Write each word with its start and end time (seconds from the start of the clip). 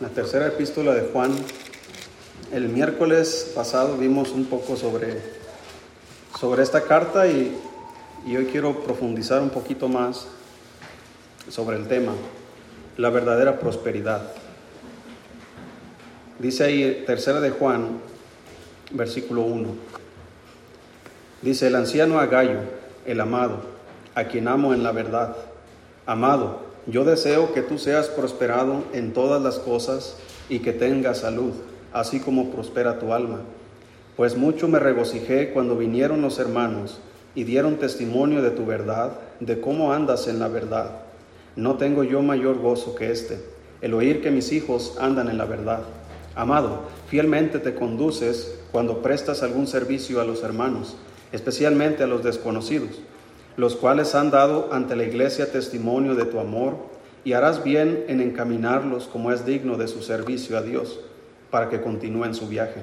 la 0.00 0.08
tercera 0.08 0.46
epístola 0.46 0.94
de 0.94 1.10
Juan. 1.12 1.30
El 2.52 2.70
miércoles 2.70 3.52
pasado 3.54 3.98
vimos 3.98 4.30
un 4.30 4.46
poco 4.46 4.74
sobre, 4.74 5.20
sobre 6.38 6.62
esta 6.62 6.82
carta 6.84 7.26
y, 7.26 7.54
y 8.26 8.34
hoy 8.34 8.46
quiero 8.46 8.82
profundizar 8.82 9.42
un 9.42 9.50
poquito 9.50 9.88
más 9.88 10.26
sobre 11.50 11.76
el 11.76 11.86
tema, 11.86 12.12
la 12.96 13.10
verdadera 13.10 13.60
prosperidad. 13.60 14.22
Dice 16.38 16.64
ahí, 16.64 17.04
tercera 17.06 17.40
de 17.40 17.50
Juan, 17.50 18.00
versículo 18.92 19.42
1. 19.42 19.68
Dice, 21.42 21.66
el 21.66 21.76
anciano 21.76 22.18
Agallo, 22.18 22.60
el 23.04 23.20
amado, 23.20 23.60
a 24.14 24.24
quien 24.24 24.48
amo 24.48 24.72
en 24.72 24.82
la 24.82 24.92
verdad. 24.92 25.36
Amado, 26.06 26.69
yo 26.86 27.04
deseo 27.04 27.52
que 27.52 27.62
tú 27.62 27.78
seas 27.78 28.08
prosperado 28.08 28.84
en 28.92 29.12
todas 29.12 29.42
las 29.42 29.58
cosas 29.58 30.16
y 30.48 30.60
que 30.60 30.72
tengas 30.72 31.18
salud, 31.18 31.52
así 31.92 32.20
como 32.20 32.50
prospera 32.50 32.98
tu 32.98 33.12
alma. 33.12 33.40
Pues 34.16 34.36
mucho 34.36 34.66
me 34.66 34.78
regocijé 34.78 35.50
cuando 35.50 35.76
vinieron 35.76 36.22
los 36.22 36.38
hermanos 36.38 36.98
y 37.34 37.44
dieron 37.44 37.76
testimonio 37.76 38.42
de 38.42 38.50
tu 38.50 38.64
verdad, 38.64 39.12
de 39.40 39.60
cómo 39.60 39.92
andas 39.92 40.26
en 40.26 40.38
la 40.38 40.48
verdad. 40.48 41.02
No 41.54 41.76
tengo 41.76 42.02
yo 42.02 42.22
mayor 42.22 42.58
gozo 42.58 42.94
que 42.94 43.10
este, 43.10 43.38
el 43.82 43.94
oír 43.94 44.22
que 44.22 44.30
mis 44.30 44.50
hijos 44.52 44.96
andan 44.98 45.28
en 45.28 45.38
la 45.38 45.44
verdad. 45.44 45.82
Amado, 46.34 46.82
fielmente 47.08 47.58
te 47.58 47.74
conduces 47.74 48.58
cuando 48.72 49.02
prestas 49.02 49.42
algún 49.42 49.66
servicio 49.66 50.20
a 50.20 50.24
los 50.24 50.42
hermanos, 50.42 50.96
especialmente 51.32 52.02
a 52.02 52.06
los 52.06 52.24
desconocidos 52.24 53.00
los 53.60 53.76
cuales 53.76 54.14
han 54.14 54.30
dado 54.30 54.70
ante 54.72 54.96
la 54.96 55.04
iglesia 55.04 55.52
testimonio 55.52 56.14
de 56.14 56.24
tu 56.24 56.40
amor, 56.40 56.76
y 57.24 57.34
harás 57.34 57.62
bien 57.62 58.06
en 58.08 58.22
encaminarlos 58.22 59.06
como 59.06 59.30
es 59.32 59.44
digno 59.44 59.76
de 59.76 59.86
su 59.86 60.02
servicio 60.02 60.56
a 60.56 60.62
Dios, 60.62 61.00
para 61.50 61.68
que 61.68 61.82
continúen 61.82 62.34
su 62.34 62.48
viaje. 62.48 62.80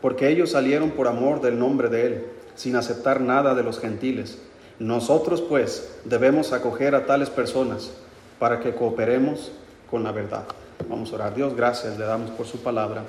Porque 0.00 0.28
ellos 0.28 0.52
salieron 0.52 0.92
por 0.92 1.08
amor 1.08 1.40
del 1.40 1.58
nombre 1.58 1.88
de 1.88 2.06
Él, 2.06 2.26
sin 2.54 2.76
aceptar 2.76 3.20
nada 3.20 3.56
de 3.56 3.64
los 3.64 3.80
gentiles. 3.80 4.38
Nosotros 4.78 5.42
pues 5.42 5.96
debemos 6.04 6.52
acoger 6.52 6.94
a 6.94 7.06
tales 7.06 7.28
personas 7.28 7.90
para 8.38 8.60
que 8.60 8.72
cooperemos 8.72 9.50
con 9.90 10.04
la 10.04 10.12
verdad. 10.12 10.44
Vamos 10.88 11.10
a 11.10 11.16
orar. 11.16 11.34
Dios, 11.34 11.56
gracias 11.56 11.98
le 11.98 12.04
damos 12.04 12.30
por 12.30 12.46
su 12.46 12.62
palabra. 12.62 13.02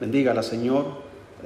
Bendígala, 0.00 0.42
Señor. 0.42 0.86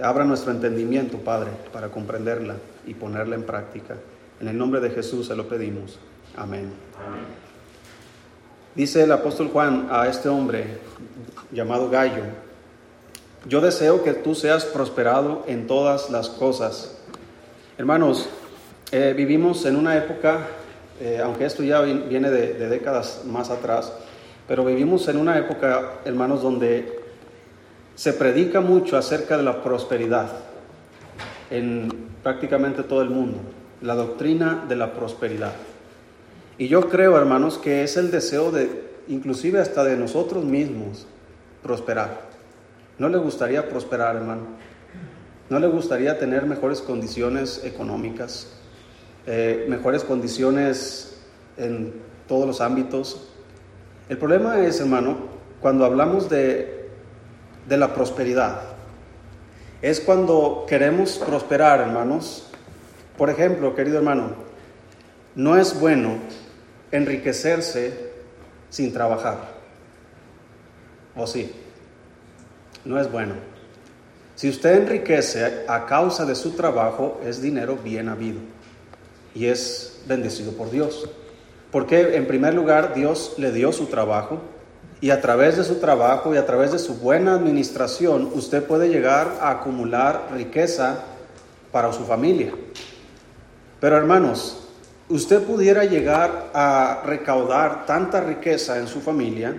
Abra 0.00 0.24
nuestro 0.24 0.52
entendimiento, 0.52 1.19
Padre, 1.19 1.50
para 1.72 1.89
comprenderla 1.89 2.55
y 2.86 2.95
ponerla 2.95 3.34
en 3.34 3.42
práctica. 3.42 3.97
En 4.41 4.48
el 4.48 4.56
nombre 4.56 4.80
de 4.80 4.88
Jesús 4.88 5.27
se 5.27 5.36
lo 5.36 5.46
pedimos. 5.46 5.98
Amén. 6.34 6.72
Dice 8.74 9.02
el 9.02 9.12
apóstol 9.12 9.48
Juan 9.48 9.88
a 9.91 10.08
este 10.08 10.30
hombre 10.30 10.78
llamado 11.52 11.91
Gallo, 11.91 12.22
yo 13.46 13.61
deseo 13.61 14.02
que 14.02 14.14
tú 14.14 14.34
seas 14.34 14.64
prosperado 14.64 15.44
en 15.46 15.66
todas 15.66 16.08
las 16.08 16.30
cosas. 16.30 16.96
Hermanos, 17.77 18.30
eh, 18.92 19.12
vivimos 19.14 19.66
en 19.66 19.77
una 19.77 19.96
época, 19.96 20.46
eh, 21.00 21.20
aunque 21.22 21.44
esto 21.44 21.62
ya 21.62 21.83
viene 21.83 22.30
de, 22.30 22.55
de 22.55 22.68
décadas 22.68 23.22
más 23.27 23.50
atrás, 23.50 23.92
pero 24.48 24.64
vivimos 24.64 25.06
en 25.08 25.18
una 25.18 25.36
época, 25.38 25.98
hermanos, 26.06 26.42
donde 26.42 26.98
se 27.94 28.14
predica 28.14 28.62
mucho 28.62 28.96
acerca 28.96 29.36
de 29.36 29.42
la 29.42 29.62
prosperidad 29.62 30.30
en 31.50 32.08
prácticamente 32.22 32.83
todo 32.83 33.02
el 33.02 33.11
mundo 33.11 33.38
la 33.83 33.95
doctrina 33.95 34.64
de 34.69 34.77
la 34.77 34.92
prosperidad. 34.92 35.53
Y 36.59 36.69
yo 36.69 36.89
creo, 36.89 37.17
hermanos, 37.17 37.59
que 37.59 37.83
es 37.83 37.97
el 37.97 38.11
deseo 38.11 38.50
de, 38.50 38.91
inclusive 39.09 39.61
hasta 39.61 39.83
de 39.84 39.97
nosotros 39.97 40.45
mismos, 40.45 41.06
prosperar. 41.62 42.20
¿No 42.98 43.08
le 43.08 43.19
gustaría 43.19 43.69
prosperar, 43.69 44.17
hermano? 44.17 44.42
¿No 45.48 45.58
le 45.58 45.69
gustaría 45.69 46.19
tener 46.19 46.45
mejores 46.45 46.83
condiciones 46.83 47.62
económicas, 47.64 48.48
eh, 49.27 49.64
mejores 49.68 50.05
condiciones 50.05 51.18
en 51.57 51.95
todos 52.29 52.47
los 52.47 52.61
ámbitos? 52.61 53.29
El 54.11 54.18
problema 54.18 54.61
es, 54.61 54.80
hermano, 54.80 55.17
cuando 55.62 55.86
hablamos 55.86 56.29
de, 56.29 56.91
de 57.67 57.77
la 57.79 57.95
prosperidad, 57.95 58.61
es 59.80 60.01
cuando 60.01 60.67
queremos 60.68 61.17
prosperar, 61.17 61.80
hermanos, 61.80 62.49
por 63.20 63.29
ejemplo, 63.29 63.75
querido 63.75 63.98
hermano, 63.98 64.31
no 65.35 65.58
es 65.58 65.79
bueno 65.79 66.14
enriquecerse 66.91 67.92
sin 68.70 68.95
trabajar. 68.95 69.36
¿O 71.14 71.27
sí? 71.27 71.53
No 72.83 72.98
es 72.98 73.13
bueno. 73.13 73.35
Si 74.36 74.48
usted 74.48 74.75
enriquece 74.75 75.67
a 75.69 75.85
causa 75.85 76.25
de 76.25 76.35
su 76.35 76.53
trabajo, 76.53 77.20
es 77.23 77.42
dinero 77.42 77.77
bien 77.77 78.09
habido 78.09 78.41
y 79.35 79.48
es 79.48 80.01
bendecido 80.07 80.53
por 80.53 80.70
Dios. 80.70 81.07
Porque 81.70 82.17
en 82.17 82.27
primer 82.27 82.55
lugar 82.55 82.95
Dios 82.95 83.35
le 83.36 83.53
dio 83.53 83.70
su 83.70 83.85
trabajo 83.89 84.41
y 85.03 85.11
a 85.11 85.20
través 85.20 85.59
de 85.59 85.64
su 85.64 85.75
trabajo 85.75 86.35
y 86.35 86.39
a 86.39 86.47
través 86.47 86.73
de 86.73 86.79
su 86.79 86.95
buena 86.95 87.35
administración 87.35 88.30
usted 88.33 88.64
puede 88.64 88.89
llegar 88.89 89.36
a 89.42 89.51
acumular 89.51 90.30
riqueza 90.33 91.01
para 91.70 91.92
su 91.92 92.07
familia. 92.07 92.55
Pero 93.80 93.96
hermanos, 93.96 94.68
usted 95.08 95.42
pudiera 95.42 95.85
llegar 95.85 96.51
a 96.52 97.02
recaudar 97.05 97.86
tanta 97.86 98.20
riqueza 98.20 98.79
en 98.79 98.86
su 98.86 99.01
familia, 99.01 99.58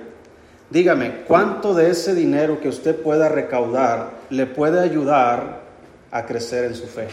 dígame, 0.69 1.23
¿cuánto 1.27 1.73
de 1.73 1.89
ese 1.89 2.13
dinero 2.13 2.59
que 2.59 2.69
usted 2.69 2.95
pueda 2.95 3.29
recaudar 3.29 4.11
le 4.29 4.45
puede 4.45 4.79
ayudar 4.79 5.61
a 6.11 6.25
crecer 6.25 6.65
en 6.65 6.75
su 6.75 6.85
fe? 6.85 7.07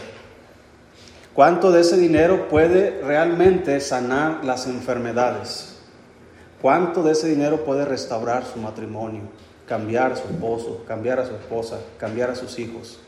¿Cuánto 1.33 1.71
de 1.71 1.81
ese 1.81 1.97
dinero 1.97 2.47
puede 2.47 3.01
realmente 3.01 3.79
sanar 3.79 4.43
las 4.43 4.67
enfermedades? 4.67 5.77
¿Cuánto 6.61 7.01
de 7.01 7.13
ese 7.13 7.29
dinero 7.29 7.63
puede 7.63 7.85
restaurar 7.85 8.43
su 8.45 8.59
matrimonio, 8.59 9.21
cambiar 9.65 10.11
a 10.11 10.15
su 10.15 10.27
esposo, 10.27 10.83
cambiar 10.85 11.19
a 11.19 11.25
su 11.25 11.33
esposa, 11.33 11.79
cambiar 11.97 12.29
a 12.29 12.35
sus 12.35 12.59
hijos? 12.59 12.99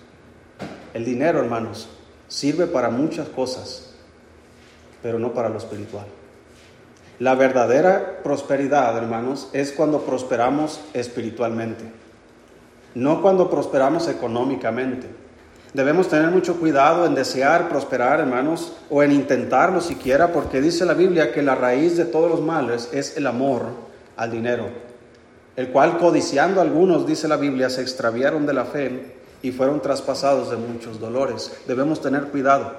El 0.94 1.04
dinero, 1.04 1.40
hermanos, 1.40 1.90
sirve 2.30 2.68
para 2.68 2.90
muchas 2.90 3.28
cosas, 3.28 3.91
pero 5.02 5.20
no 5.20 5.34
para 5.34 5.50
lo 5.50 5.58
espiritual. 5.58 6.06
La 7.22 7.36
verdadera 7.36 8.24
prosperidad, 8.24 8.98
hermanos, 8.98 9.50
es 9.54 9.72
cuando 9.72 10.02
prosperamos 10.02 10.82
espiritualmente, 10.94 11.84
no 12.96 13.22
cuando 13.22 13.48
prosperamos 13.48 14.08
económicamente. 14.08 15.08
Debemos 15.74 16.10
tener 16.10 16.32
mucho 16.32 16.60
cuidado 16.60 17.06
en 17.06 17.14
desear 17.14 17.70
prosperar, 17.70 18.20
hermanos, 18.20 18.74
o 18.90 19.04
en 19.04 19.12
intentarlo 19.12 19.82
siquiera, 19.82 20.34
porque 20.34 20.62
dice 20.62 20.84
la 20.84 20.96
Biblia 20.96 21.32
que 21.32 21.44
la 21.44 21.54
raíz 21.54 21.96
de 21.96 22.06
todos 22.06 22.30
los 22.30 22.42
males 22.42 22.90
es 22.92 23.16
el 23.16 23.28
amor 23.28 23.68
al 24.18 24.32
dinero, 24.32 24.70
el 25.56 25.70
cual 25.70 26.00
codiciando 26.00 26.60
algunos, 26.60 27.06
dice 27.06 27.28
la 27.28 27.38
Biblia, 27.38 27.70
se 27.70 27.84
extraviaron 27.84 28.46
de 28.48 28.54
la 28.54 28.66
fe 28.66 29.16
y 29.44 29.52
fueron 29.52 29.80
traspasados 29.80 30.50
de 30.50 30.58
muchos 30.58 31.00
dolores. 31.00 31.56
Debemos 31.68 32.02
tener 32.02 32.26
cuidado. 32.26 32.74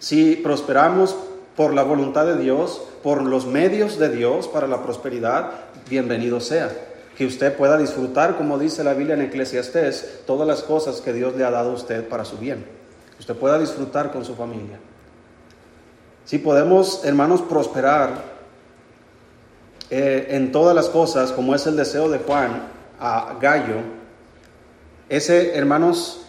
Si 0.00 0.34
prosperamos 0.34 1.16
por 1.56 1.74
la 1.74 1.82
voluntad 1.82 2.26
de 2.26 2.36
Dios, 2.36 2.82
por 3.02 3.22
los 3.22 3.46
medios 3.46 3.98
de 3.98 4.08
Dios 4.08 4.48
para 4.48 4.66
la 4.66 4.82
prosperidad, 4.82 5.50
bienvenido 5.88 6.40
sea. 6.40 6.70
Que 7.16 7.26
usted 7.26 7.54
pueda 7.54 7.76
disfrutar, 7.76 8.36
como 8.36 8.58
dice 8.58 8.82
la 8.82 8.94
Biblia 8.94 9.14
en 9.14 9.22
Eclesiastés, 9.22 10.20
todas 10.26 10.48
las 10.48 10.62
cosas 10.62 11.00
que 11.00 11.12
Dios 11.12 11.36
le 11.36 11.44
ha 11.44 11.50
dado 11.50 11.72
a 11.72 11.74
usted 11.74 12.08
para 12.08 12.24
su 12.24 12.38
bien. 12.38 12.64
Que 13.14 13.20
usted 13.20 13.36
pueda 13.36 13.58
disfrutar 13.58 14.10
con 14.10 14.24
su 14.24 14.34
familia. 14.34 14.78
Si 16.24 16.38
podemos, 16.38 17.04
hermanos, 17.04 17.42
prosperar 17.42 18.32
eh, 19.90 20.28
en 20.30 20.52
todas 20.52 20.74
las 20.74 20.88
cosas, 20.88 21.32
como 21.32 21.54
es 21.54 21.66
el 21.66 21.76
deseo 21.76 22.08
de 22.08 22.18
Juan 22.18 22.62
a 22.98 23.36
Gallo, 23.40 23.76
ese, 25.10 25.54
hermanos, 25.54 26.22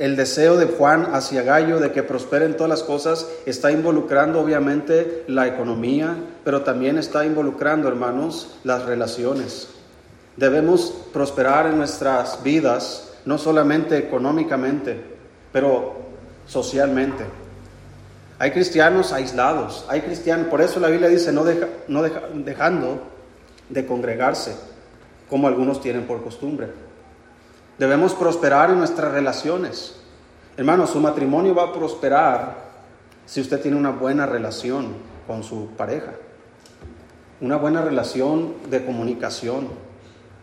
el 0.00 0.16
deseo 0.16 0.56
de 0.56 0.64
Juan 0.64 1.10
hacia 1.12 1.42
Gallo 1.42 1.78
de 1.78 1.92
que 1.92 2.02
prosperen 2.02 2.56
todas 2.56 2.70
las 2.70 2.82
cosas 2.82 3.28
está 3.44 3.70
involucrando 3.70 4.40
obviamente 4.40 5.24
la 5.28 5.46
economía, 5.46 6.16
pero 6.42 6.62
también 6.62 6.96
está 6.96 7.26
involucrando, 7.26 7.86
hermanos, 7.86 8.56
las 8.64 8.86
relaciones. 8.86 9.68
Debemos 10.38 10.94
prosperar 11.12 11.66
en 11.66 11.76
nuestras 11.76 12.42
vidas, 12.42 13.12
no 13.26 13.36
solamente 13.36 13.98
económicamente, 13.98 14.98
pero 15.52 15.96
socialmente. 16.46 17.24
Hay 18.38 18.52
cristianos 18.52 19.12
aislados, 19.12 19.84
hay 19.86 20.00
cristianos, 20.00 20.46
por 20.46 20.62
eso 20.62 20.80
la 20.80 20.88
Biblia 20.88 21.10
dice 21.10 21.30
no, 21.30 21.44
deja, 21.44 21.68
no 21.88 22.02
dejando 22.02 23.02
de 23.68 23.84
congregarse, 23.84 24.56
como 25.28 25.46
algunos 25.46 25.82
tienen 25.82 26.06
por 26.06 26.22
costumbre. 26.24 26.68
Debemos 27.80 28.12
prosperar 28.12 28.68
en 28.68 28.76
nuestras 28.76 29.10
relaciones. 29.10 29.96
Hermano, 30.58 30.86
su 30.86 31.00
matrimonio 31.00 31.54
va 31.54 31.62
a 31.62 31.72
prosperar 31.72 32.56
si 33.24 33.40
usted 33.40 33.58
tiene 33.58 33.78
una 33.78 33.88
buena 33.88 34.26
relación 34.26 34.88
con 35.26 35.42
su 35.42 35.68
pareja. 35.78 36.12
Una 37.40 37.56
buena 37.56 37.80
relación 37.80 38.52
de 38.68 38.84
comunicación, 38.84 39.68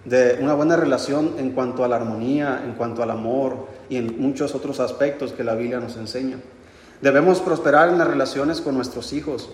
de 0.04 0.39
una 0.42 0.56
buena 0.56 0.78
relación 0.78 1.36
en 1.38 1.51
cuanto 1.51 1.84
a 1.84 1.88
la 1.88 1.98
armonía, 1.98 2.63
en 2.66 2.74
cuanto 2.74 3.04
al 3.04 3.12
amor 3.12 3.68
y 3.88 3.98
en 3.98 4.19
muchos 4.19 4.56
otros 4.56 4.80
aspectos 4.80 5.31
que 5.31 5.44
la 5.44 5.54
Biblia 5.54 5.80
nos 5.80 5.95
enseña. 5.95 6.39
Debemos 7.01 7.39
prosperar 7.39 7.89
en 7.89 8.00
las 8.00 8.07
relaciones 8.07 8.62
con 8.62 8.74
nuestros 8.74 9.13
hijos. 9.13 9.51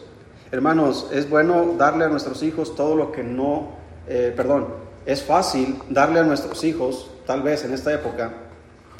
Hermanos, 0.54 1.10
es 1.12 1.30
bueno 1.30 1.74
darle 1.78 2.06
a 2.06 2.08
nuestros 2.08 2.44
hijos 2.44 2.78
todo 2.78 2.96
lo 2.96 3.12
que 3.12 3.24
no, 3.24 3.72
eh, 4.08 4.34
perdón, 4.34 4.68
es 5.06 5.22
fácil 5.22 5.80
darle 5.90 6.22
a 6.22 6.24
nuestros 6.24 6.64
hijos, 6.64 7.10
tal 7.25 7.42
vez 7.42 7.64
en 7.66 7.74
esta 7.74 7.94
época, 7.94 8.34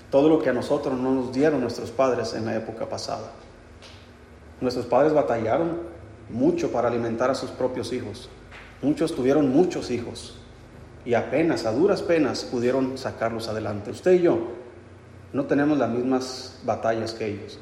todo 0.10 0.30
lo 0.30 0.40
que 0.40 0.50
a 0.50 0.54
nosotros 0.54 0.98
no 0.98 1.12
nos 1.12 1.34
dieron 1.34 1.62
nuestros 1.62 1.92
padres 1.92 2.34
en 2.34 2.46
la 2.46 2.56
época 2.56 2.88
pasada. 2.88 3.31
Nuestros 4.62 4.86
padres 4.86 5.14
batallaron 5.14 5.81
mucho 6.30 6.72
para 6.72 6.88
alimentar 6.88 7.30
a 7.31 7.36
sus 7.36 7.50
propios 7.50 7.92
hijos. 7.92 8.30
Muchos 8.81 9.16
tuvieron 9.16 9.50
muchos 9.50 9.92
hijos 9.92 10.38
y 11.06 11.16
apenas, 11.16 11.66
a 11.66 11.72
duras 11.72 12.02
penas, 12.02 12.44
pudieron 12.44 12.98
sacarlos 12.98 13.48
adelante. 13.48 13.92
Usted 13.92 14.14
y 14.14 14.22
yo 14.22 14.40
no 15.34 15.46
tenemos 15.46 15.78
las 15.78 15.90
mismas 15.90 16.60
batallas 16.64 17.14
que 17.14 17.25
ellos. 17.25 17.60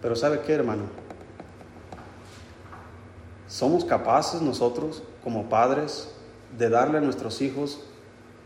Pero 0.00 0.16
¿sabe 0.16 0.40
qué, 0.40 0.54
hermano? 0.54 0.84
Somos 3.46 3.84
capaces 3.84 4.40
nosotros, 4.40 5.02
como 5.22 5.50
padres, 5.50 6.08
de 6.58 6.70
darle 6.70 6.98
a 6.98 7.02
nuestros 7.02 7.42
hijos 7.42 7.80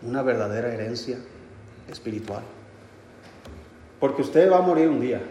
una 0.02 0.22
verdadera 0.22 0.74
herencia 0.74 1.18
espiritual. 1.88 2.42
Porque 4.00 4.22
usted 4.22 4.50
va 4.50 4.58
a 4.58 4.62
morir 4.62 4.88
un 4.88 5.00
día, 5.00 5.22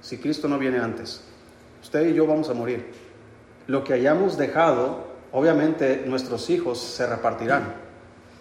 si 0.00 0.18
Cristo 0.18 0.48
no 0.48 0.58
viene 0.58 0.78
antes. 0.78 1.22
Usted 1.82 2.08
y 2.08 2.14
yo 2.14 2.26
vamos 2.26 2.48
a 2.48 2.54
morir. 2.54 2.92
Lo 3.66 3.84
que 3.84 3.94
hayamos 3.94 4.36
dejado, 4.36 5.04
obviamente 5.32 6.04
nuestros 6.06 6.50
hijos 6.50 6.78
se 6.80 7.06
repartirán. 7.06 7.74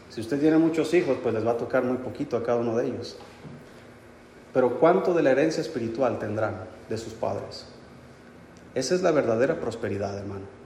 Si 0.09 0.21
usted 0.21 0.39
tiene 0.39 0.57
muchos 0.57 0.93
hijos, 0.93 1.17
pues 1.21 1.33
les 1.33 1.45
va 1.45 1.51
a 1.51 1.57
tocar 1.57 1.83
muy 1.83 1.97
poquito 1.97 2.35
a 2.37 2.43
cada 2.43 2.59
uno 2.59 2.75
de 2.75 2.87
ellos. 2.87 3.17
Pero 4.53 4.79
¿cuánto 4.79 5.13
de 5.13 5.23
la 5.23 5.31
herencia 5.31 5.61
espiritual 5.61 6.19
tendrán 6.19 6.65
de 6.89 6.97
sus 6.97 7.13
padres? 7.13 7.65
Esa 8.75 8.95
es 8.95 9.01
la 9.01 9.11
verdadera 9.11 9.59
prosperidad, 9.59 10.17
hermano. 10.17 10.60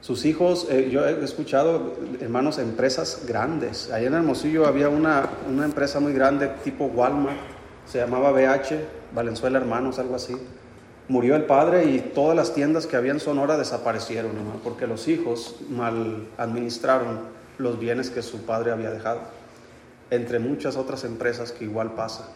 Sus 0.00 0.24
hijos, 0.24 0.68
eh, 0.70 0.90
yo 0.90 1.06
he 1.06 1.24
escuchado, 1.24 1.94
hermanos, 2.20 2.58
empresas 2.58 3.24
grandes. 3.26 3.90
Allá 3.90 4.06
en 4.06 4.14
Hermosillo 4.14 4.66
había 4.66 4.88
una, 4.88 5.28
una 5.48 5.64
empresa 5.64 5.98
muy 5.98 6.12
grande, 6.12 6.48
tipo 6.62 6.86
Walmart, 6.86 7.36
se 7.84 7.98
llamaba 7.98 8.30
BH, 8.30 8.76
Valenzuela 9.12 9.58
Hermanos, 9.58 9.98
algo 9.98 10.14
así. 10.14 10.36
Murió 11.08 11.36
el 11.36 11.44
padre 11.44 11.86
y 11.86 12.00
todas 12.00 12.36
las 12.36 12.54
tiendas 12.54 12.86
que 12.86 12.96
había 12.96 13.12
en 13.12 13.20
Sonora 13.20 13.56
desaparecieron, 13.56 14.36
hermano, 14.36 14.60
porque 14.62 14.86
los 14.86 15.08
hijos 15.08 15.56
mal 15.70 16.28
administraron 16.36 17.20
los 17.56 17.80
bienes 17.80 18.10
que 18.10 18.22
su 18.22 18.42
padre 18.42 18.72
había 18.72 18.90
dejado, 18.90 19.20
entre 20.10 20.38
muchas 20.38 20.76
otras 20.76 21.04
empresas 21.04 21.50
que 21.50 21.64
igual 21.64 21.94
pasa. 21.94 22.28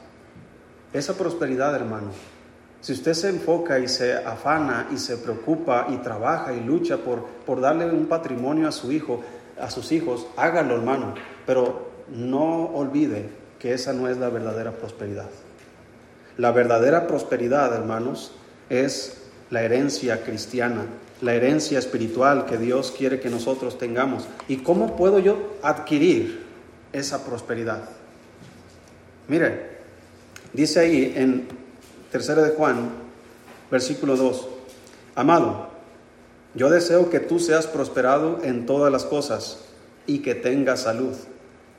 Esa 0.92 1.14
prosperidad, 1.14 1.74
hermano, 1.76 2.08
si 2.82 2.92
usted 2.92 3.14
se 3.14 3.30
enfoca 3.30 3.78
y 3.78 3.88
se 3.88 4.12
afana 4.12 4.88
y 4.92 4.98
se 4.98 5.16
preocupa 5.16 5.86
y 5.88 5.96
trabaja 5.96 6.52
y 6.52 6.60
lucha 6.60 6.98
por, 6.98 7.24
por 7.46 7.62
darle 7.62 7.86
un 7.86 8.04
patrimonio 8.04 8.68
a 8.68 8.72
su 8.72 8.92
hijo, 8.92 9.22
a 9.58 9.70
sus 9.70 9.90
hijos, 9.92 10.26
hágalo, 10.36 10.74
hermano, 10.74 11.14
pero 11.46 11.90
no 12.10 12.66
olvide 12.74 13.30
que 13.58 13.72
esa 13.72 13.94
no 13.94 14.08
es 14.08 14.18
la 14.18 14.28
verdadera 14.28 14.72
prosperidad. 14.72 15.30
La 16.36 16.52
verdadera 16.52 17.06
prosperidad, 17.06 17.74
hermanos, 17.74 18.32
es 18.68 19.22
la 19.48 19.62
herencia 19.62 20.22
cristiana 20.22 20.84
la 21.22 21.34
herencia 21.34 21.78
espiritual 21.78 22.46
que 22.46 22.58
Dios 22.58 22.92
quiere 22.96 23.20
que 23.20 23.30
nosotros 23.30 23.78
tengamos. 23.78 24.26
¿Y 24.48 24.58
cómo 24.58 24.96
puedo 24.96 25.20
yo 25.20 25.56
adquirir 25.62 26.42
esa 26.92 27.24
prosperidad? 27.24 27.88
Mire, 29.28 29.70
dice 30.52 30.80
ahí 30.80 31.12
en 31.16 31.46
3 32.12 32.26
de 32.26 32.50
Juan, 32.50 32.90
versículo 33.70 34.16
2, 34.16 34.48
Amado, 35.14 35.68
yo 36.54 36.68
deseo 36.68 37.08
que 37.08 37.20
tú 37.20 37.38
seas 37.38 37.66
prosperado 37.66 38.40
en 38.42 38.66
todas 38.66 38.92
las 38.92 39.04
cosas 39.04 39.64
y 40.06 40.18
que 40.18 40.34
tengas 40.34 40.80
salud, 40.80 41.14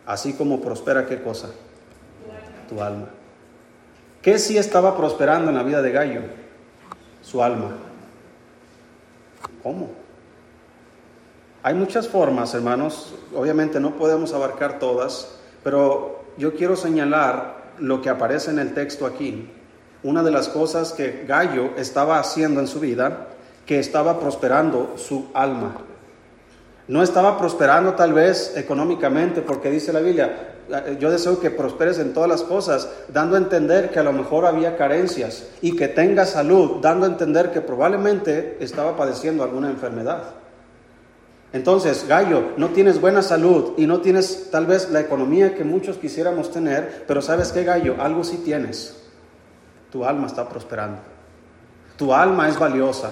así 0.08 0.34
como 0.34 0.60
prospera 0.60 1.06
qué 1.06 1.22
cosa? 1.22 1.50
Tu 2.68 2.82
alma. 2.82 3.10
¿Qué 4.24 4.40
sí 4.40 4.58
estaba 4.58 4.98
prosperando 4.98 5.50
en 5.50 5.56
la 5.56 5.64
vida 5.64 5.84
de 5.84 5.92
Gallo? 5.92 6.22
Su 7.22 7.44
alma. 7.44 7.76
¿Cómo? 9.62 9.92
Hay 11.62 11.76
muchas 11.76 12.08
formas, 12.08 12.56
hermanos, 12.56 13.14
obviamente 13.36 13.80
no 13.80 13.96
podemos 13.98 14.34
abarcar 14.34 14.80
todas, 14.80 15.36
pero 15.64 16.24
yo 16.38 16.56
quiero 16.56 16.76
señalar 16.76 17.74
lo 17.78 18.02
que 18.02 18.10
aparece 18.10 18.50
en 18.50 18.60
el 18.60 18.74
texto 18.74 19.06
aquí. 19.06 19.48
Una 20.04 20.22
de 20.22 20.32
las 20.32 20.50
cosas 20.50 20.92
que 20.92 21.24
Gallo 21.28 21.72
estaba 21.78 22.20
haciendo 22.20 22.60
en 22.60 22.68
su 22.68 22.80
vida, 22.80 23.28
que 23.66 23.80
estaba 23.80 24.20
prosperando 24.20 24.96
su 24.98 25.28
alma. 25.34 25.78
No 26.88 27.02
estaba 27.02 27.38
prosperando 27.38 27.94
tal 27.94 28.12
vez 28.12 28.54
económicamente, 28.58 29.42
porque 29.42 29.72
dice 29.72 29.94
la 29.94 30.02
Biblia, 30.02 30.50
yo 31.00 31.12
deseo 31.12 31.40
que 31.40 31.52
prosperes 31.52 32.00
en 32.00 32.14
todas 32.14 32.30
las 32.30 32.44
cosas, 32.44 32.90
dando 33.08 33.36
a 33.36 33.40
entender 33.40 33.90
que 33.92 34.00
a 34.00 34.04
lo 34.04 34.12
mejor 34.12 34.46
había 34.46 34.76
carencias 34.76 35.48
y 35.62 35.76
que 35.76 35.88
tenga 35.88 36.26
salud, 36.26 36.82
dando 36.82 37.06
a 37.06 37.10
entender 37.10 37.52
que 37.52 37.62
probablemente 37.62 38.58
estaba 38.60 38.98
padeciendo 38.98 39.44
alguna 39.44 39.70
enfermedad. 39.70 40.24
Entonces, 41.54 42.06
Gallo, 42.08 42.54
no 42.58 42.70
tienes 42.70 43.00
buena 43.00 43.22
salud 43.22 43.74
y 43.78 43.86
no 43.86 44.02
tienes 44.02 44.50
tal 44.50 44.66
vez 44.66 44.90
la 44.90 45.02
economía 45.02 45.54
que 45.54 45.64
muchos 45.64 45.98
quisiéramos 45.98 46.52
tener, 46.52 47.06
pero 47.08 47.22
sabes 47.22 47.52
qué, 47.52 47.64
Gallo, 47.64 47.96
algo 48.00 48.24
sí 48.24 48.42
tienes. 48.44 49.03
Tu 49.94 50.04
alma 50.04 50.26
está 50.26 50.50
prosperando. 50.50 50.98
Tu 51.98 52.12
alma 52.12 52.50
es 52.50 52.58
valiosa. 52.58 53.12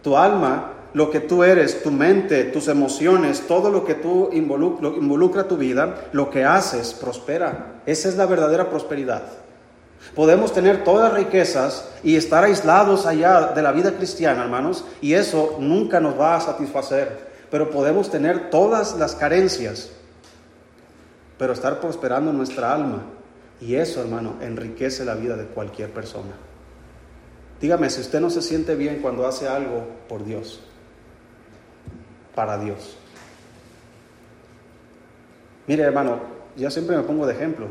Tu 0.00 0.16
alma 0.16 0.74
lo 0.94 1.10
que 1.10 1.18
tú 1.18 1.42
eres, 1.42 1.82
tu 1.82 1.90
mente, 1.90 2.44
tus 2.44 2.68
emociones, 2.68 3.48
todo 3.48 3.68
lo 3.68 3.84
que 3.84 3.94
tú 3.94 4.30
involucra, 4.32 4.90
involucra 4.90 5.48
tu 5.48 5.56
vida, 5.56 6.08
lo 6.12 6.30
que 6.30 6.44
haces 6.44 6.94
prospera. 6.94 7.80
Esa 7.84 8.08
es 8.08 8.16
la 8.16 8.26
verdadera 8.26 8.70
prosperidad. 8.70 9.22
Podemos 10.14 10.52
tener 10.52 10.84
todas 10.84 11.12
riquezas 11.12 11.90
y 12.04 12.14
estar 12.14 12.44
aislados 12.44 13.06
allá 13.06 13.48
de 13.52 13.62
la 13.62 13.72
vida 13.72 13.90
cristiana, 13.96 14.44
hermanos, 14.44 14.84
y 15.00 15.14
eso 15.14 15.56
nunca 15.58 15.98
nos 15.98 16.18
va 16.18 16.36
a 16.36 16.40
satisfacer. 16.40 17.28
Pero 17.50 17.70
podemos 17.70 18.08
tener 18.08 18.50
todas 18.50 18.96
las 18.96 19.16
carencias, 19.16 19.90
pero 21.38 21.54
estar 21.54 21.80
prosperando 21.80 22.32
nuestra 22.32 22.72
alma. 22.72 23.02
Y 23.60 23.74
eso, 23.74 24.00
hermano, 24.00 24.36
enriquece 24.40 25.04
la 25.04 25.14
vida 25.14 25.36
de 25.36 25.44
cualquier 25.44 25.90
persona. 25.90 26.32
Dígame, 27.60 27.90
si 27.90 28.00
usted 28.00 28.20
no 28.20 28.30
se 28.30 28.40
siente 28.40 28.74
bien 28.74 29.00
cuando 29.02 29.26
hace 29.26 29.46
algo 29.46 29.86
por 30.08 30.24
Dios, 30.24 30.60
para 32.34 32.58
Dios. 32.58 32.96
Mire, 35.66 35.82
hermano, 35.82 36.20
yo 36.56 36.70
siempre 36.70 36.96
me 36.96 37.02
pongo 37.02 37.26
de 37.26 37.34
ejemplo, 37.34 37.66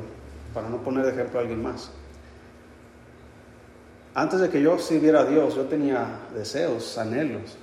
para 0.54 0.70
no 0.70 0.78
poner 0.78 1.06
de 1.06 1.12
ejemplo 1.12 1.40
a 1.40 1.42
alguien 1.42 1.64
más. 1.64 1.92
Antes 4.14 4.40
de 4.42 4.50
que 4.50 4.62
yo 4.62 4.78
sirviera 4.78 5.22
a 5.22 5.26
Dios, 5.26 5.56
yo 5.56 5.66
tenía 5.66 6.20
deseos, 6.36 6.98
anhelos. 6.98 7.58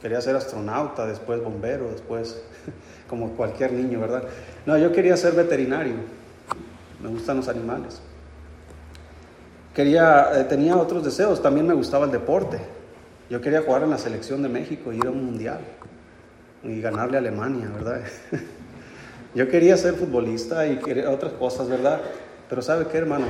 Quería 0.00 0.20
ser 0.20 0.36
astronauta, 0.36 1.06
después 1.06 1.42
bombero, 1.42 1.90
después 1.90 2.42
como 3.08 3.30
cualquier 3.30 3.72
niño, 3.72 4.00
¿verdad? 4.00 4.24
No, 4.64 4.78
yo 4.78 4.92
quería 4.92 5.16
ser 5.16 5.34
veterinario. 5.34 6.21
Me 7.02 7.08
gustan 7.08 7.38
los 7.38 7.48
animales. 7.48 8.00
Quería, 9.74 10.40
eh, 10.40 10.44
tenía 10.44 10.76
otros 10.76 11.04
deseos, 11.04 11.42
también 11.42 11.66
me 11.66 11.74
gustaba 11.74 12.04
el 12.04 12.12
deporte. 12.12 12.60
Yo 13.30 13.40
quería 13.40 13.62
jugar 13.62 13.82
en 13.82 13.90
la 13.90 13.98
selección 13.98 14.42
de 14.42 14.48
México, 14.48 14.92
ir 14.92 15.06
a 15.06 15.10
un 15.10 15.24
mundial 15.24 15.60
y 16.62 16.80
ganarle 16.80 17.16
a 17.16 17.20
Alemania, 17.20 17.70
¿verdad? 17.74 18.02
Yo 19.34 19.48
quería 19.48 19.76
ser 19.76 19.94
futbolista 19.94 20.66
y 20.66 20.76
quería 20.76 21.10
otras 21.10 21.32
cosas, 21.32 21.68
¿verdad? 21.68 22.00
Pero 22.48 22.60
¿sabe 22.60 22.86
qué, 22.86 22.98
hermano? 22.98 23.24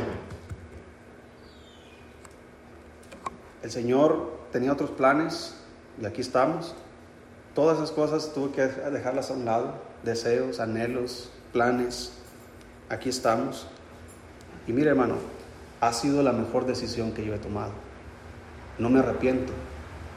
El 3.62 3.70
Señor 3.70 4.32
tenía 4.50 4.72
otros 4.72 4.90
planes 4.90 5.54
y 6.00 6.04
aquí 6.04 6.20
estamos. 6.20 6.74
Todas 7.54 7.76
esas 7.76 7.92
cosas 7.92 8.32
tuve 8.34 8.50
que 8.52 8.66
dejarlas 8.66 9.30
a 9.30 9.34
un 9.34 9.44
lado, 9.44 9.74
deseos, 10.02 10.58
anhelos, 10.58 11.30
planes. 11.52 12.12
Aquí 12.88 13.08
estamos. 13.08 13.66
Y 14.66 14.72
mire, 14.72 14.90
hermano, 14.90 15.16
ha 15.80 15.92
sido 15.92 16.22
la 16.22 16.32
mejor 16.32 16.66
decisión 16.66 17.12
que 17.12 17.24
yo 17.24 17.34
he 17.34 17.38
tomado. 17.38 17.72
No 18.78 18.88
me 18.90 19.00
arrepiento. 19.00 19.52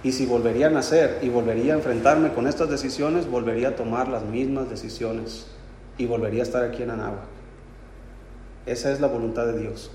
Y 0.04 0.12
si 0.12 0.26
volvería 0.26 0.68
a 0.68 0.70
nacer 0.70 1.20
y 1.24 1.30
volvería 1.30 1.74
a 1.74 1.78
enfrentarme 1.78 2.34
con 2.34 2.48
estas 2.48 2.70
decisiones, 2.70 3.28
volvería 3.28 3.70
a 3.70 3.76
tomar 3.76 4.08
las 4.08 4.24
mismas 4.24 4.70
decisiones 4.70 5.48
y 5.98 6.06
volvería 6.06 6.42
a 6.42 6.46
estar 6.46 6.64
aquí 6.64 6.84
en 6.84 6.92
Anáhuac. 6.92 7.24
Esa 8.66 8.92
es 8.92 9.00
la 9.00 9.08
voluntad 9.08 9.48
de 9.48 9.60
Dios 9.60 9.92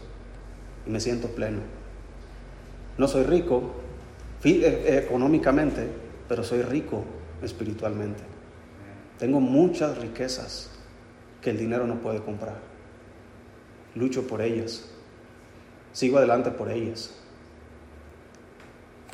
y 0.86 0.90
me 0.90 1.00
siento 1.00 1.28
pleno. 1.28 1.60
No 2.98 3.08
soy 3.08 3.24
rico 3.24 3.72
eh, 4.44 5.02
económicamente, 5.04 5.88
pero 6.28 6.42
soy 6.42 6.62
rico 6.62 7.04
espiritualmente. 7.42 8.22
Tengo 9.18 9.40
muchas 9.40 9.98
riquezas 9.98 10.69
que 11.40 11.50
el 11.50 11.58
dinero 11.58 11.86
no 11.86 11.96
puede 11.96 12.20
comprar. 12.20 12.56
Lucho 13.94 14.26
por 14.26 14.42
ellas. 14.42 14.84
Sigo 15.92 16.18
adelante 16.18 16.50
por 16.50 16.70
ellas. 16.70 17.10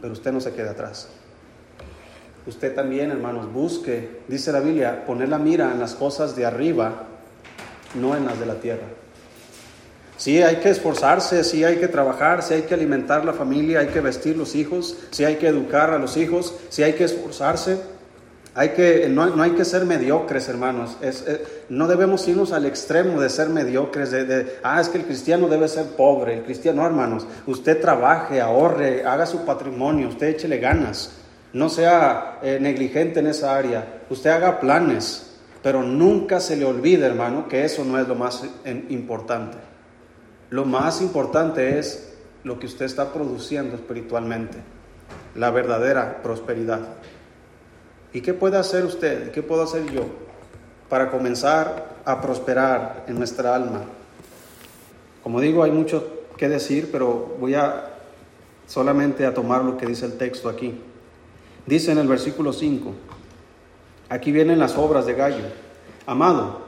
Pero 0.00 0.12
usted 0.12 0.32
no 0.32 0.40
se 0.40 0.52
quede 0.52 0.68
atrás. 0.68 1.08
Usted 2.46 2.74
también, 2.74 3.10
hermanos, 3.10 3.52
busque, 3.52 4.20
dice 4.28 4.52
la 4.52 4.60
Biblia, 4.60 5.04
poner 5.04 5.28
la 5.28 5.38
mira 5.38 5.72
en 5.72 5.80
las 5.80 5.94
cosas 5.94 6.36
de 6.36 6.46
arriba, 6.46 7.04
no 7.94 8.16
en 8.16 8.24
las 8.26 8.38
de 8.38 8.46
la 8.46 8.54
tierra. 8.54 8.86
Sí 10.16 10.42
hay 10.42 10.56
que 10.56 10.70
esforzarse, 10.70 11.44
sí 11.44 11.64
hay 11.64 11.76
que 11.76 11.88
trabajar, 11.88 12.42
sí 12.42 12.54
hay 12.54 12.62
que 12.62 12.74
alimentar 12.74 13.24
la 13.24 13.32
familia, 13.32 13.80
hay 13.80 13.88
que 13.88 14.00
vestir 14.00 14.36
los 14.36 14.54
hijos, 14.54 14.96
sí 15.10 15.24
hay 15.24 15.36
que 15.36 15.48
educar 15.48 15.90
a 15.90 15.98
los 15.98 16.16
hijos, 16.16 16.54
sí 16.68 16.82
hay 16.82 16.94
que 16.94 17.04
esforzarse. 17.04 17.80
Hay 18.58 18.70
que, 18.70 19.06
no, 19.10 19.42
hay 19.42 19.50
que 19.50 19.66
ser 19.66 19.84
mediocres, 19.84 20.48
hermanos. 20.48 20.96
no 21.68 21.86
debemos 21.86 22.26
irnos 22.26 22.52
al 22.52 22.64
extremo 22.64 23.20
de 23.20 23.28
ser 23.28 23.50
mediocres, 23.50 24.10
de, 24.10 24.58
ah, 24.62 24.80
es 24.80 24.88
que 24.88 24.96
el 24.96 25.04
cristiano 25.04 25.46
debe 25.46 25.68
ser 25.68 25.84
pobre. 25.88 26.38
El 26.38 26.44
cristiano, 26.44 26.80
no, 26.80 26.86
hermanos. 26.86 27.26
Usted 27.46 27.78
trabaje, 27.82 28.40
ahorre, 28.40 29.04
haga 29.04 29.26
su 29.26 29.44
patrimonio, 29.44 30.08
usted 30.08 30.28
échele 30.28 30.56
ganas. 30.56 31.12
No 31.52 31.68
sea 31.68 32.38
eh, 32.42 32.58
negligente 32.58 33.20
en 33.20 33.26
esa 33.26 33.54
área. 33.54 34.00
Usted 34.08 34.30
haga 34.30 34.58
planes, 34.58 35.34
pero 35.62 35.82
nunca 35.82 36.40
se 36.40 36.56
le 36.56 36.64
olvide, 36.64 37.04
hermano, 37.04 37.48
que 37.48 37.62
eso 37.62 37.84
no 37.84 38.00
es 38.00 38.08
lo 38.08 38.14
más 38.14 38.42
eh, 38.64 38.86
importante. 38.88 39.58
Lo 40.48 40.64
más 40.64 41.02
importante 41.02 41.78
es 41.78 42.14
lo 42.42 42.58
que 42.58 42.64
usted 42.64 42.86
está 42.86 43.12
produciendo 43.12 43.76
espiritualmente, 43.76 44.56
la 45.34 45.50
verdadera 45.50 46.22
prosperidad. 46.22 46.80
¿Y 48.16 48.22
qué 48.22 48.32
puede 48.32 48.56
hacer 48.56 48.82
usted? 48.86 49.30
¿Qué 49.30 49.42
puedo 49.42 49.62
hacer 49.62 49.92
yo 49.92 50.06
para 50.88 51.10
comenzar 51.10 51.96
a 52.06 52.22
prosperar 52.22 53.04
en 53.08 53.18
nuestra 53.18 53.54
alma? 53.54 53.82
Como 55.22 55.38
digo, 55.38 55.62
hay 55.62 55.70
mucho 55.70 56.24
que 56.38 56.48
decir, 56.48 56.88
pero 56.90 57.36
voy 57.38 57.56
a 57.56 57.90
solamente 58.66 59.26
a 59.26 59.34
tomar 59.34 59.62
lo 59.62 59.76
que 59.76 59.84
dice 59.84 60.06
el 60.06 60.16
texto 60.16 60.48
aquí. 60.48 60.80
Dice 61.66 61.92
en 61.92 61.98
el 61.98 62.08
versículo 62.08 62.54
5, 62.54 62.90
aquí 64.08 64.32
vienen 64.32 64.60
las 64.60 64.78
obras 64.78 65.04
de 65.04 65.12
Gallo. 65.12 65.44
Amado, 66.06 66.62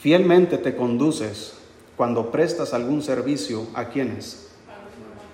fielmente 0.00 0.58
te 0.58 0.74
conduces 0.74 1.52
cuando 1.96 2.32
prestas 2.32 2.74
algún 2.74 3.02
servicio 3.02 3.68
a 3.74 3.84
quienes? 3.84 4.48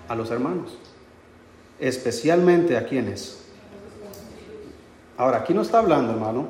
A 0.09 0.13
los 0.13 0.29
hermanos. 0.29 0.77
Especialmente 1.79 2.77
a 2.77 2.85
quienes? 2.85 3.44
Ahora, 5.17 5.39
aquí 5.39 5.53
no 5.53 5.61
está 5.61 5.79
hablando, 5.79 6.13
hermano. 6.13 6.47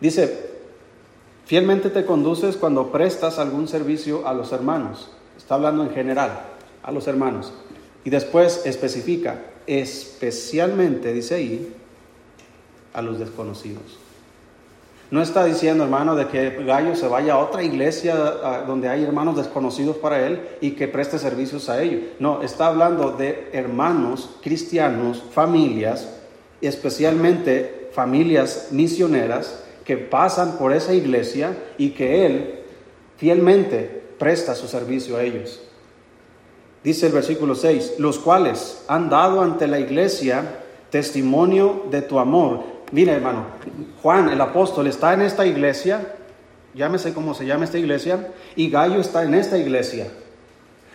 Dice, 0.00 0.50
fielmente 1.44 1.90
te 1.90 2.04
conduces 2.04 2.56
cuando 2.56 2.90
prestas 2.90 3.38
algún 3.38 3.68
servicio 3.68 4.26
a 4.26 4.34
los 4.34 4.52
hermanos. 4.52 5.10
Está 5.36 5.54
hablando 5.54 5.84
en 5.84 5.90
general, 5.90 6.40
a 6.82 6.90
los 6.90 7.06
hermanos. 7.06 7.52
Y 8.04 8.10
después 8.10 8.66
especifica, 8.66 9.42
especialmente, 9.66 11.12
dice 11.12 11.34
ahí, 11.36 11.74
a 12.92 13.02
los 13.02 13.18
desconocidos. 13.18 13.98
No 15.08 15.22
está 15.22 15.44
diciendo, 15.44 15.84
hermano, 15.84 16.16
de 16.16 16.26
que 16.26 16.50
Gallo 16.64 16.96
se 16.96 17.06
vaya 17.06 17.34
a 17.34 17.38
otra 17.38 17.62
iglesia 17.62 18.16
donde 18.66 18.88
hay 18.88 19.04
hermanos 19.04 19.36
desconocidos 19.36 19.96
para 19.98 20.26
él 20.26 20.40
y 20.60 20.72
que 20.72 20.88
preste 20.88 21.20
servicios 21.20 21.68
a 21.68 21.80
ellos. 21.80 22.02
No, 22.18 22.42
está 22.42 22.66
hablando 22.66 23.12
de 23.12 23.50
hermanos 23.52 24.30
cristianos, 24.42 25.22
familias 25.30 26.15
especialmente 26.66 27.90
familias 27.92 28.68
misioneras 28.70 29.62
que 29.84 29.96
pasan 29.96 30.58
por 30.58 30.72
esa 30.72 30.92
iglesia 30.94 31.56
y 31.78 31.90
que 31.90 32.26
Él 32.26 32.60
fielmente 33.16 34.02
presta 34.18 34.54
su 34.54 34.66
servicio 34.68 35.16
a 35.16 35.22
ellos. 35.22 35.60
Dice 36.82 37.06
el 37.06 37.12
versículo 37.12 37.54
6, 37.54 37.94
los 37.98 38.18
cuales 38.18 38.84
han 38.88 39.08
dado 39.08 39.42
ante 39.42 39.66
la 39.66 39.80
iglesia 39.80 40.60
testimonio 40.90 41.84
de 41.90 42.02
tu 42.02 42.18
amor. 42.18 42.64
Mira 42.92 43.14
hermano, 43.14 43.46
Juan 44.02 44.28
el 44.28 44.40
apóstol 44.40 44.86
está 44.86 45.12
en 45.14 45.22
esta 45.22 45.46
iglesia, 45.46 46.14
llámese 46.74 47.12
como 47.12 47.34
se 47.34 47.46
llama 47.46 47.64
esta 47.64 47.78
iglesia, 47.78 48.32
y 48.54 48.70
Gallo 48.70 49.00
está 49.00 49.24
en 49.24 49.34
esta 49.34 49.58
iglesia. 49.58 50.06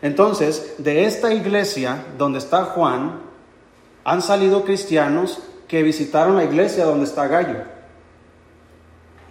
Entonces, 0.01 0.75
de 0.77 1.05
esta 1.05 1.33
iglesia 1.33 2.05
donde 2.17 2.39
está 2.39 2.63
Juan, 2.65 3.19
han 4.03 4.21
salido 4.21 4.63
cristianos 4.63 5.39
que 5.71 5.83
visitaron 5.83 6.35
la 6.35 6.43
iglesia 6.43 6.83
donde 6.83 7.05
está 7.05 7.27
Gallo. 7.27 7.59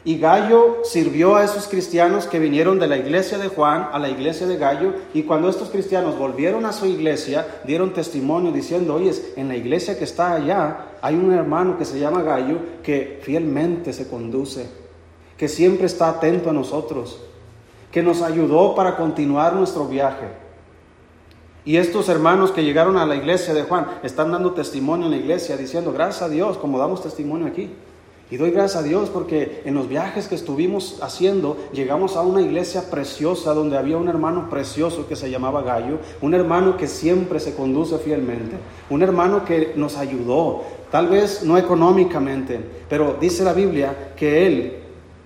Y 0.04 0.18
Gallo 0.18 0.78
sirvió 0.84 1.36
a 1.36 1.44
esos 1.44 1.68
cristianos 1.68 2.26
que 2.26 2.38
vinieron 2.38 2.78
de 2.78 2.86
la 2.86 2.96
iglesia 2.96 3.36
de 3.36 3.48
Juan 3.48 3.90
a 3.92 3.98
la 3.98 4.08
iglesia 4.08 4.46
de 4.46 4.56
Gallo. 4.56 4.94
Y 5.12 5.24
cuando 5.24 5.50
estos 5.50 5.68
cristianos 5.68 6.16
volvieron 6.16 6.64
a 6.64 6.72
su 6.72 6.86
iglesia, 6.86 7.46
dieron 7.64 7.92
testimonio 7.92 8.52
diciendo, 8.52 8.94
oye, 8.94 9.12
en 9.36 9.48
la 9.48 9.56
iglesia 9.56 9.98
que 9.98 10.04
está 10.04 10.32
allá 10.32 10.86
hay 11.02 11.14
un 11.14 11.30
hermano 11.30 11.76
que 11.76 11.84
se 11.84 12.00
llama 12.00 12.22
Gallo 12.22 12.56
que 12.82 13.20
fielmente 13.22 13.92
se 13.92 14.08
conduce, 14.08 14.66
que 15.36 15.46
siempre 15.46 15.84
está 15.84 16.08
atento 16.08 16.48
a 16.48 16.54
nosotros, 16.54 17.20
que 17.92 18.02
nos 18.02 18.22
ayudó 18.22 18.74
para 18.74 18.96
continuar 18.96 19.52
nuestro 19.52 19.86
viaje. 19.86 20.26
Y 21.64 21.76
estos 21.76 22.08
hermanos 22.08 22.52
que 22.52 22.64
llegaron 22.64 22.96
a 22.96 23.06
la 23.06 23.16
iglesia 23.16 23.52
de 23.52 23.64
Juan 23.64 23.86
están 24.02 24.32
dando 24.32 24.52
testimonio 24.52 25.06
en 25.06 25.12
la 25.12 25.18
iglesia 25.18 25.56
diciendo, 25.56 25.92
gracias 25.92 26.22
a 26.22 26.28
Dios, 26.28 26.56
como 26.56 26.78
damos 26.78 27.02
testimonio 27.02 27.46
aquí. 27.46 27.70
Y 28.30 28.36
doy 28.36 28.52
gracias 28.52 28.82
a 28.82 28.86
Dios 28.86 29.10
porque 29.10 29.60
en 29.64 29.74
los 29.74 29.88
viajes 29.88 30.28
que 30.28 30.36
estuvimos 30.36 30.98
haciendo 31.02 31.56
llegamos 31.72 32.16
a 32.16 32.22
una 32.22 32.40
iglesia 32.40 32.88
preciosa 32.88 33.54
donde 33.54 33.76
había 33.76 33.96
un 33.96 34.08
hermano 34.08 34.48
precioso 34.48 35.08
que 35.08 35.16
se 35.16 35.30
llamaba 35.30 35.62
Gallo, 35.62 35.98
un 36.20 36.34
hermano 36.34 36.76
que 36.76 36.86
siempre 36.86 37.40
se 37.40 37.56
conduce 37.56 37.98
fielmente, 37.98 38.56
un 38.88 39.02
hermano 39.02 39.44
que 39.44 39.72
nos 39.74 39.96
ayudó, 39.96 40.62
tal 40.92 41.08
vez 41.08 41.42
no 41.42 41.58
económicamente, 41.58 42.60
pero 42.88 43.16
dice 43.20 43.42
la 43.42 43.52
Biblia 43.52 44.12
que 44.14 44.46
él 44.46 44.76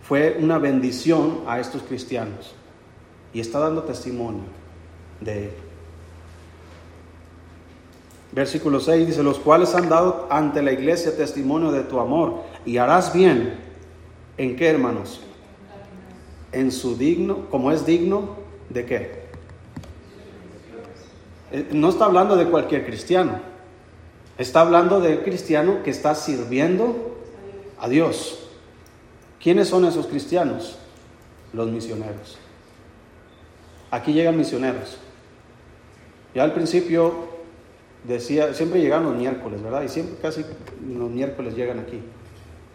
fue 0.03 0.39
una 0.41 0.59
bendición 0.59 1.41
a 1.47 1.61
estos 1.61 1.83
cristianos 1.83 2.55
y 3.35 3.41
está 3.41 3.59
dando 3.59 3.83
testimonio 3.83 4.45
de 5.21 5.45
él. 5.45 5.64
Versículo 8.35 8.81
6 8.81 9.07
dice, 9.07 9.23
los 9.23 9.39
cuales 9.39 9.77
han 9.77 9.89
dado 9.89 10.27
ante 10.29 10.61
la 10.61 10.73
iglesia 10.73 11.17
testimonio 11.17 11.71
de 11.71 11.83
tu 11.83 12.01
amor 12.01 12.43
y 12.67 12.79
harás 12.79 13.13
bien. 13.13 13.55
¿En 14.37 14.57
qué, 14.57 14.69
hermanos? 14.69 15.21
En 16.51 16.73
su 16.73 16.97
digno, 16.97 17.49
como 17.49 17.71
es 17.71 17.87
digno 17.87 18.31
de 18.71 18.87
qué? 18.87 19.25
Eh, 21.53 21.69
no 21.71 21.91
está 21.91 22.07
hablando 22.07 22.35
de 22.35 22.47
cualquier 22.47 22.85
cristiano. 22.85 23.39
Está 24.37 24.63
hablando 24.63 25.01
de 25.01 25.23
cristiano 25.23 25.85
que 25.85 25.91
está 25.91 26.17
sirviendo 26.17 27.17
a 27.79 27.89
Dios. 27.89 28.49
¿Quiénes 29.41 29.69
son 29.69 29.85
esos 29.85 30.09
cristianos? 30.09 30.77
Los 31.53 31.71
misioneros. 31.71 32.37
Aquí 33.93 34.13
llegan 34.13 34.37
misioneros. 34.37 34.97
Ya 36.35 36.43
al 36.43 36.53
principio 36.53 37.34
decía, 38.05 38.55
siempre 38.55 38.81
llegan 38.81 39.05
los 39.05 39.17
miércoles, 39.17 39.63
¿verdad? 39.63 39.83
Y 39.83 39.89
siempre 39.89 40.17
casi 40.21 40.45
los 40.87 41.11
miércoles 41.11 41.57
llegan 41.57 41.79
aquí. 41.81 42.01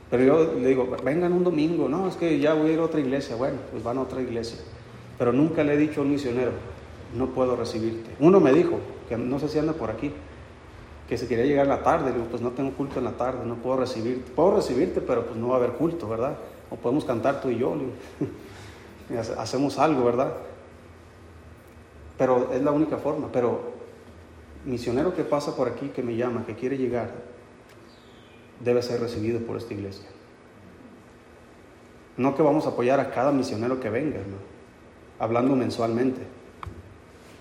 Pero 0.09 0.23
yo 0.23 0.53
le 0.59 0.67
digo, 0.67 0.97
vengan 1.03 1.33
un 1.33 1.43
domingo, 1.43 1.87
no, 1.87 2.07
es 2.07 2.15
que 2.15 2.39
ya 2.39 2.53
voy 2.53 2.71
a 2.71 2.73
ir 2.73 2.79
a 2.79 2.83
otra 2.83 2.99
iglesia. 2.99 3.35
Bueno, 3.35 3.57
pues 3.71 3.83
van 3.83 3.97
a 3.97 4.01
otra 4.01 4.21
iglesia. 4.21 4.57
Pero 5.17 5.31
nunca 5.31 5.63
le 5.63 5.73
he 5.73 5.77
dicho 5.77 6.01
a 6.01 6.03
un 6.03 6.11
misionero, 6.11 6.51
no 7.15 7.27
puedo 7.27 7.55
recibirte. 7.55 8.09
Uno 8.19 8.39
me 8.39 8.51
dijo, 8.51 8.79
que 9.07 9.17
no 9.17 9.39
sé 9.39 9.49
si 9.49 9.59
anda 9.59 9.73
por 9.73 9.91
aquí, 9.91 10.11
que 11.07 11.17
se 11.17 11.27
quería 11.27 11.45
llegar 11.45 11.65
en 11.65 11.71
la 11.71 11.83
tarde. 11.83 12.11
Le 12.11 12.17
digo, 12.17 12.27
pues 12.29 12.41
no 12.41 12.51
tengo 12.51 12.71
culto 12.71 12.99
en 12.99 13.05
la 13.05 13.13
tarde, 13.13 13.45
no 13.45 13.55
puedo 13.55 13.77
recibirte. 13.77 14.31
Puedo 14.31 14.55
recibirte, 14.55 15.01
pero 15.01 15.25
pues 15.25 15.37
no 15.37 15.49
va 15.49 15.55
a 15.55 15.57
haber 15.57 15.71
culto, 15.71 16.07
¿verdad? 16.07 16.37
O 16.69 16.75
podemos 16.75 17.05
cantar 17.05 17.41
tú 17.41 17.49
y 17.49 17.57
yo. 17.57 17.75
hacemos 19.37 19.79
algo, 19.79 20.05
¿verdad? 20.05 20.33
Pero 22.17 22.51
es 22.53 22.61
la 22.61 22.71
única 22.71 22.97
forma. 22.97 23.29
Pero 23.31 23.78
misionero 24.69 25.15
que 25.15 25.23
pasa 25.23 25.55
por 25.55 25.67
aquí, 25.67 25.89
que 25.89 26.03
me 26.03 26.15
llama, 26.15 26.45
que 26.45 26.55
quiere 26.55 26.77
llegar, 26.77 27.11
debe 28.59 28.81
ser 28.81 29.01
recibido 29.01 29.39
por 29.41 29.57
esta 29.57 29.73
iglesia. 29.73 30.07
No 32.17 32.35
que 32.35 32.43
vamos 32.43 32.65
a 32.65 32.69
apoyar 32.69 32.99
a 32.99 33.11
cada 33.11 33.31
misionero 33.31 33.79
que 33.79 33.89
venga, 33.89 34.19
hablando 35.17 35.55
mensualmente, 35.55 36.21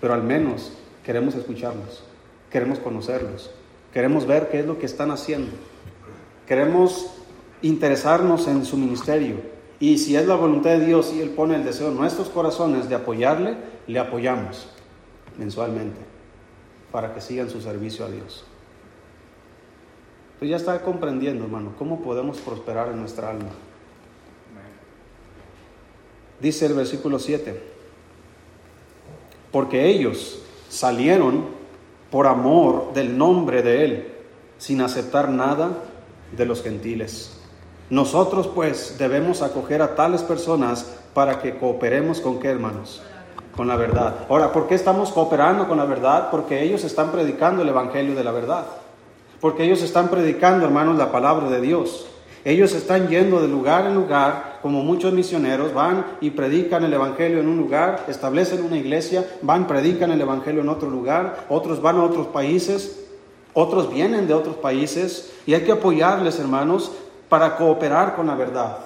pero 0.01 0.13
al 0.13 0.23
menos 0.23 0.73
queremos 1.05 1.35
escucharlos, 1.35 2.03
queremos 2.49 2.79
conocerlos, 2.79 3.51
queremos 3.93 4.25
ver 4.25 4.49
qué 4.49 4.61
es 4.61 4.65
lo 4.65 4.79
que 4.79 4.85
están 4.85 5.11
haciendo, 5.11 5.51
queremos 6.47 7.13
interesarnos 7.61 8.47
en 8.47 8.65
su 8.65 8.77
ministerio. 8.77 9.59
Y 9.81 9.97
si 9.97 10.15
es 10.15 10.27
la 10.27 10.35
voluntad 10.35 10.71
de 10.71 10.85
Dios 10.85 11.13
y 11.13 11.21
Él 11.21 11.29
pone 11.29 11.55
el 11.55 11.63
deseo 11.63 11.89
en 11.89 11.95
nuestros 11.95 12.27
corazones 12.29 12.89
de 12.89 12.95
apoyarle, 12.95 13.55
le 13.87 13.99
apoyamos 13.99 14.69
mensualmente 15.37 16.08
para 16.91 17.13
que 17.13 17.21
sigan 17.21 17.49
su 17.49 17.61
servicio 17.61 18.05
a 18.05 18.09
Dios. 18.09 18.43
Tú 20.39 20.45
ya 20.45 20.55
está 20.55 20.81
comprendiendo, 20.81 21.45
hermano, 21.45 21.73
cómo 21.77 22.01
podemos 22.01 22.37
prosperar 22.39 22.89
en 22.89 22.99
nuestra 22.99 23.29
alma. 23.29 23.49
Dice 26.39 26.65
el 26.65 26.73
versículo 26.73 27.19
7, 27.19 27.61
porque 29.51 29.87
ellos 29.87 30.41
salieron 30.69 31.47
por 32.09 32.27
amor 32.27 32.93
del 32.93 33.17
nombre 33.17 33.61
de 33.61 33.83
Él, 33.83 34.13
sin 34.57 34.79
aceptar 34.81 35.29
nada 35.29 35.83
de 36.31 36.45
los 36.45 36.63
gentiles. 36.63 37.37
Nosotros 37.89 38.47
pues 38.47 38.97
debemos 38.97 39.41
acoger 39.41 39.81
a 39.81 39.95
tales 39.95 40.21
personas 40.21 40.95
para 41.13 41.41
que 41.41 41.57
cooperemos 41.57 42.21
con 42.21 42.39
qué 42.39 42.49
hermanos? 42.49 43.01
Con 43.55 43.67
la 43.67 43.75
verdad. 43.75 44.15
Ahora, 44.29 44.51
¿por 44.51 44.67
qué 44.67 44.75
estamos 44.75 45.11
cooperando 45.11 45.67
con 45.67 45.77
la 45.77 45.85
verdad? 45.85 46.29
Porque 46.31 46.63
ellos 46.63 46.83
están 46.83 47.11
predicando 47.11 47.61
el 47.61 47.69
Evangelio 47.69 48.15
de 48.15 48.23
la 48.23 48.31
verdad. 48.31 48.65
Porque 49.41 49.63
ellos 49.63 49.81
están 49.81 50.09
predicando, 50.09 50.65
hermanos, 50.65 50.97
la 50.97 51.11
palabra 51.11 51.49
de 51.49 51.61
Dios. 51.61 52.07
Ellos 52.45 52.73
están 52.73 53.09
yendo 53.09 53.41
de 53.41 53.49
lugar 53.49 53.85
en 53.85 53.95
lugar, 53.95 54.59
como 54.61 54.81
muchos 54.81 55.11
misioneros, 55.11 55.73
van 55.73 56.05
y 56.21 56.29
predican 56.29 56.83
el 56.85 56.93
Evangelio 56.93 57.39
en 57.39 57.49
un 57.49 57.57
lugar, 57.57 58.05
establecen 58.07 58.63
una 58.63 58.77
iglesia, 58.77 59.29
van, 59.41 59.67
predican 59.67 60.11
el 60.11 60.21
Evangelio 60.21 60.61
en 60.61 60.69
otro 60.69 60.89
lugar, 60.89 61.45
otros 61.49 61.81
van 61.81 61.97
a 61.97 62.03
otros 62.03 62.27
países, 62.27 63.07
otros 63.53 63.91
vienen 63.93 64.25
de 64.27 64.33
otros 64.33 64.55
países 64.55 65.33
y 65.45 65.53
hay 65.53 65.61
que 65.61 65.73
apoyarles, 65.73 66.39
hermanos, 66.39 66.93
para 67.27 67.57
cooperar 67.57 68.15
con 68.15 68.27
la 68.27 68.35
verdad. 68.35 68.77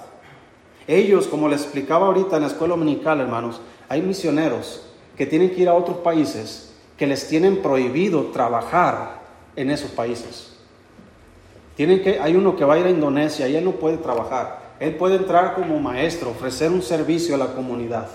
Ellos, 0.88 1.28
como 1.28 1.48
les 1.48 1.62
explicaba 1.62 2.08
ahorita 2.08 2.38
en 2.38 2.42
la 2.42 2.48
escuela 2.48 2.76
dominical, 2.76 3.22
hermanos, 3.22 3.62
hay 3.94 4.02
misioneros 4.02 4.82
que 5.16 5.28
tienen 5.28 5.52
que 5.52 5.62
ir 5.62 5.70
a 5.70 5.76
otros 5.76 5.98
países 5.98 6.74
que 6.98 7.06
les 7.06 7.28
tienen 7.28 7.62
prohibido 7.62 8.32
trabajar 8.32 9.22
en 9.56 9.70
esos 9.70 9.92
países. 9.92 10.52
Tienen 11.76 12.02
que, 12.02 12.20
hay 12.20 12.36
uno 12.36 12.56
que 12.56 12.66
va 12.66 12.74
a 12.74 12.80
ir 12.80 12.88
a 12.88 12.90
Indonesia 12.90 13.48
y 13.48 13.56
él 13.56 13.64
no 13.64 13.74
puede 13.74 13.98
trabajar. 13.98 14.74
Él 14.80 14.96
puede 14.96 15.18
entrar 15.18 15.54
como 15.54 15.80
maestro, 15.80 16.32
ofrecer 16.32 16.72
un 16.72 16.82
servicio 16.82 17.36
a 17.36 17.38
la 17.38 17.54
comunidad. 17.54 18.08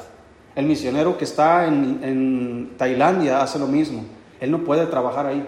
El 0.57 0.67
misionero 0.67 1.17
que 1.17 1.25
está 1.25 1.69
en, 1.69 2.01
en 2.03 2.71
Tailandia 2.77 3.41
hace 3.41 3.61
lo 3.61 3.69
mismo. 3.69 4.05
Él 4.41 4.51
no 4.51 4.65
puede 4.65 4.85
trabajar 4.87 5.27
ahí. 5.27 5.47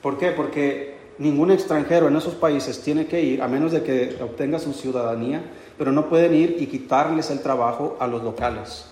¿Por 0.00 0.18
qué? 0.18 0.30
Porque 0.30 0.98
ningún 1.18 1.50
extranjero 1.50 2.06
en 2.06 2.14
esos 2.14 2.34
países 2.34 2.80
tiene 2.80 3.06
que 3.06 3.20
ir, 3.20 3.42
a 3.42 3.48
menos 3.48 3.72
de 3.72 3.82
que 3.82 4.18
obtenga 4.22 4.60
su 4.60 4.72
ciudadanía, 4.72 5.42
pero 5.76 5.90
no 5.90 6.08
pueden 6.08 6.32
ir 6.32 6.56
y 6.60 6.66
quitarles 6.66 7.28
el 7.30 7.40
trabajo 7.40 7.96
a 7.98 8.06
los 8.06 8.22
locales. 8.22 8.91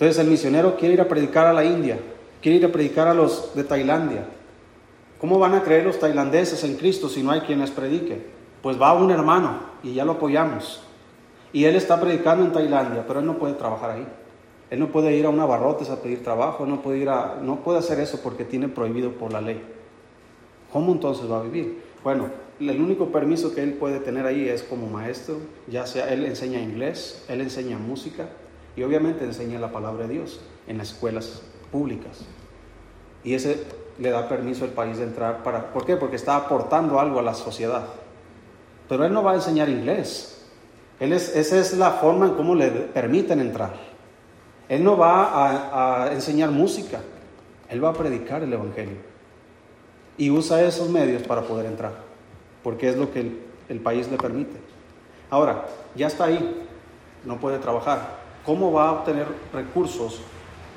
Entonces 0.00 0.18
el 0.18 0.30
misionero 0.30 0.76
quiere 0.78 0.94
ir 0.94 1.00
a 1.02 1.08
predicar 1.08 1.46
a 1.46 1.52
la 1.52 1.62
India, 1.62 1.98
quiere 2.40 2.56
ir 2.56 2.64
a 2.64 2.72
predicar 2.72 3.06
a 3.06 3.14
los 3.14 3.54
de 3.54 3.64
Tailandia, 3.64 4.24
¿Cómo 5.20 5.38
van 5.38 5.52
a 5.52 5.62
creer 5.62 5.84
los 5.84 5.98
tailandeses 5.98 6.64
en 6.64 6.76
Cristo 6.76 7.10
si 7.10 7.22
no 7.22 7.30
hay 7.30 7.42
quien 7.42 7.60
les 7.60 7.70
predique? 7.70 8.24
Pues 8.62 8.80
va 8.80 8.94
un 8.94 9.10
hermano 9.10 9.60
y 9.82 9.92
ya 9.92 10.06
lo 10.06 10.12
apoyamos. 10.12 10.82
Y 11.52 11.64
él 11.64 11.76
está 11.76 12.00
predicando 12.00 12.42
en 12.42 12.52
Tailandia, 12.52 13.04
pero 13.06 13.20
él 13.20 13.26
no 13.26 13.36
puede 13.36 13.52
trabajar 13.52 13.90
ahí. 13.90 14.06
Él 14.70 14.78
no 14.78 14.88
puede 14.88 15.14
ir 15.14 15.26
a 15.26 15.28
una 15.28 15.44
barrotes 15.44 15.90
a 15.90 16.00
pedir 16.00 16.22
trabajo, 16.22 16.64
no 16.64 16.80
puede, 16.80 16.98
ir 17.00 17.10
a, 17.10 17.36
no 17.42 17.56
puede 17.56 17.80
hacer 17.80 18.00
eso 18.00 18.20
porque 18.22 18.46
tiene 18.46 18.68
prohibido 18.68 19.12
por 19.12 19.30
la 19.30 19.42
ley. 19.42 19.60
¿Cómo 20.72 20.92
entonces 20.92 21.30
va 21.30 21.40
a 21.40 21.42
vivir? 21.42 21.82
Bueno, 22.02 22.30
el 22.58 22.80
único 22.80 23.08
permiso 23.08 23.54
que 23.54 23.62
él 23.62 23.74
puede 23.74 24.00
tener 24.00 24.24
ahí 24.24 24.48
es 24.48 24.62
como 24.62 24.86
maestro, 24.86 25.36
ya 25.66 25.86
sea 25.86 26.10
él 26.10 26.24
enseña 26.24 26.60
inglés, 26.60 27.26
él 27.28 27.42
enseña 27.42 27.76
música 27.76 28.30
y 28.76 28.82
obviamente 28.82 29.24
enseña 29.24 29.58
la 29.58 29.72
palabra 29.72 30.06
de 30.06 30.14
Dios 30.14 30.40
en 30.66 30.78
las 30.78 30.92
escuelas 30.92 31.42
públicas. 31.70 32.24
Y 33.24 33.34
ese 33.34 33.64
le 33.98 34.10
da 34.10 34.28
permiso 34.28 34.64
al 34.64 34.70
país 34.70 34.98
de 34.98 35.04
entrar 35.04 35.42
para... 35.42 35.72
¿Por 35.72 35.84
qué? 35.84 35.96
Porque 35.96 36.16
está 36.16 36.36
aportando 36.36 36.98
algo 36.98 37.18
a 37.18 37.22
la 37.22 37.34
sociedad. 37.34 37.84
Pero 38.88 39.04
él 39.04 39.12
no 39.12 39.22
va 39.22 39.32
a 39.32 39.34
enseñar 39.34 39.68
inglés. 39.68 40.46
Él 40.98 41.12
es, 41.12 41.34
esa 41.36 41.58
es 41.58 41.76
la 41.76 41.92
forma 41.92 42.26
en 42.26 42.34
cómo 42.34 42.54
le 42.54 42.70
permiten 42.70 43.40
entrar. 43.40 43.72
Él 44.68 44.84
no 44.84 44.96
va 44.96 46.04
a, 46.04 46.12
enseñar 46.12 46.50
música. 46.50 47.00
Él 47.68 47.84
va 47.84 47.90
a 47.90 47.92
predicar 47.92 48.42
el 48.42 48.52
Evangelio. 48.52 48.96
Y 50.16 50.30
usa 50.30 50.62
esos 50.62 50.88
medios 50.88 51.22
para 51.22 51.42
poder 51.42 51.66
entrar. 51.66 51.92
Porque 52.62 52.88
es 52.88 52.96
lo 52.96 53.12
que 53.12 53.20
el, 53.20 53.42
el 53.68 53.80
país 53.80 54.10
le 54.10 54.16
permite. 54.16 54.56
Ahora, 55.28 55.66
ya 55.94 56.06
está 56.06 56.24
ahí. 56.24 56.66
No 57.24 57.38
puede 57.38 57.58
trabajar. 57.58 58.19
¿Cómo 58.44 58.72
va 58.72 58.88
a 58.88 58.92
obtener 58.92 59.26
recursos 59.52 60.20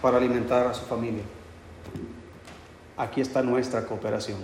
para 0.01 0.17
alimentar 0.17 0.67
a 0.67 0.73
su 0.73 0.85
familia? 0.85 1.23
aquí 2.97 3.21
está 3.21 3.41
nuestra 3.41 3.85
cooperación. 3.85 4.37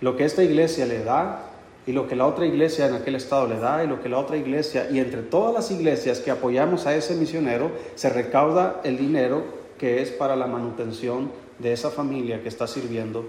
Lo 0.00 0.16
que 0.16 0.24
esta 0.24 0.42
iglesia 0.42 0.86
le 0.86 1.04
da 1.04 1.48
y 1.86 1.92
lo 1.92 2.06
que 2.06 2.16
la 2.16 2.26
otra 2.26 2.46
iglesia 2.46 2.86
en 2.86 2.94
aquel 2.94 3.16
estado 3.16 3.46
le 3.46 3.58
da 3.58 3.84
y 3.84 3.86
lo 3.86 4.00
que 4.00 4.08
la 4.08 4.18
otra 4.18 4.36
iglesia 4.36 4.88
y 4.90 4.98
entre 4.98 5.22
todas 5.22 5.54
las 5.54 5.70
iglesias 5.70 6.20
que 6.20 6.30
apoyamos 6.30 6.86
a 6.86 6.94
ese 6.94 7.14
misionero 7.14 7.70
se 7.94 8.08
recauda 8.08 8.80
el 8.84 8.96
dinero 8.96 9.44
que 9.78 10.02
es 10.02 10.10
para 10.10 10.36
la 10.36 10.46
manutención 10.46 11.30
de 11.58 11.72
esa 11.72 11.90
familia 11.90 12.42
que 12.42 12.48
está 12.48 12.66
sirviendo 12.66 13.28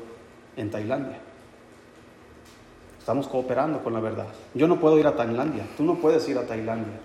en 0.55 0.69
Tailandia. 0.69 1.19
Estamos 2.99 3.27
cooperando 3.27 3.83
con 3.83 3.93
la 3.93 3.99
verdad. 3.99 4.27
Yo 4.53 4.67
no 4.67 4.79
puedo 4.79 4.97
ir 4.97 5.07
a 5.07 5.15
Tailandia, 5.15 5.65
tú 5.75 5.83
no 5.83 5.95
puedes 5.95 6.27
ir 6.29 6.37
a 6.37 6.47
Tailandia, 6.47 6.99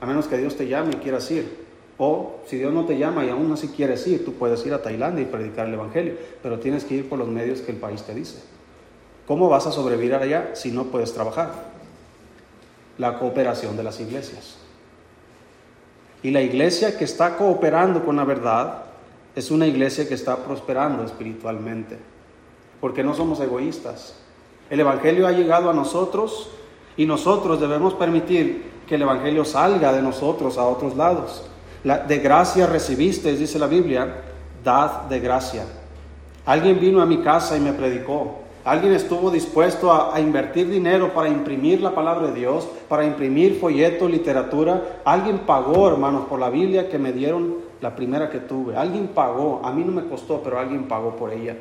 a 0.00 0.06
menos 0.06 0.26
que 0.26 0.38
Dios 0.38 0.56
te 0.56 0.66
llame 0.66 0.92
y 0.94 0.96
quieras 0.96 1.30
ir. 1.30 1.66
O 1.98 2.40
si 2.46 2.58
Dios 2.58 2.72
no 2.72 2.84
te 2.84 2.98
llama 2.98 3.24
y 3.24 3.30
aún 3.30 3.50
así 3.52 3.68
quieres 3.68 4.06
ir, 4.06 4.24
tú 4.24 4.34
puedes 4.34 4.64
ir 4.66 4.74
a 4.74 4.82
Tailandia 4.82 5.22
y 5.22 5.26
predicar 5.26 5.66
el 5.66 5.74
Evangelio, 5.74 6.14
pero 6.42 6.58
tienes 6.58 6.84
que 6.84 6.96
ir 6.96 7.08
por 7.08 7.18
los 7.18 7.28
medios 7.28 7.60
que 7.60 7.72
el 7.72 7.78
país 7.78 8.02
te 8.02 8.14
dice. 8.14 8.42
¿Cómo 9.26 9.48
vas 9.48 9.66
a 9.66 9.72
sobrevivir 9.72 10.14
allá 10.14 10.50
si 10.54 10.70
no 10.70 10.84
puedes 10.84 11.12
trabajar? 11.14 11.52
La 12.98 13.18
cooperación 13.18 13.76
de 13.76 13.82
las 13.82 13.98
iglesias. 14.00 14.58
Y 16.22 16.30
la 16.30 16.42
iglesia 16.42 16.98
que 16.98 17.04
está 17.04 17.36
cooperando 17.36 18.04
con 18.04 18.16
la 18.16 18.24
verdad 18.24 18.84
es 19.34 19.50
una 19.50 19.66
iglesia 19.66 20.08
que 20.08 20.14
está 20.14 20.36
prosperando 20.36 21.04
espiritualmente, 21.04 21.98
porque 22.80 23.02
no 23.02 23.14
somos 23.14 23.40
egoístas. 23.40 24.16
El 24.70 24.80
Evangelio 24.80 25.26
ha 25.26 25.32
llegado 25.32 25.70
a 25.70 25.74
nosotros 25.74 26.50
y 26.96 27.06
nosotros 27.06 27.60
debemos 27.60 27.94
permitir 27.94 28.75
que 28.86 28.94
el 28.94 29.02
Evangelio 29.02 29.44
salga 29.44 29.92
de 29.92 30.02
nosotros 30.02 30.58
a 30.58 30.64
otros 30.64 30.96
lados 30.96 31.44
de 31.86 32.18
gracia 32.18 32.66
recibiste, 32.66 33.36
dice 33.36 33.58
la 33.58 33.68
Biblia, 33.68 34.22
dad 34.64 35.02
de 35.02 35.20
gracia. 35.20 35.64
Alguien 36.44 36.80
vino 36.80 37.00
a 37.00 37.06
mi 37.06 37.18
casa 37.18 37.56
y 37.56 37.60
me 37.60 37.72
predicó. 37.72 38.38
Alguien 38.64 38.94
estuvo 38.94 39.30
dispuesto 39.30 39.92
a, 39.92 40.18
invertir 40.18 40.68
dinero 40.68 41.14
para 41.14 41.28
imprimir 41.28 41.80
la 41.80 41.94
palabra 41.94 42.28
de 42.28 42.40
Dios, 42.40 42.68
para 42.88 43.04
imprimir 43.04 43.60
folletos, 43.60 44.10
literatura. 44.10 45.00
Alguien 45.04 45.40
pagó, 45.40 45.88
hermanos, 45.88 46.24
por 46.28 46.40
la 46.40 46.50
Biblia 46.50 46.88
que 46.88 46.98
me 46.98 47.12
dieron 47.12 47.58
la 47.80 47.94
primera 47.94 48.28
que 48.28 48.40
tuve. 48.40 48.76
Alguien 48.76 49.08
pagó. 49.08 49.60
A 49.64 49.70
mí 49.70 49.84
no 49.84 49.92
me 49.92 50.08
costó, 50.08 50.42
pero 50.42 50.58
alguien 50.58 50.88
pagó 50.88 51.14
por 51.14 51.32
ella. 51.32 51.54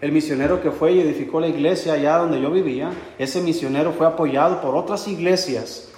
El 0.00 0.12
misionero 0.12 0.62
que 0.62 0.70
fue 0.70 0.92
y 0.92 1.00
edificó 1.00 1.38
la 1.38 1.48
iglesia 1.48 1.92
allá 1.92 2.16
donde 2.16 2.40
yo 2.40 2.50
vivía, 2.50 2.90
ese 3.18 3.42
misionero 3.42 3.92
fue 3.92 4.06
apoyado 4.06 4.62
por 4.62 4.74
otras 4.74 5.06
iglesias. 5.08 5.91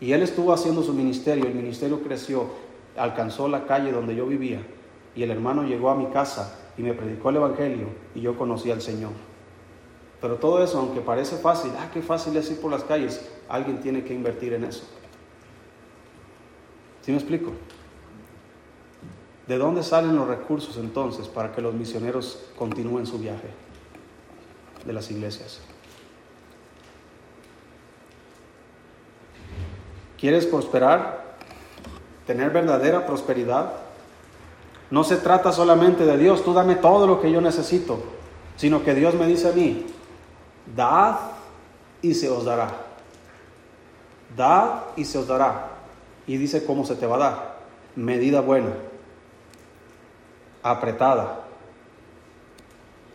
Y 0.00 0.12
él 0.12 0.22
estuvo 0.22 0.52
haciendo 0.52 0.82
su 0.82 0.92
ministerio. 0.92 1.46
El 1.46 1.54
ministerio 1.54 2.02
creció 2.02 2.68
alcanzó 2.98 3.48
la 3.48 3.64
calle 3.64 3.92
donde 3.92 4.14
yo 4.14 4.26
vivía 4.26 4.60
y 5.14 5.22
el 5.22 5.30
hermano 5.30 5.62
llegó 5.62 5.90
a 5.90 5.94
mi 5.94 6.06
casa 6.06 6.58
y 6.76 6.82
me 6.82 6.94
predicó 6.94 7.30
el 7.30 7.36
Evangelio 7.36 7.88
y 8.14 8.20
yo 8.20 8.36
conocí 8.36 8.70
al 8.70 8.82
Señor. 8.82 9.12
Pero 10.20 10.36
todo 10.36 10.62
eso, 10.62 10.78
aunque 10.78 11.00
parece 11.00 11.36
fácil, 11.36 11.70
ah, 11.78 11.90
qué 11.92 12.02
fácil 12.02 12.36
es 12.36 12.50
ir 12.50 12.60
por 12.60 12.70
las 12.70 12.84
calles, 12.84 13.28
alguien 13.48 13.80
tiene 13.80 14.04
que 14.04 14.14
invertir 14.14 14.52
en 14.52 14.64
eso. 14.64 14.84
¿Sí 17.02 17.12
me 17.12 17.18
explico? 17.18 17.52
¿De 19.46 19.56
dónde 19.56 19.82
salen 19.82 20.16
los 20.16 20.28
recursos 20.28 20.76
entonces 20.76 21.26
para 21.28 21.52
que 21.52 21.62
los 21.62 21.74
misioneros 21.74 22.44
continúen 22.58 23.06
su 23.06 23.18
viaje? 23.18 23.48
De 24.84 24.92
las 24.92 25.10
iglesias. 25.10 25.60
¿Quieres 30.18 30.46
prosperar? 30.46 31.28
tener 32.28 32.50
verdadera 32.50 33.06
prosperidad, 33.06 33.72
no 34.90 35.02
se 35.02 35.16
trata 35.16 35.50
solamente 35.50 36.04
de 36.04 36.18
Dios, 36.18 36.44
tú 36.44 36.52
dame 36.52 36.74
todo 36.74 37.06
lo 37.06 37.22
que 37.22 37.32
yo 37.32 37.40
necesito, 37.40 38.00
sino 38.54 38.84
que 38.84 38.94
Dios 38.94 39.14
me 39.14 39.26
dice 39.26 39.48
a 39.48 39.52
mí, 39.52 39.86
dad 40.76 41.16
y 42.02 42.12
se 42.12 42.28
os 42.28 42.44
dará. 42.44 42.68
Dad 44.36 44.82
y 44.94 45.06
se 45.06 45.16
os 45.16 45.26
dará. 45.26 45.70
Y 46.26 46.36
dice 46.36 46.66
cómo 46.66 46.84
se 46.84 46.96
te 46.96 47.06
va 47.06 47.16
a 47.16 47.18
dar. 47.18 47.58
Medida 47.96 48.42
buena, 48.42 48.74
apretada, 50.62 51.46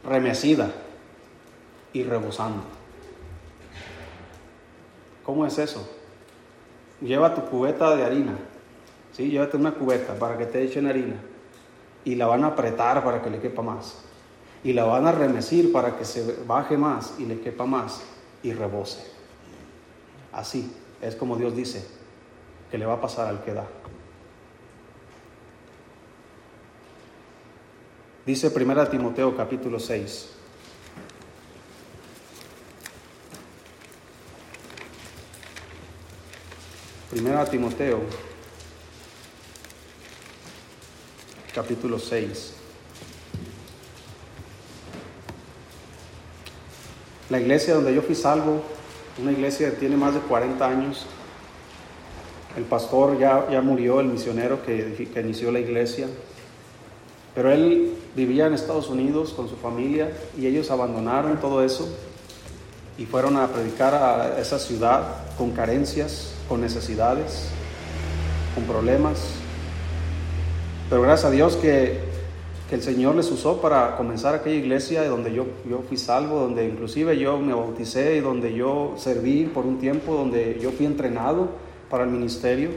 remecida 0.04 0.72
y 1.94 2.04
rebosando. 2.04 2.64
¿Cómo 5.24 5.46
es 5.46 5.60
eso? 5.60 5.88
Lleva 7.04 7.36
tu 7.36 7.42
cubeta 7.42 7.96
de 7.96 8.04
harina 8.04 8.38
¿sí? 9.14 9.30
Llévate 9.30 9.58
una 9.58 9.74
cubeta 9.74 10.16
para 10.16 10.38
que 10.38 10.46
te 10.46 10.64
echen 10.64 10.88
harina 10.88 11.16
y 12.04 12.16
la 12.16 12.28
van 12.28 12.44
a 12.44 12.48
apretar 12.48 13.04
para 13.04 13.22
que 13.22 13.30
le 13.30 13.40
quepa 13.40 13.62
más. 13.62 14.00
Y 14.64 14.74
la 14.74 14.86
van 14.86 15.08
a 15.08 15.12
remecir 15.12 15.72
para 15.72 15.98
que 15.98 16.06
se 16.06 16.44
baje 16.46 16.78
más 16.78 17.16
y 17.20 17.26
le 17.26 17.40
quepa 17.40 17.66
más 17.66 18.02
y 18.42 18.54
rebose. 18.54 19.06
Así 20.32 20.74
es 21.02 21.16
como 21.16 21.38
Dios 21.38 21.56
dice 21.56 21.86
que 22.72 22.78
le 22.78 22.86
va 22.86 22.94
a 22.94 23.02
pasar 23.02 23.28
al 23.28 23.44
que 23.44 23.54
da. 23.54 23.68
Dice 28.26 28.52
1 28.56 28.88
Timoteo 28.88 29.36
capítulo 29.36 29.80
6. 29.80 30.43
Primera 37.14 37.46
Timoteo 37.46 38.00
capítulo 41.54 42.00
6. 42.00 42.54
La 47.30 47.40
iglesia 47.40 47.76
donde 47.76 47.94
yo 47.94 48.02
fui 48.02 48.16
salvo, 48.16 48.64
una 49.22 49.32
iglesia 49.32 49.70
que 49.70 49.76
tiene 49.76 49.96
más 49.96 50.16
de 50.16 50.22
40 50.22 50.68
años, 50.68 51.06
el 52.58 52.64
pastor 52.64 53.20
ya, 53.20 53.48
ya 53.48 53.62
murió, 53.62 54.00
el 54.00 54.08
misionero 54.08 54.66
que, 54.66 55.08
que 55.14 55.22
inició 55.22 55.52
la 55.52 55.60
iglesia, 55.60 56.08
pero 57.36 57.52
él 57.52 57.94
vivía 58.16 58.48
en 58.48 58.56
Estados 58.56 58.90
Unidos 58.90 59.34
con 59.34 59.48
su 59.48 59.56
familia 59.56 60.12
y 60.36 60.48
ellos 60.48 60.72
abandonaron 60.72 61.40
todo 61.40 61.64
eso 61.64 61.96
y 62.98 63.06
fueron 63.06 63.38
a 63.38 63.50
predicar 63.50 63.94
a 63.94 64.40
esa 64.40 64.58
ciudad 64.58 65.04
con 65.38 65.52
carencias, 65.52 66.33
con 66.48 66.62
necesidades, 66.62 67.50
con 68.56 68.64
problemas. 68.66 69.20
Pero 70.90 71.02
gracias 71.02 71.26
a 71.26 71.32
Dios 71.32 71.56
que 71.56 72.14
el 72.74 72.82
Señor 72.82 73.16
les 73.16 73.30
usó 73.30 73.62
para 73.62 73.96
comenzar 73.98 74.34
aquella 74.34 74.56
iglesia 74.56 75.08
donde 75.08 75.32
yo, 75.32 75.46
yo 75.70 75.84
fui 75.88 75.96
salvo, 75.96 76.40
donde 76.40 76.66
inclusive 76.66 77.18
yo 77.20 77.38
me 77.38 77.54
bauticé 77.54 78.16
y 78.16 78.20
donde 78.20 78.56
yo 78.56 78.96
serví 78.98 79.46
por 79.46 79.66
un 79.66 79.78
tiempo, 79.78 80.16
donde 80.16 80.58
yo 80.60 80.72
fui 80.72 80.88
entrenado 80.88 81.50
para 81.90 82.04
el 82.04 82.10
ministerio. 82.10 82.72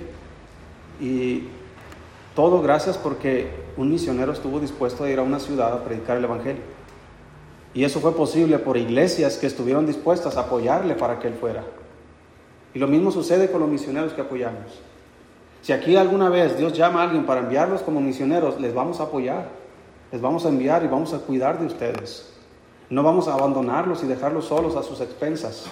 Y 1.00 1.44
todo 2.34 2.60
gracias 2.60 2.98
porque 2.98 3.48
un 3.78 3.90
misionero 3.90 4.32
estuvo 4.32 4.60
dispuesto 4.60 5.04
a 5.04 5.10
ir 5.10 5.18
a 5.18 5.22
una 5.22 5.40
ciudad 5.40 5.72
a 5.72 5.82
predicar 5.82 6.18
el 6.18 6.24
Evangelio. 6.24 6.62
Y 7.72 7.84
eso 7.84 8.00
fue 8.00 8.14
posible 8.14 8.58
por 8.58 8.76
iglesias 8.76 9.38
que 9.38 9.46
estuvieron 9.46 9.86
dispuestas 9.86 10.36
a 10.36 10.40
apoyarle 10.40 10.94
para 10.94 11.18
que 11.18 11.28
él 11.28 11.34
fuera. 11.34 11.64
Y 12.76 12.78
lo 12.78 12.88
mismo 12.88 13.10
sucede 13.10 13.50
con 13.50 13.62
los 13.62 13.70
misioneros 13.70 14.12
que 14.12 14.20
apoyamos. 14.20 14.82
Si 15.62 15.72
aquí 15.72 15.96
alguna 15.96 16.28
vez 16.28 16.58
Dios 16.58 16.74
llama 16.74 17.00
a 17.00 17.04
alguien 17.04 17.24
para 17.24 17.40
enviarlos 17.40 17.80
como 17.80 18.02
misioneros, 18.02 18.60
les 18.60 18.74
vamos 18.74 19.00
a 19.00 19.04
apoyar. 19.04 19.48
Les 20.12 20.20
vamos 20.20 20.44
a 20.44 20.50
enviar 20.50 20.84
y 20.84 20.86
vamos 20.86 21.14
a 21.14 21.20
cuidar 21.20 21.58
de 21.58 21.64
ustedes. 21.64 22.34
No 22.90 23.02
vamos 23.02 23.28
a 23.28 23.32
abandonarlos 23.32 24.04
y 24.04 24.06
dejarlos 24.06 24.44
solos 24.44 24.76
a 24.76 24.82
sus 24.82 25.00
expensas, 25.00 25.64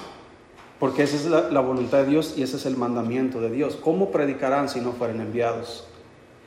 porque 0.80 1.02
esa 1.02 1.16
es 1.16 1.26
la, 1.26 1.60
voluntad 1.60 1.98
de 1.98 2.06
Dios 2.06 2.38
y 2.38 2.42
ese 2.42 2.56
es 2.56 2.64
el 2.64 2.78
mandamiento 2.78 3.38
de 3.38 3.50
Dios. 3.50 3.76
¿Cómo 3.76 4.10
predicarán 4.10 4.70
si 4.70 4.80
no 4.80 4.92
fueren 4.92 5.20
enviados? 5.20 5.86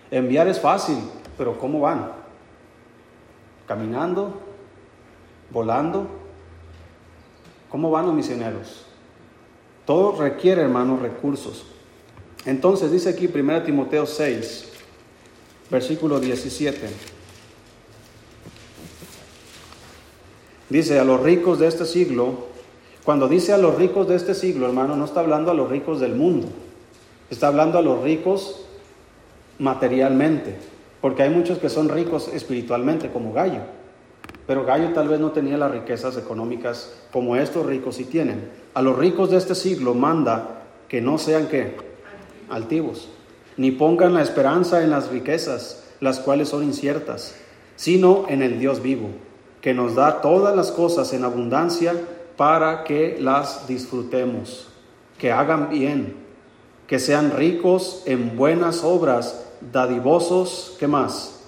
Enviar 0.10 0.48
es 0.48 0.60
fácil, 0.60 0.98
pero 1.38 1.60
¿cómo 1.60 1.82
van? 1.82 2.14
¿Caminando? 3.68 4.42
¿Volando? 5.52 6.08
¿Cómo 7.70 7.92
van 7.92 8.08
los 8.08 8.16
misioneros? 8.16 8.87
Todo 9.88 10.22
requiere, 10.22 10.64
hermanos, 10.64 11.02
recursos. 11.02 11.64
Entonces 12.46 12.92
dice 12.92 13.08
aquí 13.08 13.30
1 13.34 13.64
Timoteo 13.64 14.06
6, 14.06 14.66
versículo 15.72 16.20
17. 16.20 16.90
Dice 20.70 21.00
a 21.00 21.06
los 21.06 21.22
ricos 21.24 21.60
de 21.60 21.68
este 21.68 21.86
siglo, 21.86 22.48
cuando 23.06 23.30
dice 23.30 23.54
a 23.54 23.58
los 23.58 23.76
ricos 23.76 24.10
de 24.10 24.18
este 24.18 24.36
siglo, 24.36 24.66
hermano, 24.68 24.98
no 24.98 25.06
está 25.06 25.22
hablando 25.22 25.52
a 25.52 25.54
los 25.54 25.70
ricos 25.70 26.02
del 26.02 26.16
mundo, 26.16 26.50
está 27.30 27.48
hablando 27.48 27.78
a 27.78 27.82
los 27.82 28.04
ricos 28.04 28.66
materialmente, 29.58 30.58
porque 31.00 31.24
hay 31.24 31.30
muchos 31.30 31.60
que 31.60 31.70
son 31.70 31.88
ricos 31.88 32.28
espiritualmente, 32.28 33.10
como 33.10 33.32
Gallo, 33.32 33.62
pero 34.48 34.66
Gallo 34.66 34.94
tal 34.94 35.10
vez 35.10 35.20
no 35.20 35.32
tenía 35.32 35.58
las 35.58 35.72
riquezas 35.72 36.18
económicas 36.18 36.94
como 37.12 37.36
estos 37.36 37.66
ricos 37.66 37.98
sí 37.98 38.06
tienen. 38.06 38.50
A 38.74 38.82
los 38.82 38.98
ricos 38.98 39.30
de 39.30 39.38
este 39.38 39.54
siglo 39.54 39.94
manda 39.94 40.64
que 40.88 41.02
no 41.02 41.18
sean 41.18 41.48
qué? 41.48 41.76
Altivos, 42.50 43.10
ni 43.58 43.72
pongan 43.72 44.14
la 44.14 44.22
esperanza 44.22 44.84
en 44.84 44.90
las 44.90 45.10
riquezas, 45.10 45.84
las 46.00 46.20
cuales 46.20 46.50
son 46.50 46.64
inciertas, 46.64 47.36
sino 47.76 48.26
en 48.30 48.42
el 48.42 48.58
Dios 48.58 48.82
vivo 48.82 49.10
que 49.62 49.74
nos 49.74 49.96
da 49.96 50.22
todas 50.22 50.56
las 50.56 50.72
cosas 50.72 51.12
en 51.14 51.24
abundancia 51.24 51.94
para 52.38 52.84
que 52.84 53.18
las 53.20 53.68
disfrutemos, 53.68 54.70
que 55.18 55.32
hagan 55.32 55.70
bien, 55.70 56.16
que 56.86 57.00
sean 57.00 57.32
ricos 57.32 58.04
en 58.06 58.38
buenas 58.38 58.84
obras, 58.84 59.46
dadivosos, 59.74 60.76
¿qué 60.80 60.88
más? 60.88 61.42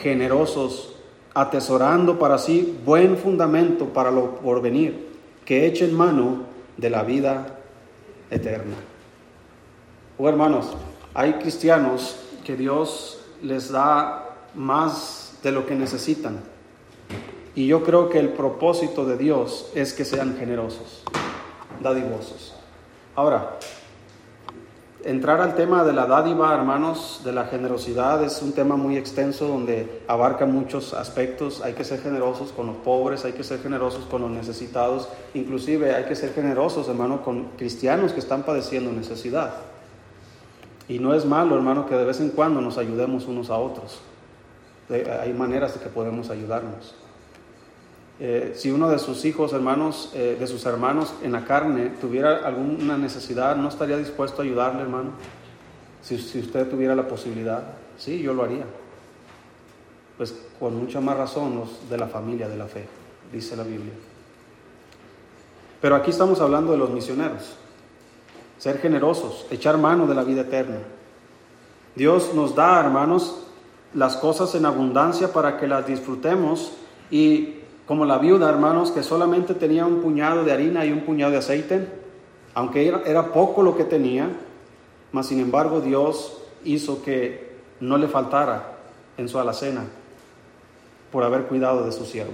Generosos, 0.00 0.95
atesorando 1.36 2.18
para 2.18 2.38
sí 2.38 2.78
buen 2.82 3.18
fundamento 3.18 3.84
para 3.86 4.10
lo 4.10 4.36
porvenir, 4.36 5.08
que 5.44 5.66
echen 5.66 5.94
mano 5.94 6.44
de 6.78 6.88
la 6.88 7.02
vida 7.02 7.58
eterna. 8.30 8.74
Oh 10.16 10.30
hermanos, 10.30 10.74
hay 11.12 11.34
cristianos 11.34 12.16
que 12.42 12.56
Dios 12.56 13.20
les 13.42 13.70
da 13.70 14.34
más 14.54 15.38
de 15.42 15.52
lo 15.52 15.66
que 15.66 15.74
necesitan 15.74 16.40
y 17.54 17.66
yo 17.66 17.84
creo 17.84 18.08
que 18.08 18.18
el 18.18 18.30
propósito 18.30 19.04
de 19.04 19.18
Dios 19.18 19.70
es 19.74 19.92
que 19.92 20.06
sean 20.06 20.36
generosos, 20.38 21.02
dadivosos. 21.82 22.54
Ahora, 23.14 23.58
entrar 25.06 25.40
al 25.40 25.54
tema 25.54 25.84
de 25.84 25.92
la 25.92 26.06
dádiva, 26.06 26.52
hermanos, 26.52 27.20
de 27.24 27.32
la 27.32 27.44
generosidad 27.44 28.24
es 28.24 28.42
un 28.42 28.52
tema 28.52 28.74
muy 28.76 28.96
extenso 28.96 29.46
donde 29.46 30.02
abarca 30.08 30.46
muchos 30.46 30.94
aspectos. 30.94 31.62
Hay 31.62 31.74
que 31.74 31.84
ser 31.84 32.00
generosos 32.00 32.50
con 32.50 32.66
los 32.66 32.76
pobres, 32.76 33.24
hay 33.24 33.32
que 33.32 33.44
ser 33.44 33.60
generosos 33.60 34.04
con 34.06 34.22
los 34.22 34.30
necesitados, 34.32 35.08
inclusive 35.34 35.94
hay 35.94 36.04
que 36.04 36.16
ser 36.16 36.34
generosos, 36.34 36.88
hermano, 36.88 37.22
con 37.22 37.44
cristianos 37.56 38.12
que 38.12 38.18
están 38.18 38.42
padeciendo 38.42 38.90
necesidad. 38.90 39.54
Y 40.88 40.98
no 40.98 41.14
es 41.14 41.24
malo, 41.24 41.54
hermano, 41.54 41.86
que 41.86 41.94
de 41.94 42.04
vez 42.04 42.20
en 42.20 42.30
cuando 42.30 42.60
nos 42.60 42.76
ayudemos 42.76 43.26
unos 43.26 43.48
a 43.50 43.58
otros. 43.58 44.00
Hay 44.90 45.32
maneras 45.32 45.74
de 45.74 45.80
que 45.80 45.88
podemos 45.88 46.30
ayudarnos. 46.30 46.94
Eh, 48.18 48.52
si 48.56 48.70
uno 48.70 48.88
de 48.88 48.98
sus 48.98 49.24
hijos, 49.24 49.52
hermanos, 49.52 50.10
eh, 50.14 50.36
de 50.38 50.46
sus 50.46 50.64
hermanos 50.64 51.12
en 51.22 51.32
la 51.32 51.44
carne 51.44 51.92
tuviera 52.00 52.46
alguna 52.46 52.96
necesidad, 52.96 53.56
¿no 53.56 53.68
estaría 53.68 53.98
dispuesto 53.98 54.40
a 54.40 54.44
ayudarle, 54.44 54.82
hermano? 54.82 55.10
Si, 56.02 56.16
si 56.18 56.40
usted 56.40 56.68
tuviera 56.68 56.94
la 56.94 57.06
posibilidad, 57.06 57.62
sí, 57.98 58.22
yo 58.22 58.32
lo 58.32 58.44
haría. 58.44 58.64
Pues 60.16 60.34
con 60.58 60.76
mucha 60.76 61.00
más 61.00 61.16
razón 61.16 61.56
los 61.56 61.90
de 61.90 61.98
la 61.98 62.06
familia 62.06 62.48
de 62.48 62.56
la 62.56 62.66
fe, 62.66 62.86
dice 63.30 63.54
la 63.54 63.64
Biblia. 63.64 63.92
Pero 65.80 65.94
aquí 65.94 66.10
estamos 66.10 66.40
hablando 66.40 66.72
de 66.72 66.78
los 66.78 66.90
misioneros. 66.90 67.56
Ser 68.56 68.78
generosos, 68.78 69.46
echar 69.50 69.76
mano 69.76 70.06
de 70.06 70.14
la 70.14 70.24
vida 70.24 70.40
eterna. 70.40 70.78
Dios 71.94 72.32
nos 72.34 72.54
da, 72.54 72.80
hermanos, 72.80 73.42
las 73.92 74.16
cosas 74.16 74.54
en 74.54 74.64
abundancia 74.64 75.32
para 75.32 75.58
que 75.58 75.66
las 75.66 75.86
disfrutemos 75.86 76.72
y 77.10 77.55
como 77.86 78.04
la 78.04 78.18
viuda, 78.18 78.48
hermanos, 78.48 78.90
que 78.90 79.02
solamente 79.02 79.54
tenía 79.54 79.86
un 79.86 80.00
puñado 80.00 80.44
de 80.44 80.52
harina 80.52 80.84
y 80.84 80.92
un 80.92 81.02
puñado 81.02 81.32
de 81.32 81.38
aceite, 81.38 81.86
aunque 82.54 82.88
era, 82.88 83.32
poco 83.32 83.62
lo 83.62 83.76
que 83.76 83.84
tenía, 83.84 84.28
mas 85.12 85.28
sin 85.28 85.38
embargo 85.40 85.80
Dios 85.80 86.42
hizo 86.64 87.02
que 87.02 87.54
no 87.80 87.96
le 87.96 88.08
faltara 88.08 88.78
en 89.16 89.28
su 89.28 89.38
alacena 89.38 89.84
por 91.12 91.22
haber 91.22 91.44
cuidado 91.44 91.84
de 91.84 91.92
su 91.92 92.04
siervo. 92.04 92.32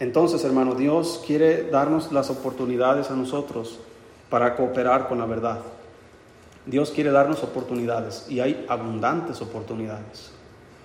Entonces, 0.00 0.42
hermano, 0.44 0.74
Dios 0.74 1.22
quiere 1.26 1.70
darnos 1.70 2.10
las 2.10 2.30
oportunidades 2.30 3.10
a 3.10 3.16
nosotros 3.16 3.78
para 4.28 4.56
cooperar 4.56 5.08
con 5.08 5.18
la 5.18 5.26
verdad. 5.26 5.60
Dios 6.66 6.90
quiere 6.90 7.10
darnos 7.10 7.44
oportunidades 7.44 8.26
y 8.28 8.40
hay 8.40 8.64
abundantes 8.68 9.40
oportunidades. 9.42 10.39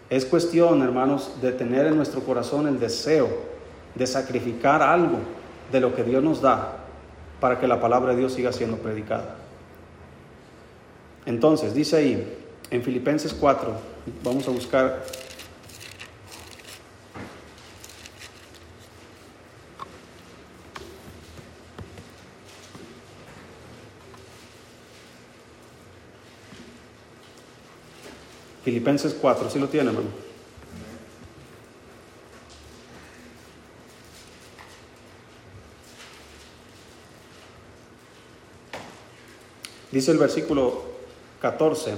Es 0.10 0.26
cuestión, 0.26 0.82
hermanos, 0.82 1.32
de 1.42 1.52
tener 1.52 1.88
en 1.88 1.96
nuestro 1.96 2.22
corazón 2.22 2.68
el 2.68 2.80
deseo 2.80 3.30
de 3.96 4.06
sacrificar 4.06 4.82
algo 4.82 5.18
de 5.72 5.80
lo 5.80 5.96
que 5.96 6.04
Dios 6.04 6.24
nos 6.24 6.42
da 6.42 6.78
para 7.40 7.60
que 7.60 7.68
la 7.68 7.82
palabra 7.82 8.12
de 8.12 8.20
Dios 8.20 8.34
siga 8.34 8.52
siendo 8.52 8.78
predicada. 8.78 9.36
Entonces, 11.26 11.74
dice 11.74 11.98
ahí, 11.98 12.38
en 12.70 12.84
Filipenses 12.84 13.34
4, 13.34 13.72
vamos 14.24 14.48
a 14.48 14.52
buscar 14.52 15.04
Filipenses 28.66 29.14
4, 29.22 29.52
¿sí 29.52 29.60
lo 29.60 29.70
tiene, 29.70 29.90
hermano? 29.92 30.08
Dice 39.92 40.12
el 40.12 40.18
versículo 40.18 40.82
14. 41.42 41.94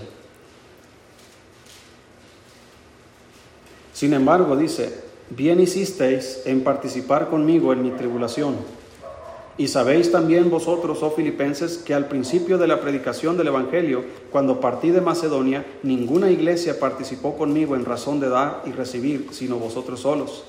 Sin 3.94 4.14
embargo, 4.14 4.58
dice, 4.58 4.94
bien 5.30 5.62
hicisteis 5.62 6.42
en 6.44 6.66
participar 6.66 7.30
conmigo 7.30 7.72
en 7.72 7.82
mi 7.82 7.92
tribulación. 7.92 8.58
Y 9.60 9.70
sabéis 9.70 10.12
también 10.12 10.52
vosotros, 10.52 11.02
oh 11.02 11.10
filipenses, 11.10 11.80
que 11.80 11.96
al 11.96 12.08
principio 12.08 12.60
de 12.60 12.68
la 12.68 12.80
predicación 12.80 13.38
del 13.38 13.48
Evangelio, 13.48 14.04
cuando 14.32 14.60
partí 14.60 14.92
de 14.92 15.02
Macedonia, 15.02 15.66
ninguna 15.82 16.30
iglesia 16.30 16.80
participó 16.80 17.36
conmigo 17.36 17.76
en 17.76 17.84
razón 17.84 18.20
de 18.20 18.30
dar 18.30 18.62
y 18.68 18.72
recibir, 18.72 19.30
sino 19.32 19.58
vosotros 19.58 20.02
solos. 20.02 20.44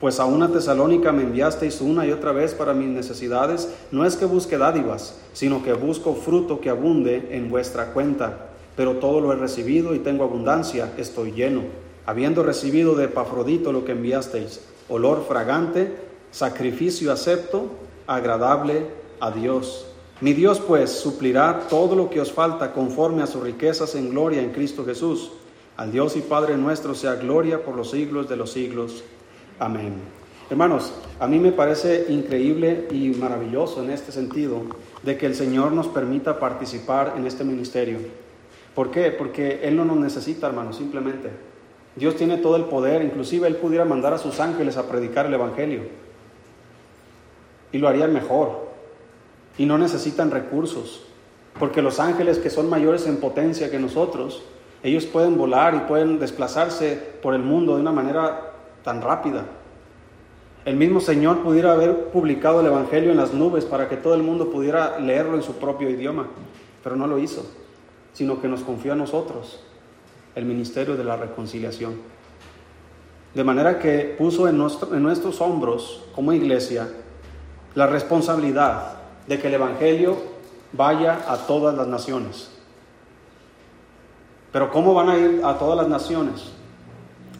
Pues 0.00 0.20
a 0.20 0.26
una 0.26 0.52
tesalónica 0.52 1.12
me 1.12 1.22
enviasteis 1.22 1.80
una 1.80 2.06
y 2.06 2.12
otra 2.12 2.32
vez 2.32 2.52
para 2.52 2.74
mis 2.74 2.88
necesidades, 2.88 3.72
no 3.90 4.04
es 4.04 4.16
que 4.16 4.26
busque 4.26 4.58
dádivas, 4.58 5.16
sino 5.32 5.62
que 5.62 5.72
busco 5.72 6.14
fruto 6.14 6.60
que 6.60 6.68
abunde 6.68 7.28
en 7.30 7.48
vuestra 7.48 7.92
cuenta. 7.94 8.50
Pero 8.76 8.96
todo 8.96 9.22
lo 9.22 9.32
he 9.32 9.36
recibido 9.36 9.94
y 9.94 10.00
tengo 10.00 10.24
abundancia, 10.24 10.92
estoy 10.98 11.32
lleno, 11.32 11.62
habiendo 12.04 12.42
recibido 12.42 12.96
de 12.96 13.04
Epafrodito 13.04 13.72
lo 13.72 13.86
que 13.86 13.92
enviasteis, 13.92 14.60
olor 14.90 15.24
fragante, 15.26 15.96
sacrificio 16.32 17.12
acepto, 17.12 17.70
agradable 18.06 18.86
a 19.20 19.30
Dios. 19.30 19.86
Mi 20.20 20.32
Dios 20.32 20.60
pues 20.60 20.90
suplirá 20.90 21.66
todo 21.68 21.96
lo 21.96 22.08
que 22.08 22.20
os 22.20 22.32
falta 22.32 22.72
conforme 22.72 23.22
a 23.22 23.26
sus 23.26 23.42
riquezas 23.42 23.94
en 23.94 24.10
gloria 24.10 24.40
en 24.40 24.50
Cristo 24.50 24.84
Jesús. 24.84 25.32
Al 25.76 25.90
Dios 25.90 26.16
y 26.16 26.20
Padre 26.20 26.56
nuestro 26.56 26.94
sea 26.94 27.14
gloria 27.14 27.64
por 27.64 27.74
los 27.74 27.90
siglos 27.90 28.28
de 28.28 28.36
los 28.36 28.52
siglos. 28.52 29.02
Amén. 29.58 29.94
Hermanos, 30.50 30.92
a 31.18 31.26
mí 31.26 31.38
me 31.38 31.50
parece 31.50 32.06
increíble 32.08 32.88
y 32.90 33.08
maravilloso 33.10 33.82
en 33.82 33.90
este 33.90 34.12
sentido 34.12 34.62
de 35.02 35.16
que 35.16 35.26
el 35.26 35.34
Señor 35.34 35.72
nos 35.72 35.88
permita 35.88 36.38
participar 36.38 37.14
en 37.16 37.26
este 37.26 37.42
ministerio. 37.42 37.98
¿Por 38.74 38.90
qué? 38.90 39.10
Porque 39.10 39.60
Él 39.62 39.76
no 39.76 39.84
nos 39.84 39.96
necesita, 39.96 40.46
hermanos, 40.46 40.76
simplemente. 40.76 41.30
Dios 41.96 42.16
tiene 42.16 42.36
todo 42.38 42.56
el 42.56 42.64
poder, 42.64 43.02
inclusive 43.02 43.48
Él 43.48 43.56
pudiera 43.56 43.84
mandar 43.84 44.12
a 44.12 44.18
sus 44.18 44.40
ángeles 44.40 44.76
a 44.76 44.88
predicar 44.88 45.26
el 45.26 45.34
Evangelio 45.34 46.01
y 47.72 47.78
lo 47.78 47.88
harían 47.88 48.12
mejor. 48.12 48.70
Y 49.58 49.66
no 49.66 49.78
necesitan 49.78 50.30
recursos, 50.30 51.02
porque 51.58 51.82
los 51.82 52.00
ángeles 52.00 52.38
que 52.38 52.50
son 52.50 52.70
mayores 52.70 53.06
en 53.06 53.18
potencia 53.18 53.70
que 53.70 53.78
nosotros, 53.78 54.42
ellos 54.82 55.06
pueden 55.06 55.36
volar 55.36 55.74
y 55.74 55.80
pueden 55.88 56.18
desplazarse 56.18 56.96
por 57.22 57.34
el 57.34 57.42
mundo 57.42 57.74
de 57.74 57.82
una 57.82 57.92
manera 57.92 58.52
tan 58.84 59.02
rápida. 59.02 59.44
El 60.64 60.76
mismo 60.76 61.00
Señor 61.00 61.42
pudiera 61.42 61.72
haber 61.72 62.06
publicado 62.10 62.60
el 62.60 62.66
Evangelio 62.66 63.10
en 63.10 63.16
las 63.16 63.34
nubes 63.34 63.64
para 63.64 63.88
que 63.88 63.96
todo 63.96 64.14
el 64.14 64.22
mundo 64.22 64.50
pudiera 64.50 64.98
leerlo 65.00 65.34
en 65.34 65.42
su 65.42 65.54
propio 65.54 65.90
idioma, 65.90 66.28
pero 66.84 66.96
no 66.96 67.06
lo 67.06 67.18
hizo, 67.18 67.44
sino 68.12 68.40
que 68.40 68.48
nos 68.48 68.62
confió 68.62 68.92
a 68.92 68.96
nosotros 68.96 69.60
el 70.34 70.44
ministerio 70.44 70.96
de 70.96 71.04
la 71.04 71.16
reconciliación. 71.16 71.94
De 73.34 73.44
manera 73.44 73.78
que 73.78 74.14
puso 74.16 74.48
en, 74.48 74.60
en 74.92 75.02
nuestros 75.02 75.40
hombros 75.40 76.04
como 76.14 76.32
iglesia 76.32 76.88
la 77.74 77.86
responsabilidad 77.86 78.94
de 79.26 79.38
que 79.38 79.48
el 79.48 79.54
Evangelio 79.54 80.16
vaya 80.72 81.24
a 81.28 81.36
todas 81.38 81.74
las 81.74 81.86
naciones. 81.86 82.50
Pero 84.52 84.70
¿cómo 84.70 84.94
van 84.94 85.08
a 85.08 85.16
ir 85.16 85.40
a 85.44 85.58
todas 85.58 85.78
las 85.78 85.88
naciones? 85.88 86.52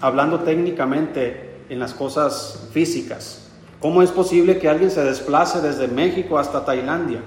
Hablando 0.00 0.40
técnicamente 0.40 1.56
en 1.68 1.78
las 1.78 1.92
cosas 1.92 2.68
físicas. 2.72 3.50
¿Cómo 3.80 4.02
es 4.02 4.10
posible 4.10 4.58
que 4.58 4.68
alguien 4.68 4.90
se 4.90 5.04
desplace 5.04 5.60
desde 5.60 5.88
México 5.88 6.38
hasta 6.38 6.64
Tailandia? 6.64 7.20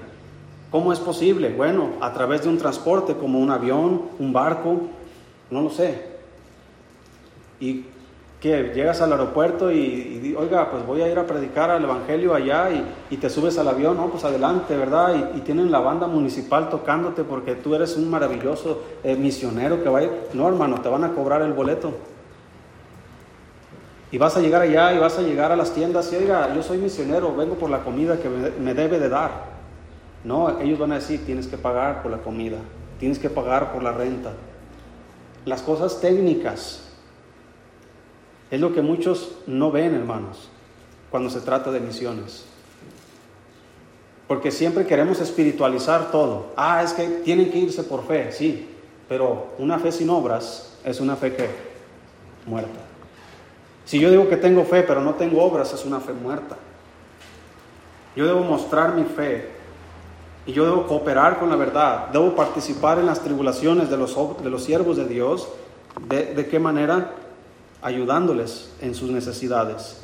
¿Cómo 0.70 0.92
es 0.92 0.98
posible? 0.98 1.52
Bueno, 1.54 1.92
a 2.00 2.12
través 2.12 2.42
de 2.42 2.48
un 2.48 2.58
transporte 2.58 3.14
como 3.14 3.38
un 3.38 3.50
avión, 3.50 4.02
un 4.18 4.32
barco, 4.32 4.82
no 5.50 5.62
lo 5.62 5.70
sé. 5.70 6.16
¿Y 7.60 7.84
que 8.46 8.72
llegas 8.74 9.00
al 9.00 9.12
aeropuerto 9.12 9.70
y, 9.70 10.34
oiga, 10.38 10.70
pues 10.70 10.86
voy 10.86 11.02
a 11.02 11.08
ir 11.10 11.18
a 11.18 11.26
predicar 11.26 11.70
al 11.70 11.82
Evangelio 11.82 12.34
allá 12.34 12.68
y, 13.10 13.16
te 13.16 13.28
subes 13.30 13.58
al 13.58 13.68
avión, 13.68 13.96
no, 13.96 14.08
pues 14.08 14.24
adelante, 14.24 14.76
¿verdad? 14.76 15.32
Y, 15.34 15.40
tienen 15.40 15.70
la 15.70 15.80
banda 15.80 16.06
municipal 16.06 16.68
tocándote 16.68 17.24
porque 17.24 17.54
tú 17.54 17.74
eres 17.74 17.96
un 17.96 18.10
maravilloso 18.10 18.82
eh, 19.02 19.16
misionero 19.16 19.82
que 19.82 19.88
va 19.88 20.00
a 20.00 20.02
ir. 20.04 20.10
No, 20.34 20.48
hermano, 20.48 20.80
te 20.80 20.88
van 20.88 21.04
a 21.04 21.12
cobrar 21.12 21.42
el 21.42 21.52
boleto. 21.52 21.92
Y 24.12 24.18
vas 24.18 24.36
a 24.36 24.40
llegar 24.40 24.62
allá 24.62 24.94
y 24.94 24.98
vas 24.98 25.18
a 25.18 25.22
llegar 25.22 25.50
a 25.50 25.56
las 25.56 25.72
tiendas 25.72 26.12
y 26.12 26.16
oiga, 26.16 26.54
yo 26.54 26.62
soy 26.62 26.78
misionero, 26.78 27.34
vengo 27.34 27.56
por 27.56 27.70
la 27.70 27.80
comida 27.80 28.18
que 28.18 28.28
me, 28.28 28.50
me 28.50 28.74
debe 28.74 28.98
de 28.98 29.08
dar. 29.08 29.56
No, 30.24 30.60
ellos 30.60 30.78
van 30.78 30.92
a 30.92 30.96
decir, 30.96 31.24
tienes 31.26 31.46
que 31.46 31.58
pagar 31.58 32.02
por 32.02 32.10
la 32.10 32.18
comida, 32.18 32.58
tienes 32.98 33.18
que 33.18 33.30
pagar 33.30 33.72
por 33.72 33.82
la 33.82 33.92
renta. 33.92 34.32
Las 35.44 35.62
cosas 35.62 36.00
técnicas, 36.00 36.85
es 38.50 38.60
lo 38.60 38.72
que 38.72 38.82
muchos 38.82 39.32
no 39.46 39.70
ven, 39.70 39.94
hermanos, 39.94 40.48
cuando 41.10 41.30
se 41.30 41.40
trata 41.40 41.70
de 41.70 41.80
misiones. 41.80 42.44
Porque 44.28 44.50
siempre 44.50 44.86
queremos 44.86 45.20
espiritualizar 45.20 46.10
todo. 46.10 46.52
Ah, 46.56 46.82
es 46.82 46.92
que 46.92 47.06
tienen 47.06 47.50
que 47.50 47.58
irse 47.58 47.82
por 47.84 48.06
fe, 48.06 48.32
sí, 48.32 48.68
pero 49.08 49.48
una 49.58 49.78
fe 49.78 49.92
sin 49.92 50.10
obras 50.10 50.78
es 50.84 51.00
una 51.00 51.16
fe 51.16 51.34
que 51.34 51.48
muerta. 52.46 52.80
Si 53.84 54.00
yo 54.00 54.10
digo 54.10 54.28
que 54.28 54.36
tengo 54.36 54.64
fe, 54.64 54.82
pero 54.82 55.00
no 55.00 55.14
tengo 55.14 55.42
obras, 55.42 55.72
es 55.72 55.84
una 55.84 56.00
fe 56.00 56.12
muerta. 56.12 56.56
Yo 58.16 58.26
debo 58.26 58.40
mostrar 58.40 58.94
mi 58.94 59.04
fe 59.04 59.50
y 60.44 60.52
yo 60.52 60.64
debo 60.64 60.86
cooperar 60.86 61.38
con 61.38 61.50
la 61.50 61.56
verdad. 61.56 62.08
Debo 62.08 62.34
participar 62.34 62.98
en 62.98 63.06
las 63.06 63.20
tribulaciones 63.20 63.90
de 63.90 63.96
los, 63.96 64.16
de 64.42 64.50
los 64.50 64.64
siervos 64.64 64.96
de 64.96 65.06
Dios. 65.06 65.48
¿De, 66.08 66.34
de 66.34 66.46
qué 66.48 66.58
manera? 66.58 67.12
Ayudándoles 67.82 68.70
en 68.80 68.94
sus 68.94 69.10
necesidades. 69.10 69.98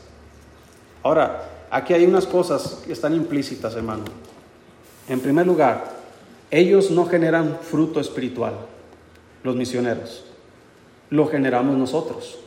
Ahora, 1.02 1.48
aquí 1.70 1.94
hay 1.94 2.04
unas 2.04 2.26
cosas 2.26 2.82
que 2.86 2.92
están 2.92 3.14
implícitas, 3.14 3.74
hermano. 3.74 4.04
En 5.08 5.20
primer 5.20 5.46
lugar, 5.46 5.84
ellos 6.50 6.90
no 6.90 7.06
generan 7.06 7.58
fruto 7.60 8.00
espiritual, 8.00 8.54
los 9.42 9.56
misioneros. 9.56 10.24
Lo 11.10 11.26
generamos 11.26 11.76
nosotros. 11.76 12.38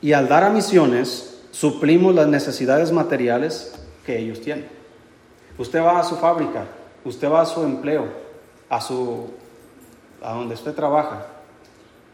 Y 0.00 0.12
al 0.12 0.28
dar 0.28 0.44
a 0.44 0.50
misiones, 0.50 1.40
suplimos 1.50 2.14
las 2.14 2.26
necesidades 2.28 2.90
materiales 2.92 3.74
que 4.04 4.18
ellos 4.18 4.40
tienen. 4.40 4.68
Usted 5.58 5.80
va 5.80 6.00
a 6.00 6.04
su 6.04 6.16
fábrica, 6.16 6.66
usted 7.04 7.30
va 7.30 7.42
a 7.42 7.46
su 7.46 7.62
empleo, 7.62 8.06
a 8.68 8.80
su 8.80 9.30
a 10.22 10.34
donde 10.34 10.54
usted 10.54 10.74
trabaja 10.74 11.26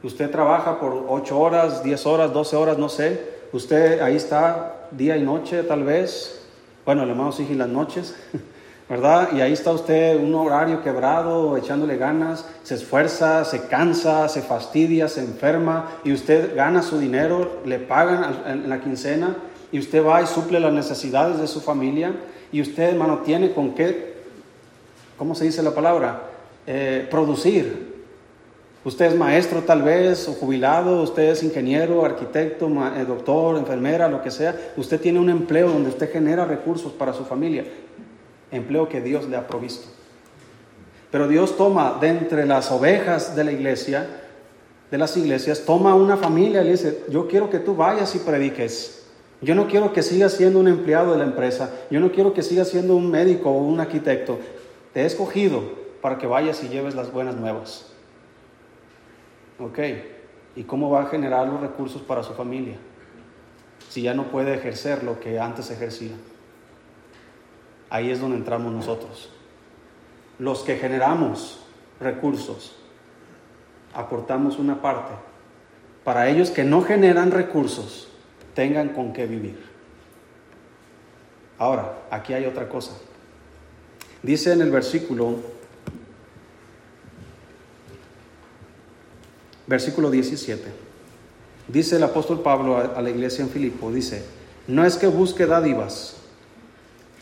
Usted 0.03 0.31
trabaja 0.31 0.79
por 0.79 1.07
8 1.09 1.39
horas, 1.39 1.83
10 1.83 2.07
horas, 2.07 2.33
12 2.33 2.57
horas, 2.57 2.79
no 2.79 2.89
sé. 2.89 3.21
Usted 3.53 4.01
ahí 4.01 4.15
está 4.17 4.87
día 4.93 5.17
y 5.17 5.23
noche 5.23 5.63
tal 5.65 5.83
vez. 5.83 6.41
Bueno, 6.85 7.03
el 7.03 7.11
hermano 7.11 7.33
sigue 7.33 7.55
las 7.55 7.69
noches, 7.69 8.15
¿verdad? 8.89 9.31
Y 9.35 9.41
ahí 9.41 9.53
está 9.53 9.73
usted 9.73 10.17
un 10.17 10.35
horario 10.35 10.83
quebrado, 10.83 11.57
echándole 11.57 11.97
ganas, 11.97 12.47
se 12.63 12.77
esfuerza, 12.77 13.45
se 13.45 13.67
cansa, 13.67 14.29
se 14.29 14.41
fastidia, 14.41 15.09
se 15.09 15.21
enferma 15.21 15.91
y 16.05 16.13
usted 16.13 16.55
gana 16.55 16.83
su 16.83 16.99
dinero, 16.99 17.61
le 17.65 17.79
pagan 17.79 18.43
en 18.47 18.71
la 18.71 18.81
quincena 18.81 19.37
y 19.73 19.79
usted 19.79 20.05
va 20.05 20.23
y 20.23 20.27
suple 20.27 20.61
las 20.61 20.73
necesidades 20.73 21.39
de 21.39 21.47
su 21.47 21.61
familia 21.61 22.13
y 22.53 22.63
usted, 22.63 22.91
hermano, 22.91 23.19
tiene 23.19 23.53
con 23.53 23.75
qué, 23.75 24.15
¿cómo 25.19 25.35
se 25.35 25.45
dice 25.45 25.63
la 25.63 25.75
palabra? 25.75 26.23
Eh, 26.67 27.07
producir, 27.11 27.88
Usted 28.89 29.05
es 29.05 29.17
maestro 29.17 29.61
tal 29.65 29.83
vez, 29.83 30.27
o 30.29 30.33
jubilado, 30.33 31.03
usted 31.03 31.25
es 31.25 31.43
ingeniero, 31.43 32.07
arquitecto, 32.07 32.67
eh, 32.97 33.05
doctor, 33.07 33.59
enfermera, 33.59 34.09
lo 34.09 34.23
que 34.23 34.31
sea. 34.31 34.57
Usted 34.79 34.99
tiene 34.99 35.21
un 35.21 35.29
empleo 35.29 35.69
donde 35.69 35.91
usted 35.91 36.11
genera 36.11 36.47
recursos 36.47 36.91
para 36.93 37.13
su 37.13 37.27
familia. 37.27 37.67
Empleo 38.51 38.89
que 38.89 39.03
Dios 39.03 39.29
le 39.29 39.37
ha 39.37 39.47
provisto. 39.47 39.89
Pero 41.11 41.29
Dios 41.29 41.55
toma 41.59 41.99
de 42.01 42.09
entre 42.09 42.47
las 42.47 42.73
ovejas 42.73 43.37
de 43.37 43.45
la 43.45 43.53
iglesia, 43.53 44.07
de 44.91 44.97
las 44.97 45.15
iglesias, 45.19 45.65
toma 45.67 45.95
una 45.95 46.17
familia 46.17 46.63
y 46.63 46.65
le 46.65 46.71
dice, 46.71 47.05
yo 47.11 47.29
quiero 47.29 47.51
que 47.51 47.59
tú 47.59 47.77
vayas 47.77 48.15
y 48.15 48.21
prediques. 48.21 49.05
Yo 49.43 49.55
no 49.55 49.69
quiero 49.69 49.93
que 49.93 50.03
sigas 50.03 50.33
siendo 50.33 50.61
un 50.61 50.67
empleado 50.67 51.13
de 51.13 51.19
la 51.19 51.25
empresa. 51.25 51.69
Yo 51.91 52.01
no 52.01 52.11
quiero 52.11 52.33
que 52.33 52.43
sigas 52.43 52.71
siendo 52.71 52.97
un 52.97 53.11
médico 53.11 53.51
o 53.51 53.59
un 53.59 53.81
arquitecto. 53.81 54.39
Te 54.95 55.03
he 55.03 55.05
escogido 55.05 55.61
para 56.01 56.17
que 56.17 56.27
vayas 56.27 56.65
y 56.65 56.71
lleves 56.71 56.95
las 56.95 57.13
buenas 57.13 57.37
nuevas. 57.37 57.88
Ok, 59.59 59.79
¿y 60.55 60.63
cómo 60.65 60.91
va 60.91 61.03
a 61.03 61.07
generar 61.07 61.49
los 61.49 61.61
recursos 61.61 62.03
para 62.03 62.23
su 62.23 62.35
familia? 62.35 62.77
Si 63.89 64.03
ya 64.03 64.15
no 64.15 64.31
puede 64.31 64.55
ejercer 64.55 65.03
lo 65.03 65.19
que 65.19 65.41
antes 65.41 65.71
ejercía. 65.71 66.15
Ahí 67.91 68.11
es 68.11 68.21
donde 68.21 68.37
entramos 68.37 68.73
nosotros. 68.73 69.31
Los 70.39 70.63
que 70.63 70.77
generamos 70.77 71.65
recursos, 72.01 72.77
aportamos 73.95 74.59
una 74.59 74.81
parte. 74.81 75.13
Para 76.05 76.29
ellos 76.29 76.51
que 76.51 76.65
no 76.65 76.83
generan 76.83 77.33
recursos, 77.33 78.09
tengan 78.55 78.91
con 78.91 79.13
qué 79.13 79.27
vivir. 79.27 79.67
Ahora, 81.59 81.99
aquí 82.11 82.33
hay 82.33 82.47
otra 82.47 82.69
cosa. 82.69 82.93
Dice 84.23 84.53
en 84.53 84.63
el 84.63 84.71
versículo 84.71 85.58
versículo 89.69 90.11
17. 90.11 90.65
Dice 91.69 91.97
el 91.97 92.03
apóstol 92.03 92.41
Pablo 92.41 92.79
a, 92.79 93.01
la 93.01 93.11
iglesia 93.11 93.45
en 93.45 93.51
Filipo, 93.51 93.93
dice, 93.93 94.25
no 94.67 94.85
es 94.85 94.97
que 94.97 95.07
busque 95.07 95.47
dádivas, 95.47 96.17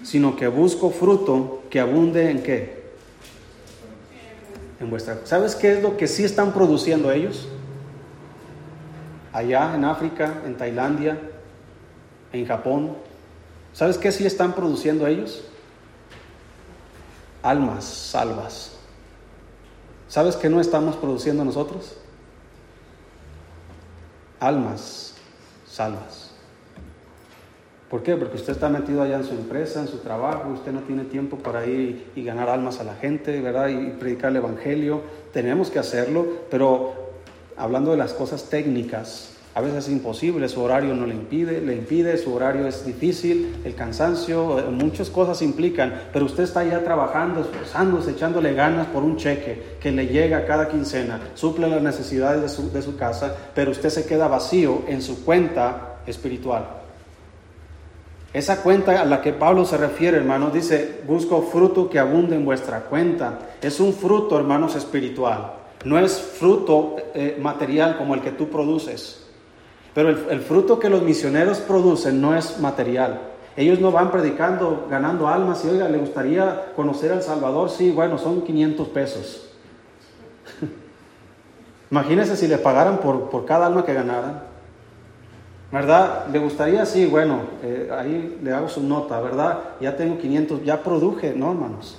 sino 0.05 0.37
que 0.37 0.47
busco 0.47 0.91
fruto 0.91 1.65
que 1.69 1.81
abunde 1.81 2.31
en 2.31 2.43
qué? 2.43 2.87
En 4.79 4.89
vuestra. 4.89 5.21
¿Sabes 5.25 5.57
qué 5.57 5.73
es 5.73 5.83
lo 5.83 5.97
que 5.97 6.07
sí 6.07 6.25
están 6.25 6.53
produciendo 6.53 7.11
ellos? 7.11 7.49
Allá 9.33 9.75
en 9.75 9.85
África, 9.85 10.43
en 10.47 10.57
Tailandia, 10.57 11.19
en 12.33 12.47
Japón. 12.47 12.97
¿Sabes 13.73 13.99
qué 13.99 14.13
sí 14.13 14.25
están 14.25 14.55
produciendo 14.55 15.07
ellos? 15.07 15.43
Almas 17.43 17.85
salvas. 17.85 18.73
¿Sabes 20.09 20.37
qué 20.37 20.49
no 20.49 20.61
estamos 20.61 20.97
produciendo 20.97 21.45
nosotros? 21.45 21.97
Almas 24.41 25.15
salvas. 25.67 26.27
¿Por 27.91 28.03
qué? 28.03 28.17
Porque 28.17 28.37
usted 28.37 28.53
está 28.53 28.69
metido 28.69 29.03
allá 29.03 29.17
en 29.17 29.25
su 29.25 29.35
empresa, 29.35 29.81
en 29.81 29.87
su 29.87 29.99
trabajo, 29.99 30.51
usted 30.51 30.73
no 30.73 30.81
tiene 30.81 31.05
tiempo 31.05 31.39
para 31.39 31.67
ir 31.67 32.11
y 32.17 32.25
ganar 32.25 32.49
almas 32.49 32.81
a 32.81 32.85
la 32.85 32.95
gente, 32.95 33.41
¿verdad? 33.41 33.69
Y 33.69 33.91
predicar 33.91 34.31
el 34.31 34.37
Evangelio. 34.37 35.03
Tenemos 35.33 35.71
que 35.71 35.79
hacerlo, 35.79 36.27
pero 36.51 36.95
hablando 37.57 37.93
de 37.93 37.97
las 37.97 38.13
cosas 38.13 38.51
técnicas, 38.51 39.36
a 39.57 39.63
veces 39.63 39.87
es 39.87 39.89
imposible, 39.91 40.51
su 40.51 40.61
horario 40.61 40.95
no 40.95 41.07
le 41.07 41.15
impide, 41.15 41.63
le 41.63 41.77
impide, 41.77 42.19
su 42.19 42.35
horario 42.35 42.67
es 42.67 42.85
difícil, 42.85 43.57
el 43.65 43.75
cansancio, 43.75 44.59
eh, 44.59 44.65
muchas 44.71 45.09
cosas 45.09 45.41
implican, 45.41 45.95
pero 46.13 46.27
usted 46.27 46.43
está 46.43 46.63
ya 46.63 46.85
trabajando, 46.85 47.41
esforzándose, 47.41 48.11
echándole 48.11 48.53
ganas 48.53 48.89
por 48.89 49.03
un 49.03 49.17
cheque 49.17 49.79
que 49.81 49.91
le 49.93 50.09
llega 50.09 50.45
cada 50.45 50.69
quincena, 50.69 51.21
suple 51.33 51.71
las 51.71 51.81
necesidades 51.81 52.43
de 52.43 52.51
su, 52.51 52.71
de 52.71 52.83
su 52.83 52.99
casa, 52.99 53.35
pero 53.55 53.71
usted 53.71 53.89
se 53.89 54.05
queda 54.05 54.29
vacío 54.29 54.83
en 54.89 55.01
su 55.01 55.25
cuenta 55.25 56.01
espiritual. 56.07 56.67
Esa 58.35 58.63
cuenta 58.63 59.01
a 59.01 59.07
la 59.07 59.23
que 59.23 59.33
Pablo 59.33 59.65
se 59.65 59.79
refiere, 59.79 60.19
hermanos, 60.19 60.53
dice, 60.53 61.01
busco 61.07 61.41
fruto 61.41 61.89
que 61.89 61.99
abunde 61.99 62.37
en 62.37 62.45
vuestra 62.45 62.81
cuenta. 62.81 63.39
Es 63.63 63.81
un 63.81 63.95
fruto, 63.95 64.39
hermanos, 64.39 64.77
espiritual. 64.77 65.55
No 65.87 65.99
es 65.99 66.21
fruto 66.21 66.97
eh, 67.15 67.39
material 67.41 67.97
como 67.97 68.15
el 68.15 68.21
que 68.21 68.33
tú 68.33 68.51
produces. 68.51 69.26
Pero 69.97 70.11
el, 70.11 70.41
fruto 70.43 70.79
que 70.79 70.91
los 70.91 71.01
misioneros 71.01 71.57
producen 71.61 72.21
no 72.21 72.37
es 72.37 72.61
material. 72.61 73.19
Ellos 73.57 73.81
no 73.81 73.91
van 73.91 74.11
predicando, 74.11 74.87
ganando 74.91 75.27
almas 75.27 75.65
y 75.65 75.71
oiga, 75.71 75.89
¿le 75.89 75.97
gustaría 75.97 76.75
conocer 76.77 77.13
al 77.13 77.23
Salvador? 77.23 77.71
Sí, 77.71 77.93
bueno, 77.93 78.19
son 78.19 78.43
500 78.43 78.89
pesos. 78.89 79.49
Imagínense 81.91 82.37
si 82.37 82.47
le 82.47 82.59
pagaran 82.59 82.99
por, 82.99 83.47
cada 83.47 83.69
alma 83.69 83.87
que 83.87 83.95
ganaran. 83.95 84.43
¿Verdad? 85.73 86.27
¿Le 86.31 86.41
gustaría? 86.41 86.85
Sí, 86.85 87.07
bueno, 87.07 87.41
eh, 87.63 87.91
ahí 87.91 88.39
le 88.43 88.53
hago 88.53 88.69
su 88.69 88.83
nota, 88.83 89.19
¿verdad? 89.23 89.61
Ya 89.81 89.97
tengo 89.97 90.19
500, 90.19 90.63
ya 90.63 90.83
produje, 90.83 91.33
¿no, 91.35 91.53
hermanos? 91.53 91.97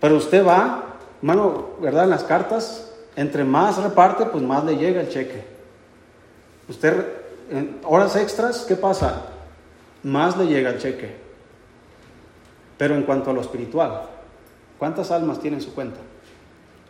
Pero 0.00 0.16
usted 0.16 0.42
va, 0.42 0.96
hermano, 1.20 1.66
¿verdad? 1.82 2.04
En 2.04 2.10
las 2.10 2.24
cartas, 2.24 2.94
entre 3.14 3.44
más 3.44 3.76
reparte, 3.76 4.24
pues 4.24 4.42
más 4.42 4.64
le 4.64 4.78
llega 4.78 5.02
el 5.02 5.10
cheque. 5.10 5.53
Usted, 6.68 7.06
en 7.50 7.80
horas 7.84 8.16
extras, 8.16 8.64
¿qué 8.66 8.76
pasa? 8.76 9.26
Más 10.02 10.36
le 10.36 10.46
llega 10.46 10.70
el 10.70 10.78
cheque. 10.78 11.16
Pero 12.78 12.94
en 12.94 13.02
cuanto 13.02 13.30
a 13.30 13.34
lo 13.34 13.40
espiritual, 13.40 14.02
¿cuántas 14.78 15.10
almas 15.10 15.40
tiene 15.40 15.58
en 15.58 15.62
su 15.62 15.74
cuenta? 15.74 16.00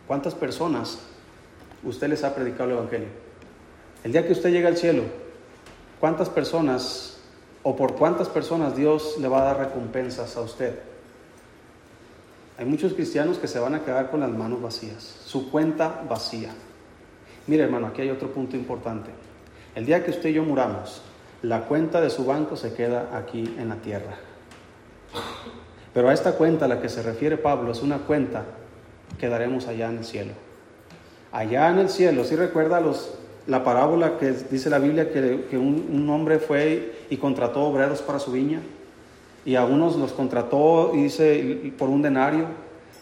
¿Cuántas 0.07 0.35
personas 0.35 0.99
usted 1.83 2.09
les 2.09 2.25
ha 2.25 2.35
predicado 2.35 2.71
el 2.71 2.77
Evangelio? 2.77 3.09
El 4.03 4.13
día 4.13 4.27
que 4.27 4.33
usted 4.33 4.51
llega 4.51 4.69
al 4.69 4.77
cielo, 4.77 5.03
¿cuántas 5.99 6.29
personas 6.29 7.19
o 7.63 7.75
por 7.75 7.95
cuántas 7.95 8.29
personas 8.29 8.77
Dios 8.77 9.17
le 9.19 9.29
va 9.29 9.43
a 9.43 9.45
dar 9.45 9.59
recompensas 9.59 10.37
a 10.37 10.43
usted? 10.43 10.79
Hay 12.57 12.67
muchos 12.67 12.93
cristianos 12.93 13.39
que 13.39 13.49
se 13.49 13.59
van 13.59 13.75
a 13.75 13.85
quedar 13.85 14.11
con 14.11 14.21
las 14.21 14.31
manos 14.31 14.63
vacías, 14.63 15.03
su 15.25 15.51
cuenta 15.51 16.05
vacía. 16.09 16.55
Mire 17.47 17.65
hermano, 17.65 17.89
aquí 17.89 18.03
hay 18.03 18.11
otro 18.11 18.33
punto 18.33 18.57
importante. 18.57 19.11
El 19.75 19.87
día 19.87 20.05
que 20.05 20.13
usted 20.13 20.29
y 20.29 20.35
yo 20.35 20.45
muramos, 20.45 21.03
la 21.43 21.63
cuenta 21.63 22.01
de 22.01 22.09
su 22.09 22.25
banco 22.25 22.57
se 22.57 22.75
queda 22.75 23.11
aquí 23.17 23.55
en 23.59 23.69
la 23.69 23.77
tierra. 23.77 24.15
Pero 25.93 26.09
a 26.09 26.13
esta 26.13 26.33
cuenta 26.33 26.65
a 26.65 26.69
la 26.69 26.81
que 26.81 26.89
se 26.89 27.03
refiere 27.03 27.37
Pablo 27.37 27.73
es 27.73 27.83
una 27.83 27.99
cuenta 27.99 28.45
que 29.19 29.29
daremos 29.29 29.67
allá 29.67 29.89
en 29.89 29.99
el 29.99 30.05
cielo. 30.05 30.33
Allá 31.33 31.71
en 31.71 31.79
el 31.79 31.89
cielo, 31.89 32.25
si 32.25 32.37
recuerda 32.37 32.81
los, 32.81 33.15
la 33.47 33.65
parábola 33.65 34.19
que 34.19 34.33
dice 34.33 34.71
la 34.71 34.79
Biblia 34.79 35.13
que, 35.13 35.59
un, 35.59 35.89
un, 35.93 36.09
hombre 36.11 36.39
fue 36.39 37.07
y 37.11 37.17
contrató 37.17 37.63
obreros 37.65 38.01
para 38.01 38.19
su 38.19 38.33
viña 38.33 38.61
y 39.45 39.57
a 39.57 39.65
unos 39.65 39.97
los 39.97 40.13
contrató 40.13 40.93
y 40.95 41.03
dice 41.03 41.73
por 41.77 41.89
un 41.89 42.03
denario 42.03 42.47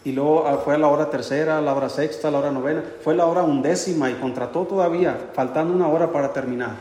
y 0.03 0.11
luego 0.11 0.45
ah, 0.47 0.57
fue 0.57 0.75
a 0.75 0.77
la 0.77 0.87
hora 0.87 1.09
tercera, 1.09 1.61
la 1.61 1.73
hora 1.73 1.89
sexta, 1.89 2.29
la 2.29 2.39
hora 2.39 2.51
novena, 2.51 2.83
fue 3.01 3.15
la 3.15 3.25
hora 3.25 3.43
undécima 3.43 4.09
y 4.09 4.15
contrató 4.15 4.63
todavía, 4.63 5.29
faltando 5.33 5.73
una 5.73 5.87
hora 5.87 6.11
para 6.11 6.33
terminar. 6.33 6.71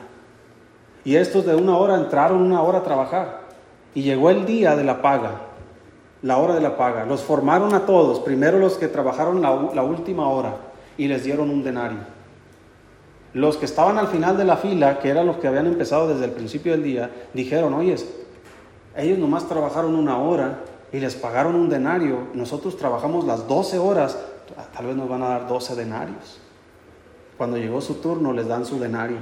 Y 1.04 1.16
estos 1.16 1.46
de 1.46 1.54
una 1.54 1.76
hora 1.76 1.96
entraron 1.96 2.42
una 2.42 2.62
hora 2.62 2.78
a 2.78 2.82
trabajar 2.82 3.42
y 3.94 4.02
llegó 4.02 4.30
el 4.30 4.44
día 4.44 4.74
de 4.74 4.84
la 4.84 5.02
paga, 5.02 5.40
la 6.22 6.38
hora 6.38 6.54
de 6.54 6.60
la 6.60 6.76
paga. 6.76 7.04
Los 7.04 7.22
formaron 7.22 7.74
a 7.74 7.86
todos, 7.86 8.20
primero 8.20 8.58
los 8.58 8.74
que 8.74 8.88
trabajaron 8.88 9.40
la, 9.40 9.82
última 9.82 10.28
hora 10.28 10.56
y 10.96 11.06
les 11.06 11.24
dieron 11.24 11.50
un 11.50 11.62
denario. 11.62 11.98
Los 13.34 13.56
que 13.56 13.64
estaban 13.64 13.98
al 13.98 14.08
final 14.08 14.36
de 14.36 14.44
la 14.44 14.56
fila, 14.56 14.98
que 14.98 15.08
eran 15.08 15.26
los 15.26 15.36
que 15.36 15.48
habían 15.48 15.66
empezado 15.66 16.08
desde 16.08 16.26
el 16.26 16.32
principio 16.32 16.72
del 16.72 16.82
día, 16.82 17.10
dijeron, 17.32 17.72
oye, 17.74 17.96
ellos 18.96 19.18
nomás 19.18 19.48
trabajaron 19.48 19.94
una 19.94 20.18
hora 20.18 20.58
y 20.92 21.00
les 21.00 21.14
pagaron 21.14 21.54
un 21.54 21.70
denario, 21.70 22.28
nosotros 22.34 22.76
trabajamos 22.76 23.24
las 23.24 23.48
12 23.48 23.78
horas, 23.78 24.18
tal 24.74 24.86
vez 24.86 24.96
nos 24.96 25.08
van 25.08 25.22
a 25.22 25.28
dar 25.28 25.48
12 25.48 25.74
denarios. 25.74 26.38
Cuando 27.38 27.56
llegó 27.56 27.80
su 27.80 27.94
turno 27.94 28.32
les 28.32 28.46
dan 28.46 28.66
su 28.66 28.78
denario. 28.78 29.16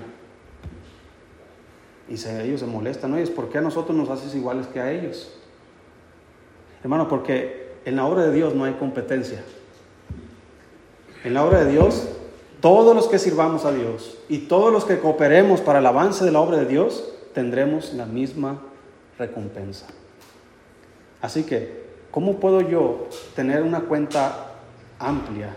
Y 2.08 2.14
ellos 2.28 2.60
se 2.60 2.66
molestan, 2.66 3.14
oye, 3.14 3.24
¿por 3.28 3.48
qué 3.48 3.58
a 3.58 3.60
nosotros 3.60 3.96
nos 3.96 4.10
haces 4.10 4.34
iguales 4.34 4.66
que 4.66 4.80
a 4.80 4.90
ellos? 4.90 5.32
Hermano, 6.82 7.06
porque 7.06 7.76
en 7.84 7.94
la 7.94 8.04
obra 8.04 8.24
de 8.24 8.32
Dios 8.32 8.52
no 8.54 8.64
hay 8.64 8.72
competencia. 8.72 9.44
En 11.22 11.34
la 11.34 11.44
obra 11.44 11.64
de 11.64 11.70
Dios, 11.70 12.08
todos 12.60 12.96
los 12.96 13.06
que 13.06 13.20
sirvamos 13.20 13.64
a 13.64 13.70
Dios 13.70 14.18
y 14.28 14.38
todos 14.38 14.72
los 14.72 14.84
que 14.84 14.98
cooperemos 14.98 15.60
para 15.60 15.78
el 15.78 15.86
avance 15.86 16.24
de 16.24 16.32
la 16.32 16.40
obra 16.40 16.58
de 16.58 16.66
Dios, 16.66 17.12
tendremos 17.32 17.94
la 17.94 18.06
misma 18.06 18.60
recompensa. 19.16 19.86
Así 21.22 21.44
que, 21.44 21.84
¿cómo 22.10 22.40
puedo 22.40 22.60
yo 22.62 23.08
tener 23.34 23.62
una 23.62 23.80
cuenta 23.80 24.54
amplia 24.98 25.54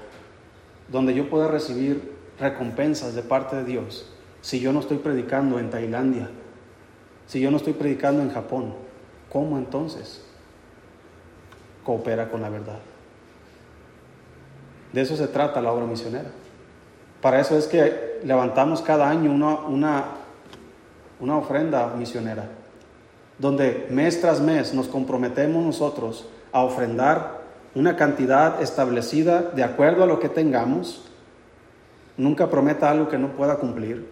donde 0.89 1.13
yo 1.13 1.29
pueda 1.29 1.47
recibir 1.47 2.13
recompensas 2.39 3.15
de 3.15 3.21
parte 3.21 3.55
de 3.55 3.63
Dios 3.63 4.09
si 4.41 4.59
yo 4.59 4.73
no 4.73 4.81
estoy 4.81 4.97
predicando 4.97 5.59
en 5.59 5.69
Tailandia? 5.69 6.29
Si 7.27 7.39
yo 7.39 7.49
no 7.49 7.57
estoy 7.57 7.73
predicando 7.73 8.21
en 8.21 8.31
Japón, 8.31 8.73
¿cómo 9.31 9.57
entonces 9.57 10.23
coopera 11.85 12.29
con 12.29 12.41
la 12.41 12.49
verdad? 12.49 12.79
De 14.91 15.01
eso 15.01 15.15
se 15.15 15.27
trata 15.27 15.61
la 15.61 15.71
obra 15.71 15.85
misionera. 15.85 16.29
Para 17.21 17.39
eso 17.39 17.57
es 17.57 17.67
que 17.67 18.19
levantamos 18.25 18.81
cada 18.81 19.09
año 19.09 19.31
una, 19.31 19.55
una, 19.59 20.05
una 21.21 21.37
ofrenda 21.37 21.87
misionera 21.97 22.49
donde 23.37 23.87
mes 23.89 24.21
tras 24.21 24.39
mes 24.39 24.73
nos 24.73 24.87
comprometemos 24.87 25.63
nosotros 25.63 26.25
a 26.51 26.63
ofrendar 26.63 27.43
una 27.75 27.95
cantidad 27.95 28.61
establecida 28.61 29.41
de 29.41 29.63
acuerdo 29.63 30.03
a 30.03 30.07
lo 30.07 30.19
que 30.19 30.29
tengamos. 30.29 31.01
Nunca 32.17 32.49
prometa 32.49 32.91
algo 32.91 33.09
que 33.09 33.17
no 33.17 33.29
pueda 33.29 33.55
cumplir, 33.55 34.07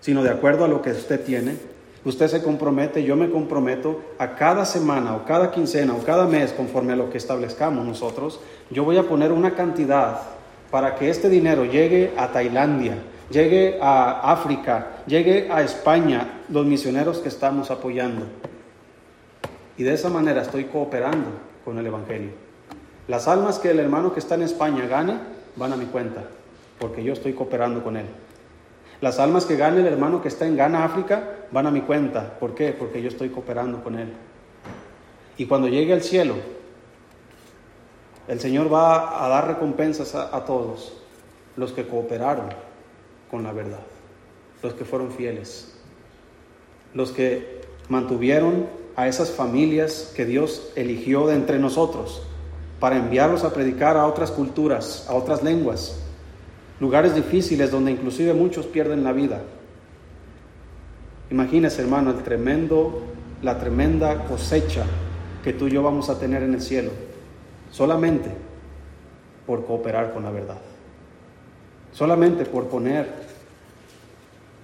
sino 0.00 0.22
de 0.22 0.30
acuerdo 0.30 0.64
a 0.64 0.68
lo 0.68 0.80
que 0.80 0.90
usted 0.90 1.22
tiene. 1.24 1.56
Usted 2.04 2.26
se 2.26 2.42
compromete, 2.42 3.04
yo 3.04 3.14
me 3.14 3.30
comprometo 3.30 4.00
a 4.18 4.34
cada 4.34 4.64
semana 4.64 5.14
o 5.14 5.24
cada 5.24 5.52
quincena 5.52 5.94
o 5.94 6.02
cada 6.02 6.26
mes, 6.26 6.52
conforme 6.52 6.94
a 6.94 6.96
lo 6.96 7.10
que 7.10 7.18
establezcamos 7.18 7.86
nosotros, 7.86 8.40
yo 8.70 8.82
voy 8.82 8.96
a 8.96 9.04
poner 9.04 9.30
una 9.30 9.54
cantidad 9.54 10.20
para 10.70 10.96
que 10.96 11.10
este 11.10 11.28
dinero 11.28 11.64
llegue 11.64 12.12
a 12.16 12.28
Tailandia, 12.32 12.96
llegue 13.30 13.78
a 13.80 14.32
África, 14.32 15.02
llegue 15.06 15.48
a 15.52 15.62
España, 15.62 16.41
los 16.52 16.66
misioneros 16.66 17.18
que 17.18 17.28
estamos 17.28 17.70
apoyando. 17.70 18.26
Y 19.78 19.84
de 19.84 19.94
esa 19.94 20.10
manera 20.10 20.42
estoy 20.42 20.64
cooperando 20.64 21.30
con 21.64 21.78
el 21.78 21.86
Evangelio. 21.86 22.32
Las 23.08 23.26
almas 23.26 23.58
que 23.58 23.70
el 23.70 23.80
hermano 23.80 24.12
que 24.12 24.20
está 24.20 24.34
en 24.34 24.42
España 24.42 24.86
gane 24.86 25.18
van 25.56 25.72
a 25.72 25.76
mi 25.76 25.86
cuenta, 25.86 26.24
porque 26.78 27.02
yo 27.02 27.14
estoy 27.14 27.32
cooperando 27.32 27.82
con 27.82 27.96
él. 27.96 28.04
Las 29.00 29.18
almas 29.18 29.46
que 29.46 29.56
gane 29.56 29.80
el 29.80 29.86
hermano 29.86 30.20
que 30.20 30.28
está 30.28 30.46
en 30.46 30.56
Ghana, 30.56 30.84
África, 30.84 31.22
van 31.50 31.66
a 31.66 31.70
mi 31.70 31.80
cuenta. 31.80 32.38
¿Por 32.38 32.54
qué? 32.54 32.72
Porque 32.72 33.00
yo 33.00 33.08
estoy 33.08 33.30
cooperando 33.30 33.82
con 33.82 33.98
él. 33.98 34.12
Y 35.38 35.46
cuando 35.46 35.68
llegue 35.68 35.94
al 35.94 36.02
cielo, 36.02 36.34
el 38.28 38.38
Señor 38.40 38.72
va 38.72 39.24
a 39.24 39.28
dar 39.28 39.48
recompensas 39.48 40.14
a, 40.14 40.36
a 40.36 40.44
todos 40.44 40.92
los 41.56 41.72
que 41.72 41.88
cooperaron 41.88 42.50
con 43.30 43.42
la 43.42 43.52
verdad, 43.52 43.80
los 44.62 44.74
que 44.74 44.84
fueron 44.84 45.10
fieles, 45.10 45.71
los 46.94 47.12
que 47.12 47.62
mantuvieron 47.88 48.66
a 48.96 49.08
esas 49.08 49.30
familias 49.30 50.12
que 50.14 50.24
Dios 50.24 50.70
eligió 50.76 51.26
de 51.26 51.34
entre 51.34 51.58
nosotros 51.58 52.22
para 52.78 52.96
enviarlos 52.96 53.44
a 53.44 53.52
predicar 53.52 53.96
a 53.96 54.06
otras 54.06 54.30
culturas, 54.30 55.06
a 55.08 55.14
otras 55.14 55.42
lenguas, 55.42 56.00
lugares 56.80 57.14
difíciles 57.14 57.70
donde 57.70 57.92
inclusive 57.92 58.34
muchos 58.34 58.66
pierden 58.66 59.04
la 59.04 59.12
vida. 59.12 59.42
Imagínese, 61.30 61.80
hermano, 61.82 62.10
el 62.10 62.22
tremendo, 62.22 63.02
la 63.40 63.58
tremenda 63.58 64.24
cosecha 64.24 64.84
que 65.42 65.52
tú 65.52 65.68
y 65.68 65.70
yo 65.70 65.82
vamos 65.82 66.10
a 66.10 66.18
tener 66.18 66.42
en 66.42 66.54
el 66.54 66.60
cielo, 66.60 66.90
solamente 67.70 68.30
por 69.46 69.64
cooperar 69.64 70.12
con 70.12 70.24
la 70.24 70.30
verdad, 70.30 70.58
solamente 71.92 72.44
por 72.44 72.66
poner, 72.66 73.08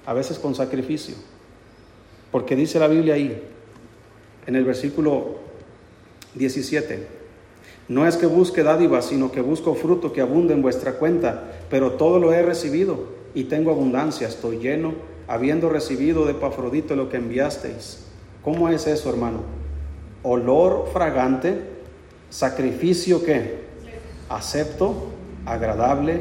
a 0.06 0.12
veces 0.12 0.38
con 0.38 0.54
sacrificio, 0.54 1.14
porque 2.30 2.56
dice 2.56 2.78
la 2.78 2.88
Biblia 2.88 3.14
ahí, 3.14 3.42
en 4.46 4.56
el 4.56 4.64
versículo 4.64 5.36
17, 6.34 7.06
no 7.88 8.06
es 8.06 8.16
que 8.16 8.26
busque 8.26 8.62
dádivas, 8.62 9.06
sino 9.06 9.32
que 9.32 9.40
busco 9.40 9.74
fruto 9.74 10.12
que 10.12 10.20
abunde 10.20 10.54
en 10.54 10.62
vuestra 10.62 10.94
cuenta, 10.94 11.44
pero 11.70 11.92
todo 11.92 12.18
lo 12.18 12.32
he 12.32 12.42
recibido 12.42 13.16
y 13.34 13.44
tengo 13.44 13.70
abundancia, 13.70 14.28
estoy 14.28 14.58
lleno, 14.58 14.94
habiendo 15.26 15.68
recibido 15.68 16.26
de 16.26 16.34
Pafrodito 16.34 16.96
lo 16.96 17.08
que 17.08 17.16
enviasteis. 17.16 18.04
¿Cómo 18.42 18.68
es 18.68 18.86
eso, 18.86 19.10
hermano? 19.10 19.40
Olor 20.22 20.88
fragante, 20.92 21.60
sacrificio 22.30 23.24
que 23.24 23.58
acepto, 24.28 25.08
agradable. 25.46 26.20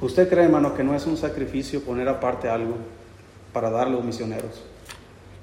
¿Usted 0.00 0.28
cree, 0.28 0.44
hermano, 0.44 0.74
que 0.74 0.84
no 0.84 0.94
es 0.94 1.06
un 1.06 1.16
sacrificio 1.16 1.82
poner 1.82 2.08
aparte 2.08 2.48
algo 2.48 2.76
para 3.52 3.70
dar 3.70 3.86
a 3.86 3.90
los 3.90 4.04
misioneros? 4.04 4.62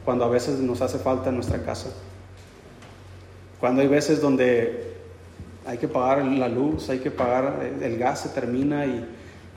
Cuando 0.06 0.26
a 0.26 0.30
veces 0.30 0.60
nos 0.60 0.82
hace 0.82 0.98
falta 0.98 1.30
en 1.30 1.36
nuestra 1.36 1.64
casa. 1.64 1.90
Cuando 3.60 3.82
hay 3.82 3.88
veces 3.88 4.22
donde 4.22 4.94
hay 5.66 5.78
que 5.78 5.88
pagar 5.88 6.24
la 6.26 6.48
luz, 6.48 6.90
hay 6.90 7.00
que 7.00 7.12
pagar, 7.12 7.60
el 7.82 7.98
gas 7.98 8.22
se 8.22 8.30
termina 8.30 8.86
y, 8.86 9.06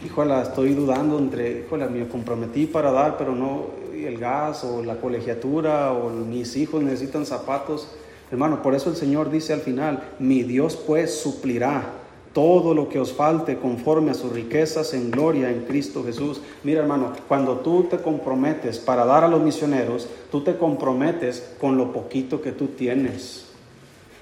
híjole, 0.04 0.40
estoy 0.42 0.74
dudando 0.74 1.18
entre, 1.18 1.60
híjole, 1.60 1.86
me 1.88 2.06
comprometí 2.08 2.66
para 2.66 2.90
dar, 2.90 3.16
pero 3.16 3.34
no, 3.34 3.66
el 3.94 4.18
gas 4.18 4.64
o 4.64 4.82
la 4.82 4.96
colegiatura 4.96 5.92
o 5.92 6.10
mis 6.10 6.56
hijos 6.56 6.82
necesitan 6.82 7.24
zapatos. 7.24 7.88
Hermano, 8.30 8.62
por 8.62 8.74
eso 8.74 8.90
el 8.90 8.96
Señor 8.96 9.30
dice 9.30 9.52
al 9.52 9.60
final, 9.60 10.02
mi 10.18 10.42
Dios 10.42 10.76
pues 10.76 11.20
suplirá 11.20 12.01
todo 12.32 12.74
lo 12.74 12.88
que 12.88 12.98
os 12.98 13.12
falte 13.12 13.58
conforme 13.58 14.10
a 14.10 14.14
sus 14.14 14.32
riquezas 14.32 14.94
en 14.94 15.10
gloria 15.10 15.50
en 15.50 15.64
Cristo 15.64 16.02
Jesús. 16.04 16.40
Mira 16.64 16.80
hermano, 16.80 17.12
cuando 17.28 17.58
tú 17.58 17.84
te 17.84 17.98
comprometes 17.98 18.78
para 18.78 19.04
dar 19.04 19.24
a 19.24 19.28
los 19.28 19.42
misioneros, 19.42 20.08
tú 20.30 20.42
te 20.42 20.56
comprometes 20.56 21.54
con 21.60 21.76
lo 21.76 21.92
poquito 21.92 22.40
que 22.40 22.52
tú 22.52 22.68
tienes. 22.68 23.46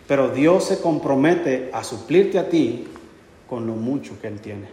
Pero 0.09 0.31
Dios 0.31 0.65
se 0.65 0.81
compromete 0.81 1.71
a 1.73 1.85
suplirte 1.85 2.39
a 2.39 2.49
ti 2.49 2.89
con 3.49 3.67
lo 3.67 3.75
mucho 3.75 4.21
que 4.21 4.27
Él 4.27 4.41
tiene. 4.41 4.69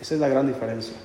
Esa 0.00 0.14
es 0.14 0.20
la 0.20 0.28
gran 0.28 0.46
diferencia. 0.46 0.96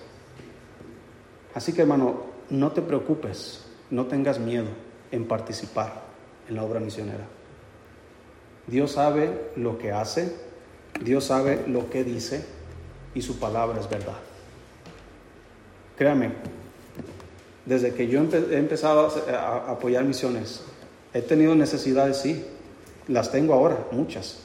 Así 1.53 1.71
que 1.71 1.81
hermano, 1.81 2.23
no 2.49 2.71
te 2.71 2.81
preocupes, 2.81 3.65
no 3.89 4.05
tengas 4.05 4.39
miedo 4.39 4.67
en 5.11 5.25
participar 5.25 6.03
en 6.49 6.55
la 6.55 6.63
obra 6.63 6.79
misionera. 6.79 7.25
Dios 8.67 8.91
sabe 8.93 9.51
lo 9.55 9.77
que 9.77 9.91
hace, 9.91 10.35
Dios 11.01 11.25
sabe 11.25 11.65
lo 11.67 11.89
que 11.89 12.03
dice 12.03 12.45
y 13.13 13.21
su 13.21 13.39
palabra 13.39 13.79
es 13.79 13.89
verdad. 13.89 14.17
Créame, 15.97 16.31
desde 17.65 17.93
que 17.93 18.07
yo 18.07 18.21
he 18.21 18.57
empezado 18.57 19.11
a 19.29 19.71
apoyar 19.71 20.03
misiones, 20.03 20.63
he 21.13 21.21
tenido 21.21 21.55
necesidades, 21.55 22.17
sí, 22.17 22.45
las 23.07 23.31
tengo 23.31 23.53
ahora, 23.53 23.87
muchas. 23.91 24.41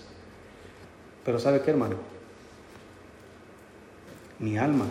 Pero 1.24 1.38
¿sabe 1.38 1.61
qué, 1.62 1.70
hermano? 1.70 1.96
Mi 4.38 4.57
alma 4.57 4.86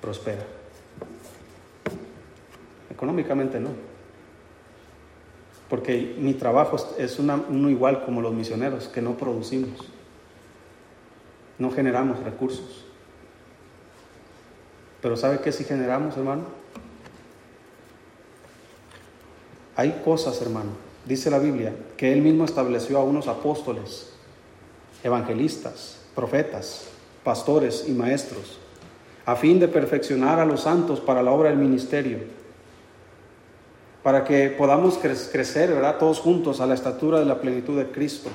prospera. 0.00 0.42
Económicamente 2.90 3.60
no. 3.60 3.91
Porque 5.72 6.16
mi 6.18 6.34
trabajo 6.34 6.76
es 6.98 7.18
uno 7.18 7.70
igual 7.70 8.04
como 8.04 8.20
los 8.20 8.34
misioneros, 8.34 8.88
que 8.88 9.00
no 9.00 9.16
producimos. 9.16 9.70
No 11.58 11.70
generamos 11.70 12.22
recursos. 12.22 12.84
Pero 15.00 15.16
¿sabe 15.16 15.40
qué 15.40 15.50
si 15.50 15.64
generamos, 15.64 16.14
hermano? 16.18 16.42
Hay 19.74 20.02
cosas, 20.04 20.42
hermano, 20.42 20.72
dice 21.06 21.30
la 21.30 21.38
Biblia, 21.38 21.74
que 21.96 22.12
él 22.12 22.20
mismo 22.20 22.44
estableció 22.44 22.98
a 22.98 23.04
unos 23.04 23.26
apóstoles, 23.26 24.12
evangelistas, 25.02 26.02
profetas, 26.14 26.88
pastores 27.24 27.86
y 27.88 27.92
maestros, 27.92 28.58
a 29.24 29.36
fin 29.36 29.58
de 29.58 29.68
perfeccionar 29.68 30.38
a 30.38 30.44
los 30.44 30.64
santos 30.64 31.00
para 31.00 31.22
la 31.22 31.30
obra 31.30 31.48
del 31.48 31.58
ministerio, 31.58 32.41
para 34.02 34.24
que 34.24 34.48
podamos 34.48 34.98
crecer, 34.98 35.72
¿verdad? 35.72 35.98
Todos 35.98 36.20
juntos 36.20 36.60
a 36.60 36.66
la 36.66 36.74
estatura 36.74 37.18
de 37.20 37.26
la 37.26 37.40
plenitud 37.40 37.78
de 37.78 37.86
Cristo. 37.86 38.30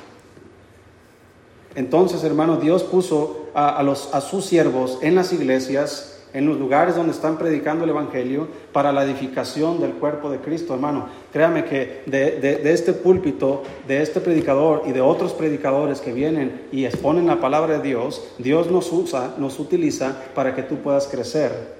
Entonces, 1.75 2.23
hermano, 2.23 2.57
Dios 2.57 2.83
puso 2.83 3.49
a, 3.53 3.83
los, 3.83 4.13
a 4.13 4.21
sus 4.21 4.45
siervos 4.45 4.99
en 5.01 5.15
las 5.15 5.33
iglesias 5.33 6.17
en 6.33 6.45
los 6.45 6.59
lugares 6.59 6.95
donde 6.95 7.13
están 7.13 7.37
predicando 7.37 7.83
el 7.83 7.89
Evangelio 7.89 8.47
para 8.71 8.91
la 8.91 9.03
edificación 9.03 9.79
del 9.79 9.93
cuerpo 9.93 10.29
de 10.29 10.39
Cristo, 10.39 10.73
hermano. 10.73 11.07
Créame 11.31 11.65
que 11.65 12.03
de, 12.05 12.61
este 12.71 12.93
púlpito, 12.93 13.63
de 13.87 14.01
este 14.01 14.19
predicador 14.19 14.83
y 14.85 14.91
de 14.91 15.01
otros 15.01 15.33
predicadores 15.33 16.01
que 16.01 16.13
vienen 16.13 16.67
y 16.71 16.85
exponen 16.85 17.27
la 17.27 17.39
palabra 17.39 17.77
de 17.77 17.87
Dios, 17.87 18.23
Dios 18.37 18.69
nos 18.69 18.91
usa, 18.91 19.35
nos 19.37 19.59
utiliza 19.59 20.15
para 20.35 20.53
que 20.53 20.63
tú 20.63 20.77
puedas 20.77 21.07
crecer 21.07 21.77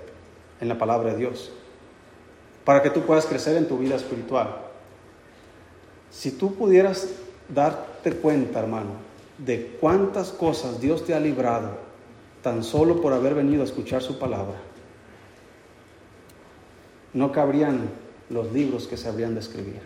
en 0.60 0.70
la 0.70 0.78
palabra 0.78 1.12
de 1.12 1.18
Dios, 1.18 1.52
para 2.68 2.84
que 2.84 2.90
tú 2.90 3.04
puedas 3.04 3.26
crecer 3.26 3.56
en 3.56 3.66
tu 3.66 3.78
vida 3.78 3.96
espiritual. 3.96 4.58
Si 6.12 6.32
tú 6.32 6.54
pudieras 6.54 7.08
darte 7.48 8.12
cuenta, 8.12 8.60
hermano, 8.60 8.90
de 9.38 9.78
cuántas 9.80 10.32
cosas 10.32 10.82
Dios 10.82 11.06
te 11.06 11.16
ha 11.16 11.20
librado 11.22 11.78
tan 12.42 12.66
solo 12.66 13.00
por 13.00 13.14
haber 13.14 13.36
venido 13.36 13.62
a 13.62 13.66
escuchar 13.66 14.02
su 14.02 14.20
palabra, 14.20 14.58
no 17.14 17.32
cabrían 17.32 17.90
los 18.30 18.52
libros 18.52 18.86
que 18.86 18.98
se 18.98 19.08
habrían 19.08 19.34
de 19.34 19.40
escribir. 19.40 19.80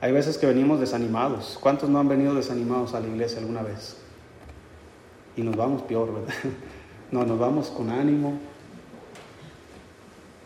Hay 0.00 0.12
veces 0.12 0.38
que 0.38 0.46
venimos 0.46 0.78
desanimados. 0.78 1.58
¿Cuántos 1.60 1.90
no 1.90 1.98
han 1.98 2.06
venido 2.06 2.34
desanimados 2.34 2.94
a 2.94 3.00
la 3.00 3.08
iglesia 3.08 3.40
alguna 3.40 3.64
vez? 3.64 3.96
Y 5.36 5.42
nos 5.42 5.56
vamos 5.56 5.82
peor, 5.82 6.14
¿verdad? 6.14 6.34
No, 7.14 7.24
nos 7.24 7.38
vamos 7.38 7.68
con 7.68 7.90
ánimo. 7.90 8.40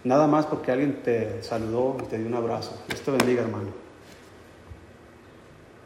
Nada 0.04 0.26
más 0.26 0.44
porque 0.44 0.70
alguien 0.70 1.02
te 1.02 1.42
saludó 1.42 1.96
y 1.98 2.02
te 2.08 2.18
dio 2.18 2.26
un 2.26 2.34
abrazo. 2.34 2.78
Dios 2.86 3.00
te 3.00 3.10
bendiga, 3.10 3.40
hermano. 3.40 3.70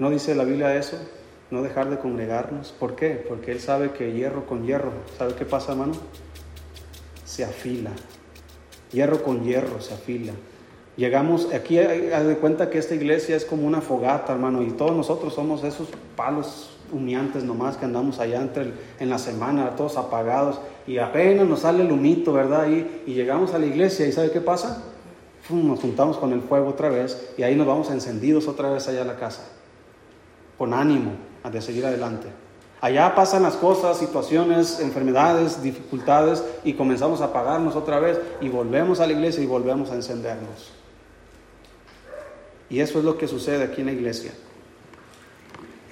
¿No 0.01 0.11
dice 0.11 0.35
la 0.35 0.43
Biblia 0.43 0.75
eso? 0.75 0.99
no 1.53 1.63
dejar 1.63 1.89
de 1.89 1.99
congregarnos. 1.99 2.73
¿Por 2.73 2.97
qué? 2.97 3.11
Porque 3.11 3.53
Él 3.53 3.61
sabe 3.61 3.93
que 3.93 4.13
hierro 4.13 4.45
con 4.45 4.67
hierro, 4.67 4.91
¿sabe 5.17 5.35
qué 5.37 5.45
pasa, 5.45 5.71
hermano? 5.71 5.93
Se 7.25 7.45
afila. 7.45 7.93
Hierro 8.91 9.23
con 9.23 9.45
hierro 9.45 9.81
se 9.81 9.95
afila. 9.95 10.33
Llegamos, 10.97 11.55
aquí 11.55 11.79
haz 11.79 12.27
de 12.27 12.39
cuenta 12.39 12.71
que 12.71 12.79
esta 12.79 12.97
iglesia 12.97 13.37
es 13.37 13.45
como 13.45 13.69
una 13.69 13.83
fogata, 13.83 14.33
hermano, 14.33 14.65
y 14.65 14.73
todos 14.73 14.97
nosotros 14.97 15.33
somos 15.33 15.63
esos 15.63 15.91
palos 16.17 16.72
humeantes 16.93 17.43
nomás 17.43 17.77
que 17.77 17.85
andamos 17.85 18.21
allá 18.21 18.41
entre 18.41 18.73
en 19.01 19.11
la 19.11 19.19
semana, 19.19 19.75
todos 19.77 19.97
apagados, 19.97 20.61
y 20.87 20.99
apenas 20.99 21.47
nos 21.47 21.61
sale 21.61 21.83
el 21.83 21.91
humito, 21.91 22.33
¿verdad? 22.33 22.69
Y, 22.69 23.11
y 23.11 23.15
llegamos 23.15 23.55
a 23.55 23.59
la 23.59 23.67
iglesia, 23.67 24.07
¿y 24.07 24.13
sabe 24.13 24.31
qué 24.31 24.41
pasa? 24.41 24.85
Nos 25.51 25.81
juntamos 25.81 26.19
con 26.19 26.33
el 26.33 26.43
fuego 26.43 26.69
otra 26.69 26.89
vez, 26.89 27.33
y 27.37 27.43
ahí 27.43 27.57
nos 27.57 27.67
vamos 27.67 27.91
encendidos 27.91 28.47
otra 28.47 28.71
vez 28.71 28.87
allá 28.89 29.03
a 29.03 29.07
la 29.07 29.17
casa, 29.17 29.43
con 30.57 30.73
ánimo, 30.75 31.13
de 31.51 31.61
seguir 31.61 31.85
adelante. 31.85 32.29
Allá 32.83 33.15
pasan 33.15 33.45
las 33.45 33.55
cosas, 33.55 33.99
situaciones, 33.99 34.81
enfermedades, 34.81 35.63
dificultades 35.63 36.43
y 36.65 36.73
comenzamos 36.75 37.21
a 37.21 37.27
apagarnos 37.27 37.77
otra 37.77 38.01
vez 38.01 38.19
y 38.41 38.49
volvemos 38.49 38.99
a 38.99 39.07
la 39.07 39.13
iglesia 39.13 39.41
y 39.41 39.47
volvemos 39.47 39.93
a 39.93 39.95
encendernos. 39.95 40.73
Y 42.69 42.81
eso 42.81 42.99
es 42.99 43.05
lo 43.05 43.17
que 43.17 43.29
sucede 43.29 43.63
aquí 43.63 43.83
en 43.83 43.87
la 43.87 43.93
iglesia. 43.93 44.33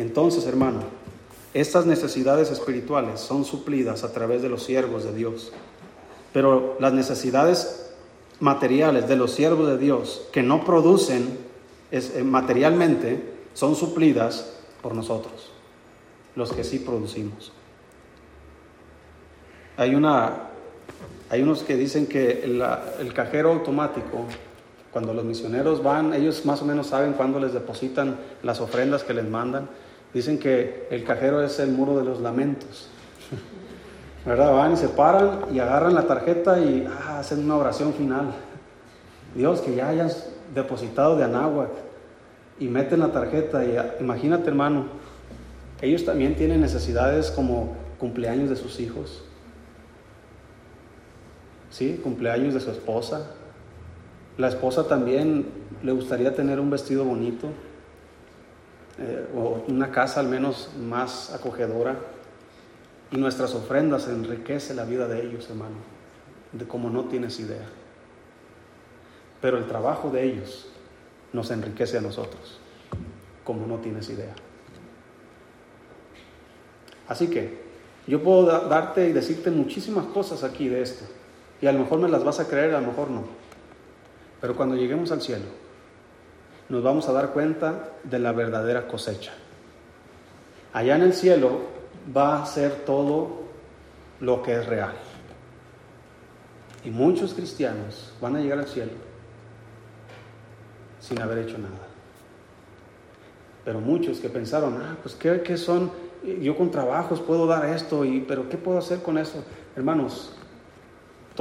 Entonces, 0.01 0.47
hermano, 0.47 0.81
estas 1.53 1.85
necesidades 1.85 2.51
espirituales 2.51 3.21
son 3.21 3.45
suplidas 3.45 4.03
a 4.03 4.13
través 4.13 4.41
de 4.41 4.49
los 4.49 4.63
siervos 4.63 5.05
de 5.05 5.13
Dios. 5.13 5.53
Pero 6.33 6.79
las 6.81 6.95
necesidades 6.95 7.93
materiales 8.41 9.07
de 9.09 9.17
los 9.17 9.33
siervos 9.33 9.69
de 9.69 9.77
Dios 9.77 10.27
que 10.33 10.43
no 10.43 10.65
producen 10.65 11.39
eh, 11.91 12.23
materialmente 12.25 13.35
son 13.53 13.77
suplidas 13.77 14.57
por 14.81 14.95
nosotros, 14.95 15.51
los 16.35 16.51
que 16.51 16.65
sí 16.65 16.79
producimos. 16.79 17.53
Hay, 19.77 19.95
una, 19.95 20.49
hay 21.29 21.43
unos 21.43 21.63
que 21.63 21.77
dicen 21.77 22.07
que 22.07 22.43
el 22.43 23.13
cajero 23.13 23.53
automático, 23.53 24.25
cuando 24.93 25.13
los 25.13 25.27
misioneros 25.27 25.83
van, 25.83 26.15
ellos 26.15 26.47
más 26.47 26.63
o 26.63 26.65
menos 26.65 26.87
saben 26.87 27.13
cuándo 27.13 27.39
les 27.39 27.53
depositan 27.53 28.19
las 28.43 28.63
ofrendas 28.63 29.05
que 29.05 29.13
les 29.13 29.29
mandan. 29.29 29.69
Dicen 30.13 30.39
que 30.39 30.89
el 30.91 31.05
cajero 31.05 31.43
es 31.43 31.59
el 31.61 31.71
muro 31.71 31.97
de 31.97 32.05
los 32.05 32.21
lamentos. 32.21 32.89
¿Verdad? 34.27 34.53
Van 34.53 34.73
y 34.73 34.77
se 34.77 34.89
paran 34.89 35.41
y 35.53 35.61
agarran 35.61 35.95
la 35.95 36.07
tarjeta 36.07 36.59
y 36.59 36.87
ah, 36.87 37.21
hacen 37.21 37.45
una 37.45 37.57
oración 37.57 37.95
final. 37.95 38.33
Dios, 39.35 39.61
que 39.61 39.75
ya 39.75 39.89
hayas 39.89 40.31
depositado 40.55 41.17
de 41.17 41.25
Anáhuac 41.25 41.71
y 42.59 42.67
meten 42.69 43.01
la 43.01 43.13
tarjeta 43.13 43.65
y 43.65 43.77
ah, 43.77 43.95
imagínate 44.01 44.49
hermano, 44.49 44.87
ellos 45.81 46.05
también 46.05 46.35
tienen 46.35 46.61
necesidades 46.61 47.31
como 47.31 47.75
cumpleaños 47.99 48.51
de 48.51 48.57
sus 48.57 48.81
hijos, 48.81 49.23
¿sí? 51.71 52.01
Cumpleaños 52.03 52.53
de 52.53 52.61
su 52.61 52.71
esposa. 52.71 53.31
La 54.37 54.49
esposa 54.49 54.89
también 54.89 55.47
le 55.83 55.93
gustaría 55.93 56.35
tener 56.35 56.61
un 56.61 56.71
vestido 56.71 57.05
bonito 57.05 57.49
eh, 59.01 59.27
o 59.35 59.65
una 59.69 59.91
casa 59.91 60.21
al 60.21 60.29
menos 60.29 60.71
más 60.79 61.33
acogedora. 61.33 61.97
Y 63.11 63.17
nuestras 63.17 63.55
ofrendas 63.55 64.07
enriquece 64.07 64.75
la 64.75 64.85
vida 64.85 65.09
de 65.09 65.27
ellos, 65.27 65.49
hermano, 65.49 65.77
de 66.53 66.67
como 66.67 66.91
no 66.91 67.07
tienes 67.07 67.41
idea. 67.41 67.67
Pero 69.41 69.59
el 69.59 69.67
trabajo 69.67 70.11
de 70.11 70.25
ellos 70.25 70.69
nos 71.33 71.51
enriquece 71.51 71.99
a 71.99 72.01
nosotros, 72.01 72.61
como 73.43 73.67
no 73.67 73.79
tienes 73.79 74.09
idea. 74.11 74.35
Así 77.09 77.29
que 77.29 77.59
yo 78.07 78.23
puedo 78.23 78.45
darte 78.69 79.09
y 79.09 79.13
decirte 79.13 79.51
muchísimas 79.51 80.07
cosas 80.07 80.45
aquí 80.45 80.69
de 80.69 80.83
esto. 80.83 81.05
Y 81.61 81.67
a 81.67 81.73
lo 81.73 81.81
mejor 81.81 81.99
me 81.99 82.09
las 82.09 82.23
vas 82.23 82.39
a 82.39 82.49
creer, 82.49 82.75
a 82.75 82.81
lo 82.81 82.89
mejor 82.89 83.11
no. 83.11 83.25
Pero 84.41 84.57
cuando 84.57 84.77
lleguemos 84.77 85.11
al 85.11 85.21
cielo, 85.21 85.47
nos 86.71 86.83
vamos 86.83 87.09
a 87.09 87.13
dar 87.13 87.33
cuenta 87.33 87.91
de 88.05 88.19
la 88.19 88.33
verdadera 88.33 88.87
cosecha. 88.87 89.33
Allá 90.73 90.97
en 90.97 91.03
el 91.03 91.13
cielo 91.13 91.61
va 92.17 92.43
a 92.43 92.47
ser 92.47 92.85
todo 92.87 93.43
lo 94.21 94.43
que 94.43 94.55
es 94.55 94.67
real. 94.67 94.95
Y 96.85 96.91
muchos 96.91 97.35
cristianos 97.35 98.15
van 98.21 98.37
a 98.37 98.41
llegar 98.41 98.61
al 98.61 98.69
cielo 98.69 98.93
sin 101.01 101.21
haber 101.21 101.39
hecho 101.39 101.59
nada. 101.59 101.89
Pero 103.65 103.81
muchos 103.81 104.21
que 104.21 104.29
pensaron, 104.29 104.81
ah, 104.81 104.97
pues 105.03 105.15
¿qué, 105.17 105.57
son? 105.57 105.91
Yo 106.41 106.57
con 106.57 106.71
trabajos 106.71 107.21
puedo 107.21 107.47
dar 107.47 107.65
esto, 107.67 108.05
y, 108.05 108.21
pero 108.21 108.49
¿qué 108.49 108.57
puedo 108.57 108.79
hacer 108.79 109.03
con 109.03 109.19
eso? 109.19 109.45
Hermanos, 109.77 110.35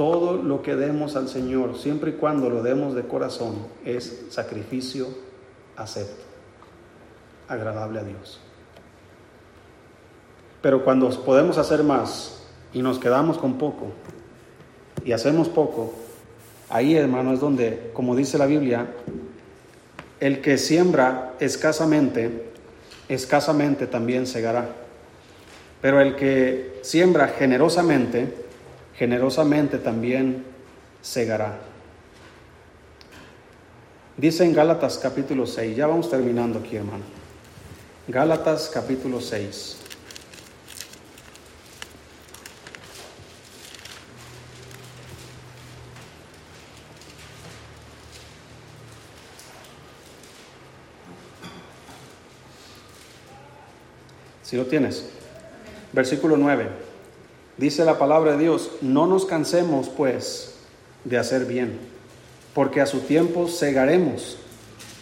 todo 0.00 0.42
lo 0.42 0.62
que 0.62 0.76
demos 0.76 1.14
al 1.14 1.28
Señor, 1.28 1.76
siempre 1.76 2.12
y 2.12 2.14
cuando 2.14 2.48
lo 2.48 2.62
demos 2.62 2.94
de 2.94 3.02
corazón, 3.02 3.66
es 3.84 4.22
sacrificio 4.30 5.08
acepto, 5.76 6.22
agradable 7.46 8.00
a 8.00 8.04
Dios. 8.04 8.40
Pero 10.62 10.84
cuando 10.84 11.10
podemos 11.22 11.58
hacer 11.58 11.84
más 11.84 12.42
y 12.72 12.80
nos 12.80 12.98
quedamos 12.98 13.36
con 13.36 13.58
poco 13.58 13.88
y 15.04 15.12
hacemos 15.12 15.50
poco, 15.50 15.92
ahí 16.70 16.96
hermano 16.96 17.34
es 17.34 17.40
donde, 17.40 17.90
como 17.92 18.16
dice 18.16 18.38
la 18.38 18.46
Biblia, 18.46 18.86
el 20.18 20.40
que 20.40 20.56
siembra 20.56 21.34
escasamente, 21.40 22.52
escasamente 23.10 23.86
también 23.86 24.26
segará. 24.26 24.66
Pero 25.82 26.00
el 26.00 26.16
que 26.16 26.78
siembra 26.80 27.28
generosamente, 27.28 28.48
generosamente 29.00 29.78
también 29.78 30.44
segará. 31.00 31.58
Dice 34.18 34.44
en 34.44 34.52
Gálatas 34.52 34.98
capítulo 34.98 35.46
6, 35.46 35.74
ya 35.74 35.86
vamos 35.86 36.10
terminando 36.10 36.58
aquí 36.58 36.76
hermano. 36.76 37.04
Gálatas 38.08 38.68
capítulo 38.68 39.22
6. 39.22 39.78
Si 54.42 54.58
lo 54.58 54.66
tienes. 54.66 55.08
Versículo 55.94 56.36
9. 56.36 56.89
Dice 57.60 57.84
la 57.84 57.98
palabra 57.98 58.32
de 58.32 58.38
Dios, 58.38 58.70
no 58.80 59.06
nos 59.06 59.26
cansemos 59.26 59.90
pues 59.90 60.54
de 61.04 61.18
hacer 61.18 61.44
bien, 61.44 61.78
porque 62.54 62.80
a 62.80 62.86
su 62.86 63.00
tiempo 63.00 63.48
segaremos 63.48 64.38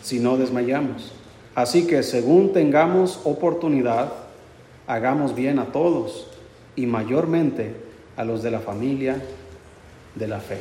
si 0.03 0.19
no 0.19 0.37
desmayamos. 0.37 1.13
Así 1.55 1.87
que 1.87 2.03
según 2.03 2.53
tengamos 2.53 3.21
oportunidad, 3.23 4.13
hagamos 4.89 5.37
bien 5.37 5.61
a 5.61 5.67
todos 5.67 6.27
y 6.75 6.87
mayormente 6.87 7.77
a 8.17 8.25
los 8.25 8.43
de 8.43 8.51
la 8.51 8.59
familia 8.59 9.23
de 10.17 10.27
la 10.27 10.41
fe. 10.41 10.59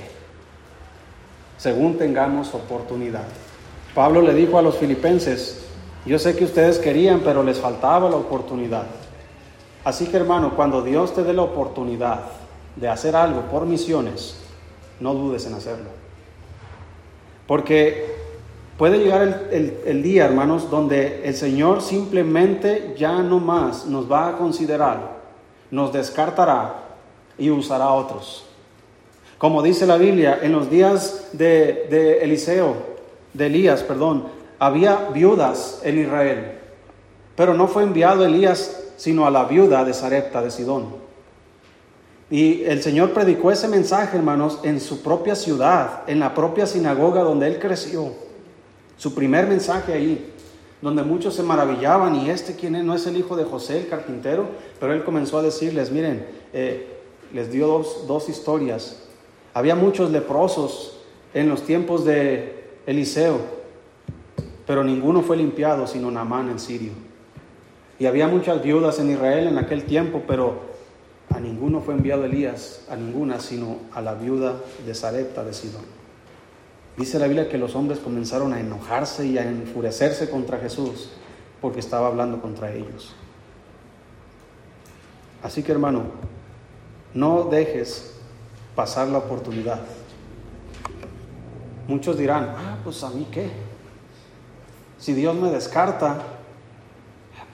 Según 1.58 1.98
tengamos 1.98 2.54
oportunidad. 2.54 3.26
Pablo 3.96 4.22
le 4.22 4.36
dijo 4.36 4.60
a 4.60 4.62
los 4.62 4.78
filipenses, 4.78 5.64
yo 6.06 6.20
sé 6.20 6.36
que 6.36 6.46
ustedes 6.46 6.78
querían, 6.78 7.22
pero 7.22 7.42
les 7.42 7.58
faltaba 7.58 8.08
la 8.08 8.18
oportunidad. 8.18 8.86
Así 9.88 10.08
que 10.08 10.18
hermano, 10.18 10.54
cuando 10.54 10.82
Dios 10.82 11.16
te 11.16 11.24
dé 11.24 11.32
la 11.32 11.44
oportunidad 11.44 12.20
de 12.76 12.90
hacer 12.90 13.16
algo 13.16 13.44
por 13.44 13.66
misiones, 13.66 14.36
no 15.00 15.14
dudes 15.14 15.46
en 15.46 15.54
hacerlo. 15.54 15.92
Porque 17.48 18.14
puede 18.78 18.98
llegar 18.98 19.48
el, 19.50 20.04
día, 20.04 20.26
hermanos, 20.26 20.70
donde 20.70 21.26
el 21.26 21.34
Señor 21.36 21.82
simplemente 21.82 22.96
ya 22.98 23.24
no 23.24 23.40
más 23.40 23.86
nos 23.86 24.12
va 24.12 24.28
a 24.28 24.38
considerar, 24.38 25.20
nos 25.72 25.94
descartará 25.94 26.84
y 27.38 27.50
usará 27.50 27.94
otros. 27.94 28.44
Como 29.38 29.64
dice 29.64 29.88
la 29.88 29.96
Biblia, 29.96 30.40
en 30.42 30.52
los 30.52 30.70
días 30.70 31.30
de, 31.32 31.88
de 31.90 32.24
Eliseo, 32.24 32.76
de 33.34 33.46
Elías, 33.46 33.84
perdón, 33.84 34.26
había 34.60 35.08
viudas 35.14 35.80
en 35.86 36.00
Israel, 36.00 36.57
pero 37.38 37.54
no 37.54 37.68
fue 37.68 37.84
enviado 37.84 38.26
Elías 38.26 38.84
sino 38.98 39.28
a 39.28 39.32
la 39.32 39.46
viuda 39.46 39.86
de 39.86 39.94
Sarepta 39.94 40.42
de 40.42 40.50
Sidón. 40.50 40.88
Y 42.32 42.64
el 42.64 42.82
Señor 42.82 43.12
predicó 43.12 43.52
ese 43.52 43.68
mensaje, 43.68 44.18
hermanos, 44.18 44.60
en 44.64 44.82
su 44.82 45.04
propia 45.04 45.36
ciudad, 45.36 46.02
en 46.08 46.20
la 46.20 46.34
propia 46.34 46.66
sinagoga 46.66 47.22
donde 47.22 47.48
él 47.48 47.60
creció. 47.60 48.12
Su 48.98 49.14
primer 49.14 49.46
mensaje 49.48 49.94
ahí, 49.94 50.34
donde 50.82 51.04
muchos 51.04 51.36
se 51.36 51.44
maravillaban, 51.44 52.16
y 52.16 52.32
este 52.32 52.56
quién 52.56 52.76
es, 52.76 52.84
no 52.84 52.96
es 52.96 53.06
el 53.06 53.16
hijo 53.16 53.36
de 53.36 53.46
José, 53.46 53.82
el 53.82 53.88
carpintero, 53.88 54.48
pero 54.80 54.94
él 54.94 55.04
comenzó 55.04 55.38
a 55.38 55.44
decirles, 55.44 55.92
miren, 55.92 56.26
eh, 56.54 56.98
les 57.34 57.52
dio 57.52 57.68
dos, 57.68 58.08
dos 58.08 58.30
historias. 58.30 59.04
Había 59.54 59.76
muchos 59.76 60.10
leprosos 60.10 61.00
en 61.36 61.48
los 61.48 61.62
tiempos 61.62 62.04
de 62.04 62.80
Eliseo, 62.88 63.40
pero 64.66 64.84
ninguno 64.84 65.22
fue 65.22 65.38
limpiado 65.38 65.86
sino 65.86 66.10
Naamán 66.10 66.50
en 66.50 66.60
Sirio. 66.60 67.07
Y 68.00 68.06
había 68.06 68.28
muchas 68.28 68.62
viudas 68.62 69.00
en 69.00 69.12
Israel 69.12 69.48
en 69.48 69.58
aquel 69.58 69.84
tiempo, 69.84 70.24
pero 70.28 70.62
a 71.30 71.40
ninguno 71.40 71.82
fue 71.82 71.96
enviado 71.96 72.26
Elías, 72.26 72.86
a 72.90 72.96
ninguna, 72.96 73.40
sino 73.40 73.78
a 73.94 74.02
la 74.02 74.14
viuda 74.14 74.62
de 74.86 74.94
Sarepta 74.94 75.44
de 75.44 75.54
Sidón. 75.54 75.84
Dice 76.96 77.20
la 77.20 77.28
Biblia 77.28 77.50
que 77.50 77.58
los 77.58 77.76
hombres 77.76 78.00
comenzaron 78.00 78.54
a 78.54 78.60
enojarse 78.60 79.26
y 79.26 79.38
a 79.38 79.44
enfurecerse 79.44 80.30
contra 80.30 80.58
Jesús 80.58 81.10
porque 81.62 81.80
estaba 81.80 82.08
hablando 82.08 82.42
contra 82.42 82.72
ellos. 82.72 83.14
Así 85.44 85.64
que 85.64 85.72
hermano, 85.72 86.04
no 87.14 87.44
dejes 87.44 88.16
pasar 88.76 89.08
la 89.08 89.20
oportunidad. 89.20 89.80
Muchos 91.88 92.18
dirán, 92.18 92.54
ah, 92.58 92.78
pues 92.84 93.04
a 93.04 93.10
mí 93.10 93.28
qué. 93.32 93.50
Si 94.98 95.14
Dios 95.14 95.36
me 95.36 95.50
descarta, 95.52 96.37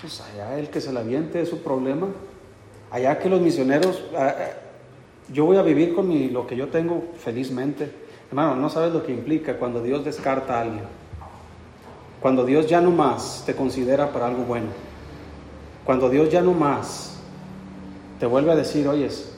pues 0.03 0.19
allá 0.19 0.59
el 0.59 0.69
que 0.69 0.81
se 0.81 0.91
la 0.91 0.99
aviente 0.99 1.41
es 1.41 1.47
su 1.47 1.63
problema. 1.63 2.07
Allá 2.91 3.17
que 3.19 3.29
los 3.29 3.39
misioneros, 3.39 4.03
ah, 4.17 4.35
ah, 4.37 4.49
yo 5.31 5.45
voy 5.45 5.55
a 5.55 5.61
vivir 5.61 5.95
con 5.95 6.09
mi, 6.09 6.29
lo 6.29 6.45
que 6.45 6.57
yo 6.57 6.67
tengo 6.67 7.05
felizmente. 7.17 7.89
Hermano, 8.27 8.57
no 8.57 8.69
sabes 8.69 8.91
lo 8.91 9.05
que 9.05 9.13
implica 9.13 9.57
cuando 9.57 9.81
Dios 9.81 10.03
descarta 10.03 10.57
a 10.57 10.61
alguien. 10.63 10.83
Cuando 12.19 12.45
Dios 12.45 12.67
ya 12.67 12.81
no 12.81 12.91
más 12.91 13.43
te 13.45 13.55
considera 13.55 14.11
para 14.11 14.27
algo 14.27 14.43
bueno. 14.43 14.67
Cuando 15.85 16.09
Dios 16.09 16.29
ya 16.29 16.41
no 16.41 16.51
más 16.51 17.17
te 18.19 18.25
vuelve 18.25 18.51
a 18.51 18.57
decir, 18.57 18.85
oyes, 18.89 19.33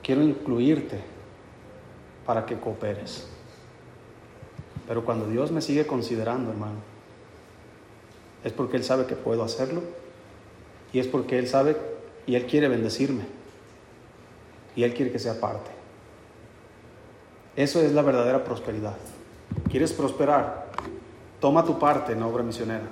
quiero 0.00 0.22
incluirte 0.22 1.00
para 2.24 2.46
que 2.46 2.56
cooperes. 2.56 3.26
Pero 4.86 5.04
cuando 5.04 5.26
Dios 5.26 5.50
me 5.50 5.60
sigue 5.60 5.88
considerando, 5.88 6.52
hermano, 6.52 6.91
es 8.44 8.52
porque 8.52 8.76
Él 8.76 8.84
sabe 8.84 9.06
que 9.06 9.14
puedo 9.14 9.42
hacerlo 9.42 9.82
Y 10.92 10.98
es 10.98 11.06
porque 11.06 11.38
Él 11.38 11.48
sabe 11.48 11.76
y 12.26 12.36
Él 12.36 12.46
quiere 12.46 12.68
bendecirme. 12.68 13.24
Y 14.76 14.84
Él 14.84 14.94
quiere 14.94 15.10
que 15.10 15.18
sea 15.18 15.40
parte. 15.40 15.70
Eso 17.56 17.80
es 17.80 17.92
la 17.92 18.02
verdadera 18.02 18.44
prosperidad. 18.44 18.96
¿Quieres 19.70 19.92
prosperar? 19.92 20.70
Toma 21.40 21.64
tu 21.64 21.78
parte 21.78 22.12
en 22.12 22.20
la 22.20 22.26
obra 22.26 22.42
misionera. 22.42 22.84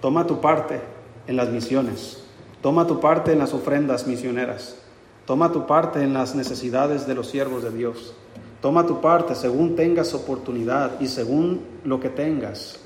Toma 0.00 0.26
tu 0.26 0.40
parte 0.40 0.80
en 1.26 1.36
las 1.36 1.48
misiones. 1.48 2.24
Toma 2.62 2.86
tu 2.86 3.00
parte 3.00 3.32
en 3.32 3.38
las 3.38 3.54
ofrendas 3.54 4.06
misioneras. 4.06 4.76
Toma 5.24 5.52
tu 5.52 5.66
parte 5.66 6.02
en 6.02 6.12
las 6.12 6.34
necesidades 6.34 7.06
de 7.06 7.14
los 7.14 7.28
siervos 7.28 7.62
de 7.62 7.70
Dios. 7.70 8.14
Toma 8.60 8.86
tu 8.86 9.00
parte 9.00 9.34
según 9.34 9.76
tengas 9.76 10.12
oportunidad 10.12 11.00
y 11.00 11.08
según 11.08 11.62
lo 11.84 12.00
que 12.00 12.10
tengas. 12.10 12.79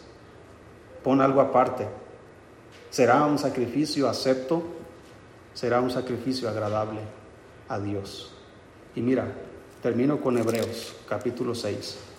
Pon 1.05 1.21
algo 1.21 1.41
aparte. 1.41 1.87
Será 2.91 3.25
un 3.27 3.39
sacrificio 3.39 4.09
acepto, 4.09 4.63
será 5.53 5.81
un 5.81 5.91
sacrificio 5.91 6.49
agradable 6.49 7.01
a 7.69 7.79
Dios. 7.79 8.33
Y 8.97 9.03
mira, 9.03 9.31
termino 9.83 10.21
con 10.21 10.39
Hebreos 10.39 10.97
capítulo 11.07 11.55
6. 11.55 12.14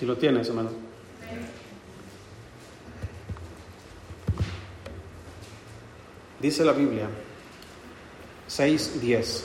Si 0.00 0.06
lo 0.06 0.16
tienes, 0.16 0.48
hermano. 0.48 0.70
Dice 6.40 6.64
la 6.64 6.72
Biblia 6.72 7.06
6:10. 8.48 9.44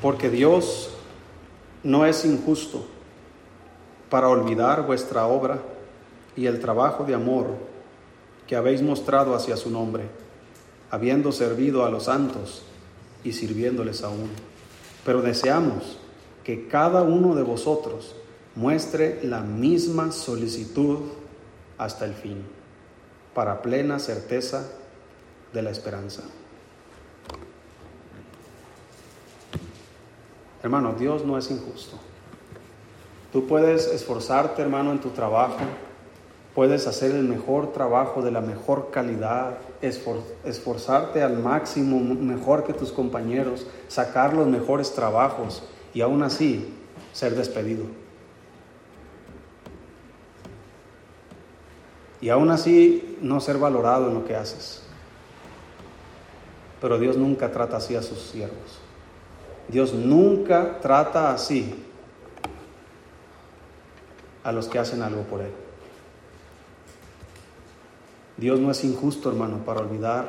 Porque 0.00 0.30
Dios 0.30 0.94
no 1.82 2.06
es 2.06 2.24
injusto 2.24 2.86
para 4.08 4.30
olvidar 4.30 4.86
vuestra 4.86 5.26
obra 5.26 5.60
y 6.34 6.46
el 6.46 6.58
trabajo 6.58 7.04
de 7.04 7.12
amor 7.12 7.48
que 8.46 8.56
habéis 8.56 8.80
mostrado 8.80 9.34
hacia 9.34 9.58
su 9.58 9.68
nombre, 9.68 10.04
habiendo 10.90 11.32
servido 11.32 11.84
a 11.84 11.90
los 11.90 12.04
santos 12.04 12.62
y 13.24 13.34
sirviéndoles 13.34 14.02
aún. 14.02 14.30
Pero 15.04 15.20
deseamos 15.20 15.98
que 16.44 16.66
cada 16.66 17.02
uno 17.02 17.34
de 17.34 17.42
vosotros 17.42 18.16
muestre 18.54 19.20
la 19.22 19.40
misma 19.40 20.12
solicitud 20.12 21.00
hasta 21.78 22.04
el 22.04 22.14
fin, 22.14 22.44
para 23.34 23.62
plena 23.62 23.98
certeza 23.98 24.68
de 25.52 25.62
la 25.62 25.70
esperanza. 25.70 26.22
Hermano, 30.62 30.94
Dios 30.98 31.24
no 31.24 31.38
es 31.38 31.50
injusto. 31.50 31.96
Tú 33.32 33.46
puedes 33.46 33.86
esforzarte, 33.86 34.62
hermano, 34.62 34.92
en 34.92 35.00
tu 35.00 35.10
trabajo, 35.10 35.58
puedes 36.54 36.86
hacer 36.86 37.12
el 37.12 37.24
mejor 37.24 37.72
trabajo 37.72 38.22
de 38.22 38.30
la 38.30 38.42
mejor 38.42 38.90
calidad, 38.90 39.56
esforzarte 39.80 41.22
al 41.22 41.38
máximo, 41.38 41.98
mejor 41.98 42.64
que 42.64 42.74
tus 42.74 42.92
compañeros, 42.92 43.66
sacar 43.88 44.34
los 44.34 44.46
mejores 44.46 44.92
trabajos 44.92 45.64
y 45.94 46.02
aún 46.02 46.22
así 46.22 46.74
ser 47.12 47.34
despedido. 47.34 48.01
Y 52.22 52.30
aún 52.30 52.50
así 52.50 53.18
no 53.20 53.40
ser 53.40 53.58
valorado 53.58 54.08
en 54.08 54.14
lo 54.14 54.24
que 54.24 54.36
haces. 54.36 54.82
Pero 56.80 56.98
Dios 56.98 57.16
nunca 57.16 57.50
trata 57.50 57.76
así 57.76 57.96
a 57.96 58.02
sus 58.02 58.20
siervos. 58.20 58.78
Dios 59.68 59.92
nunca 59.92 60.78
trata 60.80 61.32
así 61.32 61.74
a 64.44 64.52
los 64.52 64.68
que 64.68 64.78
hacen 64.78 65.02
algo 65.02 65.22
por 65.22 65.40
Él. 65.40 65.52
Dios 68.36 68.58
no 68.60 68.70
es 68.70 68.82
injusto, 68.84 69.28
hermano, 69.28 69.58
para 69.58 69.80
olvidar 69.80 70.26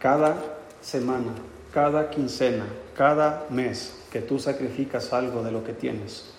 cada 0.00 0.36
semana, 0.80 1.32
cada 1.72 2.10
quincena, 2.10 2.66
cada 2.96 3.46
mes 3.50 4.04
que 4.10 4.20
tú 4.20 4.38
sacrificas 4.38 5.12
algo 5.12 5.42
de 5.42 5.52
lo 5.52 5.64
que 5.64 5.72
tienes 5.72 6.32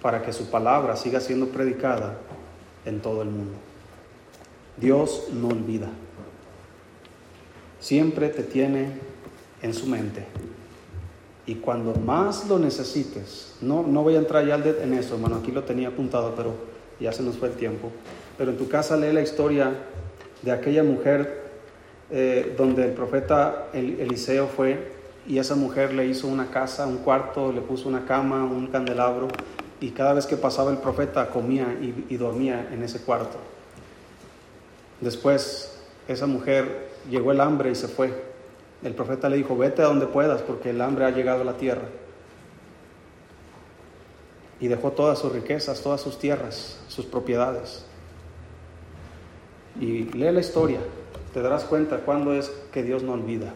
para 0.00 0.22
que 0.22 0.32
su 0.32 0.50
palabra 0.50 0.96
siga 0.96 1.20
siendo 1.20 1.48
predicada 1.48 2.16
en 2.84 3.00
todo 3.00 3.22
el 3.22 3.28
mundo. 3.28 3.65
Dios 4.76 5.28
no 5.32 5.48
olvida. 5.48 5.88
Siempre 7.80 8.28
te 8.28 8.42
tiene 8.42 8.90
en 9.62 9.72
su 9.72 9.86
mente. 9.86 10.26
Y 11.46 11.56
cuando 11.56 11.94
más 11.94 12.48
lo 12.48 12.58
necesites, 12.58 13.54
no, 13.60 13.84
no 13.84 14.02
voy 14.02 14.16
a 14.16 14.18
entrar 14.18 14.44
ya 14.44 14.56
en 14.56 14.92
eso, 14.94 15.14
hermano, 15.14 15.36
aquí 15.36 15.52
lo 15.52 15.62
tenía 15.62 15.88
apuntado, 15.88 16.34
pero 16.34 16.54
ya 16.98 17.12
se 17.12 17.22
nos 17.22 17.36
fue 17.36 17.48
el 17.48 17.54
tiempo. 17.54 17.90
Pero 18.36 18.50
en 18.50 18.56
tu 18.56 18.68
casa 18.68 18.96
lee 18.96 19.12
la 19.12 19.22
historia 19.22 19.72
de 20.42 20.50
aquella 20.50 20.82
mujer 20.82 21.46
eh, 22.10 22.54
donde 22.58 22.84
el 22.84 22.92
profeta 22.92 23.68
Eliseo 23.72 24.48
fue 24.48 24.92
y 25.26 25.38
esa 25.38 25.54
mujer 25.54 25.92
le 25.94 26.06
hizo 26.06 26.28
una 26.28 26.50
casa, 26.50 26.86
un 26.86 26.98
cuarto, 26.98 27.52
le 27.52 27.60
puso 27.60 27.88
una 27.88 28.04
cama, 28.04 28.44
un 28.44 28.66
candelabro 28.66 29.28
y 29.80 29.90
cada 29.90 30.14
vez 30.14 30.26
que 30.26 30.36
pasaba 30.36 30.70
el 30.70 30.78
profeta 30.78 31.28
comía 31.28 31.76
y 32.08 32.16
dormía 32.16 32.68
en 32.72 32.82
ese 32.82 33.00
cuarto. 33.00 33.38
Después 35.00 35.76
esa 36.08 36.26
mujer 36.26 36.88
llegó 37.10 37.32
el 37.32 37.40
hambre 37.40 37.70
y 37.70 37.74
se 37.74 37.88
fue. 37.88 38.12
El 38.82 38.94
profeta 38.94 39.28
le 39.28 39.36
dijo, 39.36 39.56
vete 39.56 39.82
a 39.82 39.86
donde 39.86 40.06
puedas 40.06 40.42
porque 40.42 40.70
el 40.70 40.80
hambre 40.80 41.04
ha 41.04 41.10
llegado 41.10 41.42
a 41.42 41.44
la 41.44 41.56
tierra. 41.56 41.88
Y 44.60 44.68
dejó 44.68 44.92
todas 44.92 45.18
sus 45.18 45.32
riquezas, 45.32 45.82
todas 45.82 46.00
sus 46.00 46.18
tierras, 46.18 46.78
sus 46.88 47.04
propiedades. 47.04 47.84
Y 49.78 50.04
lee 50.12 50.32
la 50.32 50.40
historia, 50.40 50.78
te 51.34 51.42
darás 51.42 51.64
cuenta 51.64 51.98
cuándo 51.98 52.32
es 52.32 52.50
que 52.72 52.82
Dios 52.82 53.02
no 53.02 53.12
olvida. 53.12 53.52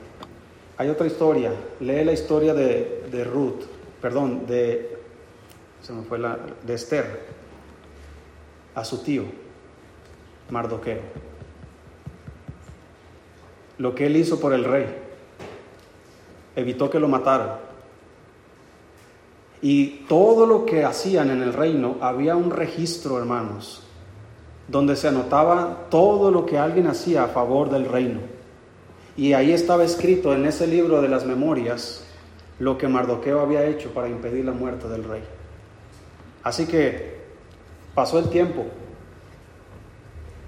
Hay 0.76 0.88
otra 0.88 1.06
historia, 1.06 1.52
lee 1.78 2.04
la 2.04 2.12
historia 2.12 2.52
de, 2.52 3.06
de 3.10 3.24
Ruth, 3.24 3.62
perdón, 4.02 4.46
de, 4.46 4.98
se 5.80 5.92
me 5.92 6.02
fue 6.02 6.18
la, 6.18 6.38
de 6.66 6.74
Esther, 6.74 7.20
a 8.74 8.84
su 8.84 8.98
tío, 9.02 9.24
Mardoqueo 10.50 11.29
lo 13.80 13.94
que 13.94 14.06
él 14.06 14.16
hizo 14.16 14.38
por 14.38 14.52
el 14.52 14.64
rey. 14.64 14.84
Evitó 16.54 16.90
que 16.90 17.00
lo 17.00 17.08
mataran. 17.08 17.52
Y 19.62 20.04
todo 20.06 20.44
lo 20.44 20.66
que 20.66 20.84
hacían 20.84 21.30
en 21.30 21.42
el 21.42 21.54
reino, 21.54 21.96
había 22.02 22.36
un 22.36 22.50
registro, 22.50 23.18
hermanos, 23.18 23.82
donde 24.68 24.96
se 24.96 25.08
anotaba 25.08 25.86
todo 25.88 26.30
lo 26.30 26.44
que 26.44 26.58
alguien 26.58 26.88
hacía 26.88 27.24
a 27.24 27.28
favor 27.28 27.70
del 27.70 27.86
reino. 27.86 28.20
Y 29.16 29.32
ahí 29.32 29.50
estaba 29.50 29.82
escrito 29.82 30.34
en 30.34 30.44
ese 30.44 30.66
libro 30.66 31.00
de 31.00 31.08
las 31.08 31.24
memorias 31.24 32.04
lo 32.58 32.76
que 32.76 32.86
Mardoqueo 32.86 33.40
había 33.40 33.64
hecho 33.64 33.94
para 33.94 34.10
impedir 34.10 34.44
la 34.44 34.52
muerte 34.52 34.88
del 34.88 35.04
rey. 35.04 35.22
Así 36.42 36.66
que 36.66 37.18
pasó 37.94 38.18
el 38.18 38.28
tiempo. 38.28 38.66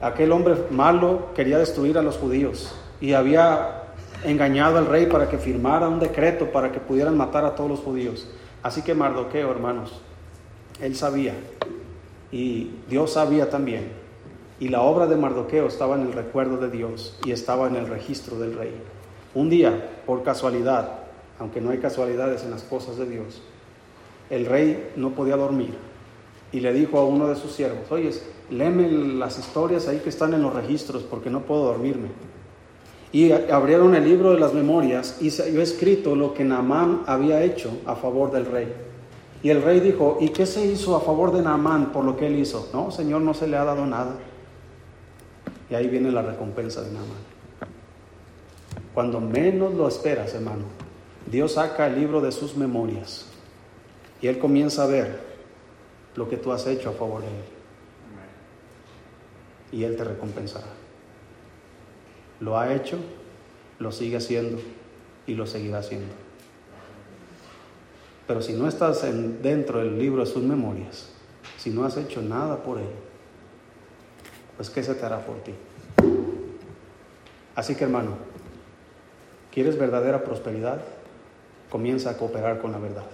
Aquel 0.03 0.33
hombre 0.33 0.55
malo 0.71 1.33
quería 1.35 1.59
destruir 1.59 1.97
a 1.97 2.03
los 2.03 2.19
judíos 2.19 2.75
y 3.03 3.15
había 3.15 3.83
engañado 4.25 4.79
al 4.79 4.87
rey 4.87 5.07
para 5.07 5.29
que 5.29 5.37
firmara 5.37 5.89
un 5.89 5.99
decreto 5.99 6.53
para 6.53 6.71
que 6.71 6.79
pudieran 6.79 7.17
matar 7.17 7.45
a 7.45 7.57
todos 7.57 7.69
los 7.69 7.81
judíos. 7.81 8.29
Así 8.63 8.83
que 8.83 8.95
Mardoqueo, 8.95 9.51
hermanos, 9.51 10.01
él 10.81 10.95
sabía 10.95 11.35
y 12.31 12.71
Dios 12.89 13.15
sabía 13.15 13.51
también. 13.51 13.91
Y 14.61 14.69
la 14.69 14.83
obra 14.83 15.09
de 15.09 15.17
Mardoqueo 15.17 15.67
estaba 15.67 15.97
en 15.97 16.03
el 16.03 16.13
recuerdo 16.13 16.59
de 16.59 16.71
Dios 16.71 17.19
y 17.25 17.33
estaba 17.33 17.67
en 17.67 17.75
el 17.75 17.89
registro 17.89 18.39
del 18.39 18.55
rey. 18.55 18.73
Un 19.35 19.51
día, 19.51 19.91
por 20.07 20.23
casualidad, 20.23 21.01
aunque 21.41 21.61
no 21.61 21.71
hay 21.71 21.79
casualidades 21.79 22.45
en 22.45 22.53
las 22.53 22.63
cosas 22.63 22.99
de 22.99 23.07
Dios, 23.07 23.43
el 24.31 24.47
rey 24.47 24.93
no 24.95 25.11
podía 25.11 25.37
dormir 25.37 25.75
y 26.53 26.61
le 26.61 26.73
dijo 26.73 27.01
a 27.01 27.05
uno 27.05 27.27
de 27.27 27.35
sus 27.35 27.51
siervos, 27.51 27.91
oye, 27.91 28.13
léeme 28.49 28.89
las 28.89 29.41
historias 29.41 29.89
ahí 29.89 29.99
que 29.99 30.11
están 30.11 30.35
en 30.35 30.43
los 30.43 30.55
registros 30.55 31.03
porque 31.03 31.31
no 31.31 31.41
puedo 31.41 31.65
dormirme. 31.65 32.11
Y 33.13 33.31
abrieron 33.31 33.95
el 33.95 34.05
libro 34.05 34.33
de 34.33 34.41
las 34.41 34.55
memorias 34.55 35.19
y 35.21 35.31
se 35.31 35.43
había 35.43 35.63
escrito 35.63 36.17
lo 36.17 36.33
que 36.33 36.45
Naamán 36.45 37.03
había 37.07 37.43
hecho 37.43 37.71
a 37.85 37.95
favor 37.95 38.33
del 38.33 38.47
rey. 38.47 38.73
Y 39.43 39.51
el 39.51 39.63
rey 39.63 39.81
dijo, 39.81 40.19
¿y 40.21 40.31
qué 40.31 40.47
se 40.47 40.65
hizo 40.65 40.97
a 40.97 41.01
favor 41.01 41.33
de 41.33 41.43
Naamán 41.43 41.93
por 41.93 42.05
lo 42.05 42.17
que 42.17 42.27
él 42.27 42.39
hizo? 42.39 42.71
No, 42.73 42.91
Señor, 42.91 43.21
no 43.21 43.35
se 43.35 43.47
le 43.47 43.57
ha 43.57 43.65
dado 43.65 43.85
nada. 43.85 44.15
Y 45.69 45.75
ahí 45.75 45.89
viene 45.89 46.11
la 46.11 46.23
recompensa 46.23 46.81
de 46.83 46.91
Naamán. 46.91 47.33
Cuando 48.95 49.21
menos 49.21 49.75
lo 49.75 49.89
esperas, 49.89 50.35
hermano, 50.35 50.65
Dios 51.31 51.53
saca 51.53 51.87
el 51.87 51.99
libro 51.99 52.21
de 52.21 52.33
sus 52.33 52.57
memorias 52.57 53.27
y 54.21 54.29
él 54.29 54.39
comienza 54.39 54.85
a 54.85 54.87
ver 54.87 55.33
lo 56.15 56.29
que 56.29 56.37
tú 56.37 56.53
has 56.53 56.67
hecho 56.67 56.91
a 56.91 56.93
favor 56.93 57.23
de 57.23 57.29
Él. 57.29 57.45
Y 59.73 59.85
Él 59.85 59.97
te 59.97 60.05
recompensará. 60.05 60.67
Lo 62.43 62.59
ha 62.59 62.75
hecho, 62.75 62.99
lo 63.79 63.93
sigue 63.93 64.17
haciendo 64.17 64.61
y 65.29 65.35
lo 65.35 65.47
seguirá 65.47 65.79
haciendo. 65.79 66.13
Pero 68.27 68.43
si 68.43 68.53
no 68.55 68.67
estás 68.67 69.03
dentro 69.43 69.79
del 69.79 69.97
libro 69.97 70.25
de 70.25 70.31
sus 70.31 70.43
memorias, 70.43 71.11
si 71.57 71.71
no 71.71 71.85
has 71.85 71.97
hecho 71.97 72.21
nada 72.21 72.65
por 72.65 72.79
Él, 72.79 72.91
pues 74.57 74.71
¿qué 74.71 74.83
se 74.83 74.97
te 74.97 75.07
hará 75.07 75.25
por 75.25 75.37
ti? 75.45 75.55
Así 77.55 77.77
que 77.77 77.85
hermano, 77.85 78.17
¿quieres 79.53 79.79
verdadera 79.79 80.25
prosperidad? 80.25 80.83
Comienza 81.71 82.11
a 82.11 82.17
cooperar 82.17 82.61
con 82.61 82.73
la 82.73 82.79
verdad. 82.79 83.07